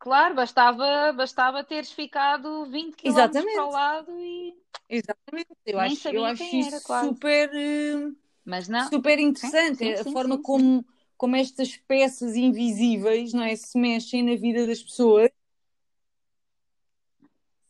[0.00, 4.56] Claro, bastava, bastava teres ficado 20 quilómetros para o Exatamente, lado e
[4.88, 5.50] exatamente.
[5.64, 7.18] Eu nem acho, eu acho era, isso quase.
[7.18, 8.12] super, eh,
[8.44, 8.92] Mas não.
[8.92, 10.42] super Sim, interessante, sim, é a sim, forma sim, sim.
[10.42, 10.84] como,
[11.20, 15.28] como estas peças invisíveis, não é, se mexem na vida das pessoas.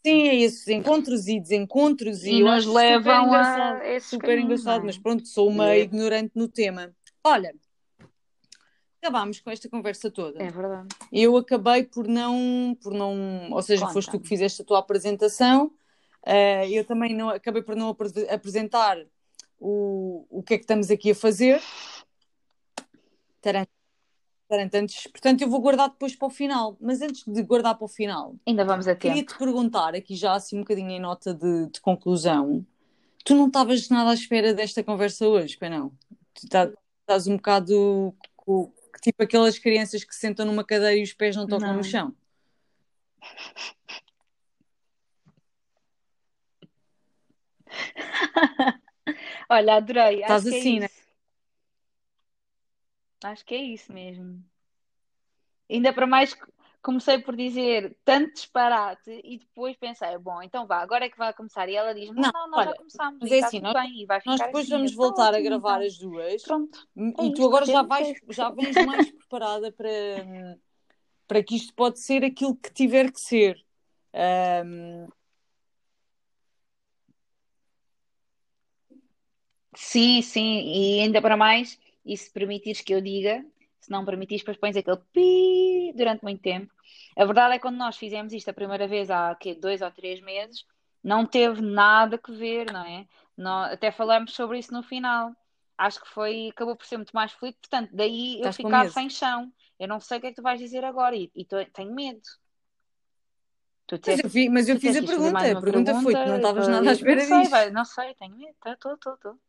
[0.07, 4.39] Sim, é esses encontros e desencontros, e E nos super levam engraçado, a esses super
[4.39, 5.01] engraçado, mas é?
[5.01, 6.95] pronto, sou uma é, ignorante no tema.
[7.25, 7.53] Olha,
[9.03, 10.41] acabámos com esta conversa toda.
[10.41, 10.87] é verdade.
[11.13, 15.73] Eu acabei por não, por não, ou seja, foste tu que fizeste a tua apresentação.
[16.25, 18.97] Uh, eu também não, acabei por não apre- apresentar
[19.59, 21.61] o, o que é que estamos aqui a fazer.
[23.41, 23.67] Taran,
[24.49, 26.77] taran, antes- portanto, eu vou guardar depois para o final.
[26.81, 29.33] Mas antes de guardar para o final, Ainda vamos a queria tempo.
[29.33, 32.65] te perguntar, aqui já assim um bocadinho em nota de, de conclusão,
[33.25, 35.93] tu não estavas nada à espera desta conversa hoje, pois não?
[36.35, 36.71] Tu tá-
[37.03, 38.73] estás um bocado co-
[39.03, 41.83] tipo aquelas crianças que se sentam numa cadeira e os pés não tocam no Não.
[41.83, 42.15] chão.
[49.49, 50.21] Olha, adorei.
[50.21, 50.89] Estás que é assim, né?
[53.23, 54.43] Acho que é isso mesmo.
[55.69, 56.37] Ainda para mais,
[56.83, 61.33] comecei por dizer tanto disparate e depois pensei, bom, então vá, agora é que vai
[61.33, 61.69] começar.
[61.69, 64.03] E ela diz: Não, Não, não, nós já olha, começámos mas é assim, nós, bem
[64.03, 64.73] e nós depois assim.
[64.73, 65.87] Vamos Então, voltar a ótimo, gravar então.
[65.87, 66.89] as duas Pronto.
[66.97, 70.59] É e tu agora já vais, já vens mais preparada para,
[71.29, 73.65] para que isto pode ser aquilo que tiver que ser.
[74.13, 75.09] Ahm,
[79.77, 83.45] Sim, sim, e ainda para mais, e se permitires que eu diga,
[83.81, 86.73] se não permitires, depois pões aquele pi durante muito tempo.
[87.17, 89.91] A verdade é que quando nós fizemos isto a primeira vez há quê, dois ou
[89.91, 90.65] três meses,
[91.03, 93.07] não teve nada que ver, não é?
[93.37, 95.35] Nó- até falamos sobre isso no final.
[95.79, 98.85] Acho que foi, acabou por ser muito mais fluido, portanto, daí eu estás com ficar
[98.93, 99.51] sem chão.
[99.79, 101.95] Eu não sei o que é que tu vais dizer agora e, e tô- tenho
[101.95, 102.21] medo.
[104.07, 106.37] Mas eu, fi- mas eu fiz a que pergunta, a uma pergunta foi: tu não
[106.37, 107.73] pergunta, estavas nada à eu, eu espera disto.
[107.73, 108.55] não sei, tenho medo.
[108.67, 109.41] Estou, estou, estou.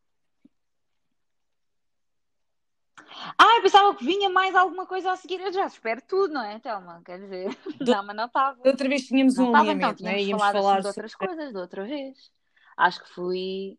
[3.38, 5.40] Ah, eu pensava que vinha mais alguma coisa a seguir.
[5.40, 7.02] Eu já espero tudo, não é, Telma?
[7.04, 8.58] Quer dizer, Da não, mas não estava.
[8.64, 10.22] outra vez tínhamos Não um então alinhamento, né?
[10.22, 10.88] tínhamos Íamos falado assim falar de sobre.
[10.88, 12.32] outras coisas, de outra vez.
[12.76, 13.78] Acho que fui.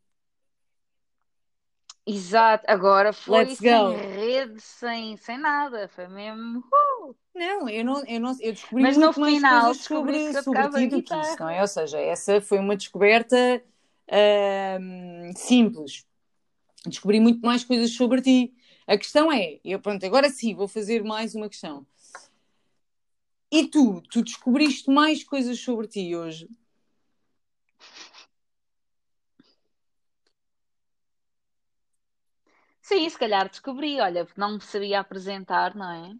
[2.05, 3.93] Exato, agora foi Let's sem go!
[3.93, 5.87] rede, sem, sem nada.
[5.87, 6.63] Foi mesmo.
[7.33, 10.37] Não, eu não, eu não, eu descobri Mas no muito mais final coisas descobriste sobre,
[10.37, 11.61] que sobre ti do que isso, não é?
[11.61, 13.63] Ou seja, essa foi uma descoberta
[14.11, 16.05] ahm, simples.
[16.85, 18.53] Descobri muito mais coisas sobre ti.
[18.87, 21.85] A questão é, eu pronto, agora sim, vou fazer mais uma questão.
[23.51, 26.49] E tu, tu descobriste mais coisas sobre ti hoje?
[32.81, 33.99] Sim, se calhar descobri.
[34.01, 36.15] Olha, não me sabia apresentar, não é?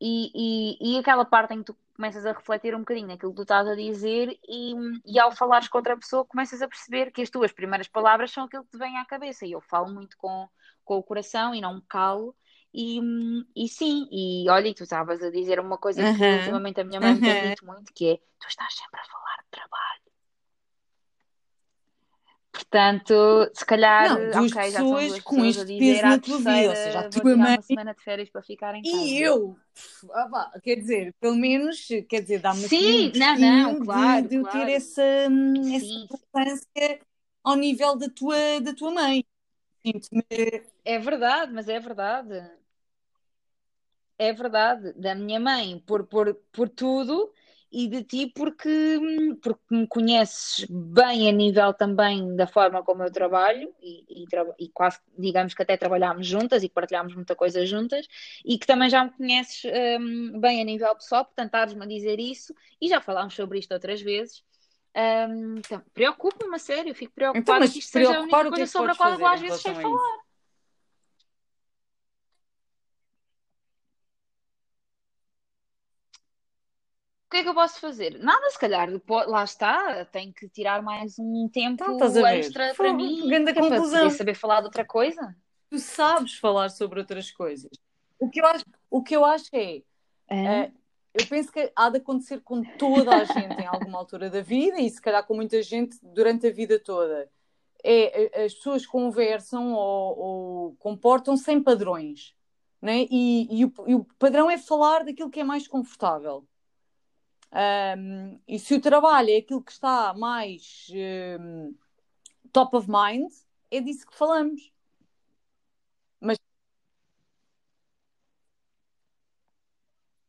[0.00, 0.32] E,
[0.80, 3.42] e, e aquela parte em que tu começas a refletir um bocadinho naquilo que tu
[3.42, 7.30] estás a dizer e, e ao falares com outra pessoa começas a perceber que as
[7.30, 9.46] tuas primeiras palavras são aquilo que te vem à cabeça.
[9.46, 10.48] E eu falo muito com,
[10.88, 12.34] com o coração e não me calo.
[12.72, 12.98] E,
[13.54, 17.00] e sim, e olha, e tu estavas a dizer uma coisa que ultimamente a minha
[17.00, 20.08] mãe me tem dito muito, que é tu estás sempre a falar de trabalho.
[22.50, 27.00] Portanto, se calhar, Não, já são duas com este peso na tua vida, ou seja,
[27.00, 28.96] a tua mãe uma semana de férias para ficar em casa.
[28.96, 29.56] e eu.
[30.12, 34.34] Ah, quer dizer, pelo menos, quer dizer, dá-me Sim, um não, não, de- claro, de,
[34.36, 37.00] eu ter essa, hum, essa importância
[37.44, 39.24] ao nível da tua, da tua mãe.
[39.88, 40.24] Sinto-me.
[40.84, 42.50] é verdade, mas é verdade.
[44.18, 47.32] É verdade, da minha mãe por, por, por tudo
[47.70, 48.98] e de ti porque,
[49.42, 54.26] porque me conheces bem a nível também da forma como eu trabalho e, e,
[54.58, 58.08] e quase digamos que até trabalhámos juntas e partilhámos muita coisa juntas
[58.44, 59.62] e que também já me conheces
[60.00, 63.72] hum, bem a nível pessoal, portanto estás-me a dizer isso e já falámos sobre isto
[63.72, 64.42] outras vezes.
[64.94, 68.92] Então, preocupa-me a sério, fico Então, preocupada mas que isto seja a única coisa sobre
[68.92, 70.18] a qual eu às vezes sei falar.
[77.28, 78.18] O que é que eu posso fazer?
[78.20, 78.88] Nada, se calhar,
[79.26, 82.38] lá está, tenho que tirar mais um Então, tempo ver?
[82.38, 84.10] extra para mim, grande que é para conclusão.
[84.10, 85.36] saber falar de outra coisa.
[85.68, 87.70] Tu sabes falar sobre outras coisas.
[88.18, 89.82] O que eu acho, o que eu acho é,
[90.30, 90.72] É?
[91.14, 94.78] Eu penso que há de acontecer com toda a gente em alguma altura da vida
[94.80, 97.30] e se calhar com muita gente durante a vida toda.
[97.82, 102.34] É, eh, as pessoas conversam ou, ou comportam-se sem padrões,
[102.82, 103.06] né?
[103.10, 106.46] E, e o, e o padrão é falar daquilo que é mais confortável.
[107.50, 111.72] Ahm, e se o trabalho é aquilo que está mais ahm,
[112.52, 113.32] top of mind,
[113.70, 114.72] é disso que falamos.
[116.20, 116.38] Mas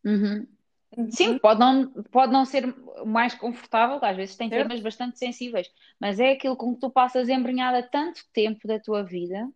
[0.03, 0.58] Uhum.
[1.07, 1.39] Sim, Uhum.
[1.39, 2.65] pode não, pode não ser
[3.05, 4.51] mais confortável, às vezes tem Certo?
[4.51, 5.67] temas bastante sensíveis,
[5.99, 9.49] mas é aquilo com que tu passas embrenhada tanto tempo da tua vida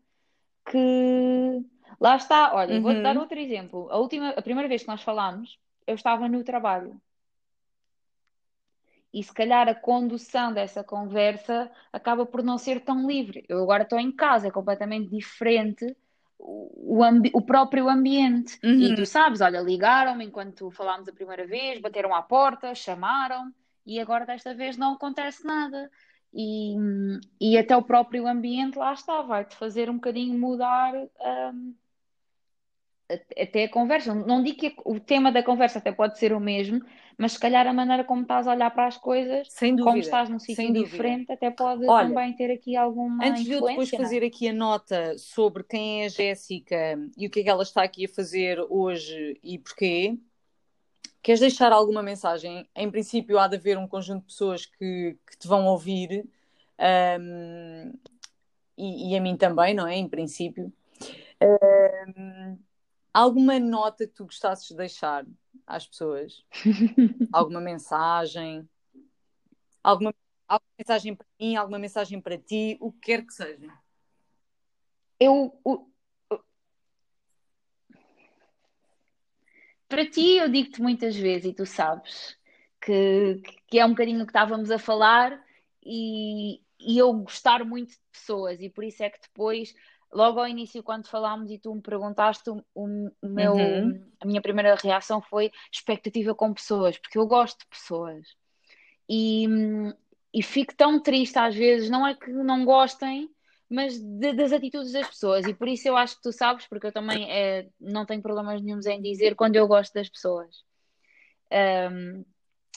[0.66, 1.64] que
[2.00, 2.54] lá está.
[2.56, 3.20] Olha, vou-te dar Uhum.
[3.20, 3.90] outro exemplo.
[3.92, 7.02] A última, a primeira vez que nós falámos, eu estava no trabalho.
[9.14, 13.46] E se calhar a condução dessa conversa acaba por não ser tão livre.
[13.48, 15.96] Eu agora estou em casa, é completamente diferente
[16.40, 17.00] o,
[17.34, 18.60] o, próprio ambiente.
[18.64, 18.96] E Uhum.
[18.96, 23.52] tu sabes, olha, ligaram-me enquanto falámos a primeira vez, bateram à porta, chamaram,
[23.86, 25.90] e agora desta vez não acontece nada.
[26.34, 26.76] E,
[27.40, 31.76] e até o próprio ambiente lá está, vai-te fazer um bocadinho mudar, hum,
[33.40, 34.14] até a conversa.
[34.14, 36.82] Não digo que o tema da conversa até pode ser o mesmo,
[37.18, 40.00] mas se calhar a maneira como estás a olhar para as coisas, Sem como dúvida,
[40.00, 40.86] estás num sítio dúvida.
[40.86, 44.04] diferente, até pode Olha, também ter aqui alguma antes de eu depois não é?
[44.04, 47.64] fazer aqui a nota sobre quem é a Jéssica e o que é que ela
[47.64, 50.18] está aqui a fazer hoje e porquê,
[51.22, 52.68] queres deixar alguma mensagem?
[52.76, 56.26] Em princípio, há de haver um conjunto de pessoas que, que te vão ouvir,
[56.78, 57.94] ahm,
[58.78, 59.96] e, e a mim também, não é?
[59.96, 60.72] Em princípio.
[61.42, 62.58] Ahm,
[63.14, 65.26] alguma nota que tu gostasses de deixar
[65.68, 66.44] às pessoas?
[67.32, 68.68] Alguma mensagem?
[69.84, 70.14] Alguma,
[70.48, 71.56] alguma mensagem para mim?
[71.56, 72.78] Alguma mensagem para ti?
[72.80, 73.72] O que quer que seja.
[75.20, 75.88] Eu, o-
[79.88, 82.38] para ti, eu digo-te muitas vezes, e tu sabes,
[82.82, 85.40] que, que é um bocadinho o que estávamos a falar,
[85.86, 89.74] e, e eu gostar muito de pessoas, e por isso é que depois,
[90.14, 94.02] logo ao início, quando falámos e tu me perguntaste, o, o meu, Uhum.
[94.20, 98.28] a minha primeira reação foi expectativa com pessoas, porque eu gosto de pessoas.
[99.10, 99.48] E,
[100.34, 103.30] e fico tão triste às vezes, não é que não gostem,
[103.70, 105.48] mas de- das atitudes das pessoas.
[105.48, 108.62] E por isso eu acho que tu sabes, porque eu também eh, não tenho problemas
[108.62, 110.64] nenhuns em dizer quando eu gosto das pessoas.
[111.52, 112.26] Um,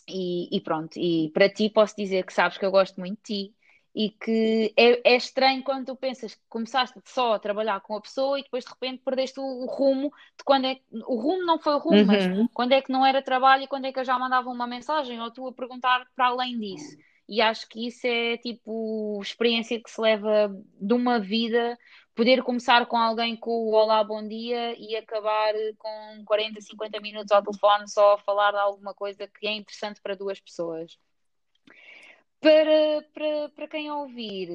[0.08, 3.22] e, e pronto, e para ti posso dizer que sabes que eu gosto muito de
[3.48, 3.55] ti
[3.96, 8.02] e que é, é estranho quando tu pensas que começaste só a trabalhar com a
[8.02, 11.58] pessoa e depois de repente perdeste o, o rumo de quando é o rumo não
[11.58, 12.48] foi o rumo, mas Uhum.
[12.52, 15.20] quando é que não era trabalho e quando é que eu já mandava uma mensagem
[15.20, 16.94] ou tu a perguntar para além disso.
[17.28, 20.48] E acho que isso é tipo experiência que se leva
[20.80, 21.76] de uma vida,
[22.14, 27.32] poder começar com alguém com o Olá, bom dia e acabar com 40, 50 minutos
[27.32, 30.96] ao telefone só a falar de alguma coisa que é interessante para duas pessoas.
[32.46, 34.48] Para, para, para quem ouvir,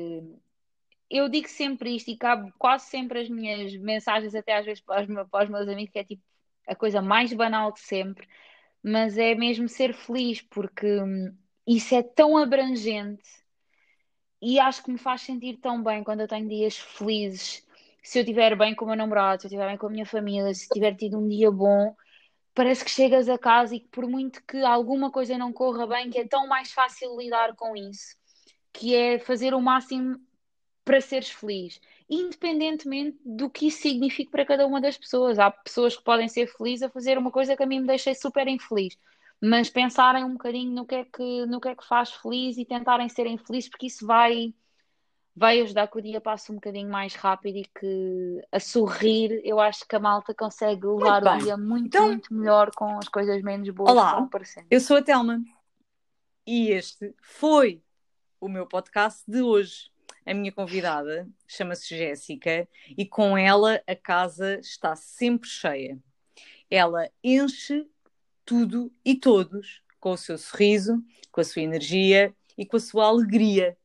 [1.09, 5.01] eu digo sempre isto e cabo quase sempre as minhas mensagens, até às vezes para
[5.01, 6.23] os, meus, para os meus amigos, que é tipo
[6.65, 8.25] a coisa mais banal de sempre,
[8.81, 11.35] mas é mesmo ser feliz, porque hum,
[11.67, 13.29] isso é tão abrangente
[14.41, 17.61] e acho que me faz sentir tão bem quando eu tenho dias felizes.
[18.01, 20.05] Se eu estiver bem com o meu namorado, se eu estiver bem com a minha
[20.05, 21.93] família, se tiver tido um dia bom,
[22.53, 26.09] parece que chegas a casa e que por muito que alguma coisa não corra bem,
[26.09, 28.15] que é tão mais fácil lidar com isso,
[28.73, 30.19] que é fazer o máximo
[30.83, 31.79] para seres feliz,
[32.09, 35.39] independentemente do que isso signifique para cada uma das pessoas.
[35.39, 38.13] Há pessoas que podem ser felizes a fazer uma coisa que a mim me deixa
[38.13, 38.97] super infeliz,
[39.39, 42.65] mas pensarem um bocadinho no que é que, no que é que faz feliz e
[42.65, 44.53] tentarem serem felizes, porque isso vai,
[45.35, 49.59] vai ajudar que o dia passe um bocadinho mais rápido e que a sorrir, eu
[49.59, 53.41] acho que a malta consegue levar o dia muito, Então- muito melhor com as coisas
[53.41, 54.09] menos boas Olá.
[54.09, 54.67] que vão aparecendo.
[54.69, 55.41] Eu sou a Telma
[56.45, 57.81] e este foi
[58.39, 59.89] o meu podcast de hoje.
[60.25, 62.67] A minha convidada chama-se Jéssica
[62.97, 65.97] e com ela a casa está sempre cheia.
[66.69, 67.87] Ela enche
[68.45, 73.05] tudo e todos com o seu sorriso, com a sua energia e com a sua
[73.07, 73.77] alegria.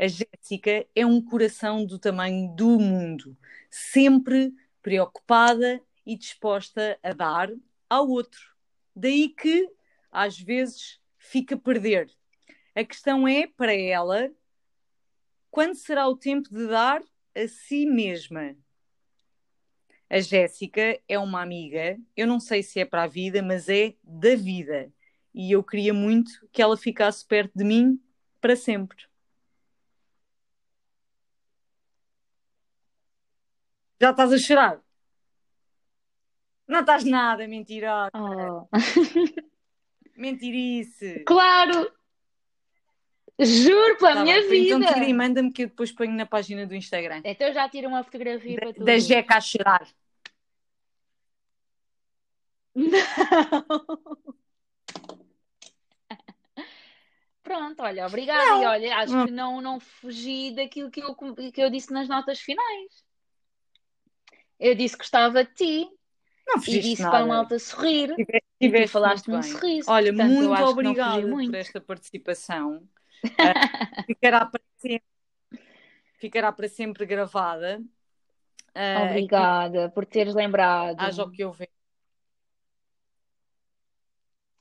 [0.00, 3.36] A Jéssica é um coração do tamanho do mundo,
[3.68, 4.50] sempre
[4.80, 7.50] preocupada e disposta a dar
[7.86, 8.40] ao outro.
[8.96, 9.70] Daí que,
[10.10, 12.10] às vezes, fica a perder.
[12.74, 14.32] A questão é, para ela,
[15.50, 17.02] quando será o tempo de dar
[17.34, 18.56] a si mesma?
[20.08, 23.94] A Jéssica é uma amiga, eu não sei se é para a vida, mas é
[24.02, 24.90] da vida.
[25.34, 28.02] E eu queria muito que ela ficasse perto de mim
[28.40, 29.09] para sempre.
[34.00, 34.80] Já estás a chorar?
[36.66, 38.10] Não estás nada, mentirosa.
[38.14, 38.68] Oh.
[40.16, 41.24] Mentirice.
[41.24, 41.90] Claro!
[43.38, 44.76] Juro pela Tá minha bem, vida!
[44.76, 47.22] Então tira e manda-me que eu depois ponho na página do Instagram.
[47.24, 48.84] Então já tiro uma fotografia para Da, tu.
[48.84, 48.98] da.
[48.98, 49.86] Jeca a chorar.
[57.42, 58.62] Pronto, olha, obrigada.
[58.62, 61.14] E olha, acho que não, não fugi daquilo que eu,
[61.52, 63.04] que eu disse nas notas finais.
[64.60, 65.88] Eu disse que gostava de ti
[66.46, 67.16] Não e disse nada.
[67.16, 68.14] para a malta sorrir.
[68.14, 69.42] Tive- E tu falaste bem.
[69.42, 69.90] sorriso.
[69.90, 71.50] Olha, portanto, eu muito obrigada muito.
[71.50, 72.88] por esta participação.
[73.42, 75.04] Ah, ficará, para sempre,
[76.18, 77.82] ficará para sempre gravada.
[78.74, 80.96] Ah, Obrigada por teres lembrado.
[80.96, 81.70] aqui, Haja o que houver.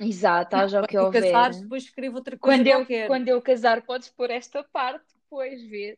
[0.02, 1.22] Exato, haja o que Quando tu houver.
[1.24, 3.08] casares, depois escrevo outra coisa Quando eu, qualquer.
[3.08, 5.98] quando eu casar, podes pôr esta parte, depois ver.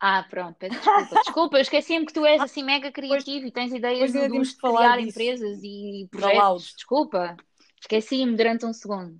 [0.00, 1.16] Ah, pronto, peço desculpa.
[1.24, 4.78] Desculpa, eu esqueci-me que tu és assim mega criativo e tens ideias de que falar
[4.78, 5.08] criar disso.
[5.10, 6.74] empresas e projetos.
[6.74, 7.36] Desculpa,
[7.80, 9.18] esqueci-me durante um segundo.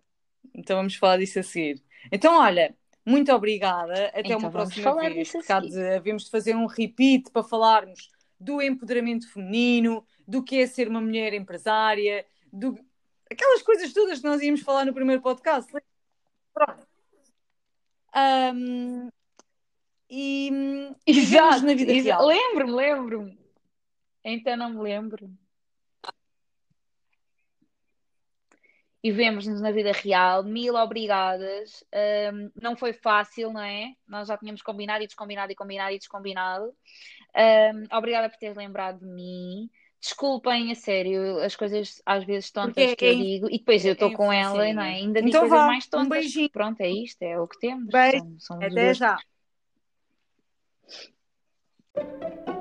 [0.54, 1.82] Então vamos falar disso a seguir.
[2.10, 2.74] Então, olha,
[3.04, 4.08] muito obrigada.
[4.08, 5.32] Até Então uma vamos próxima falar vez.
[5.70, 8.08] de, havemos de fazer um repeat para falarmos
[8.38, 12.78] do empoderamento feminino, do que é ser uma mulher empresária, do...
[13.30, 15.70] aquelas coisas todas que nós íamos falar no primeiro podcast.
[16.52, 16.86] Pronto.
[18.14, 19.08] Ahm,
[20.10, 20.50] e
[21.06, 22.26] e vivemos na vida exa- real.
[22.26, 23.38] Lembro-me, lembro-me.
[24.24, 25.30] Então não me lembro.
[29.02, 30.42] E vemos-nos na vida real.
[30.42, 31.84] Mil obrigadas.
[31.94, 33.92] Ahm, não foi fácil, não é?
[34.08, 36.72] Nós já tínhamos combinado e descombinado e combinado e descombinado.
[37.34, 39.70] Ahm, obrigada por teres lembrado de mim.
[40.00, 43.46] Desculpem, a sério, as coisas às vezes tontas Porque é que eu inf- digo.
[43.48, 44.74] E depois eu é estou com ela, influenciazinha.
[44.74, 44.94] não é?
[44.94, 46.08] Ainda digo Então coisas vá, mais um tontas.
[46.08, 46.50] beijinho.
[46.50, 47.86] Pronto, é isto, é o que temos.
[47.86, 48.18] Beijo.
[48.18, 49.16] São- somos Até já.
[51.96, 52.10] Thank
[52.48, 52.55] you.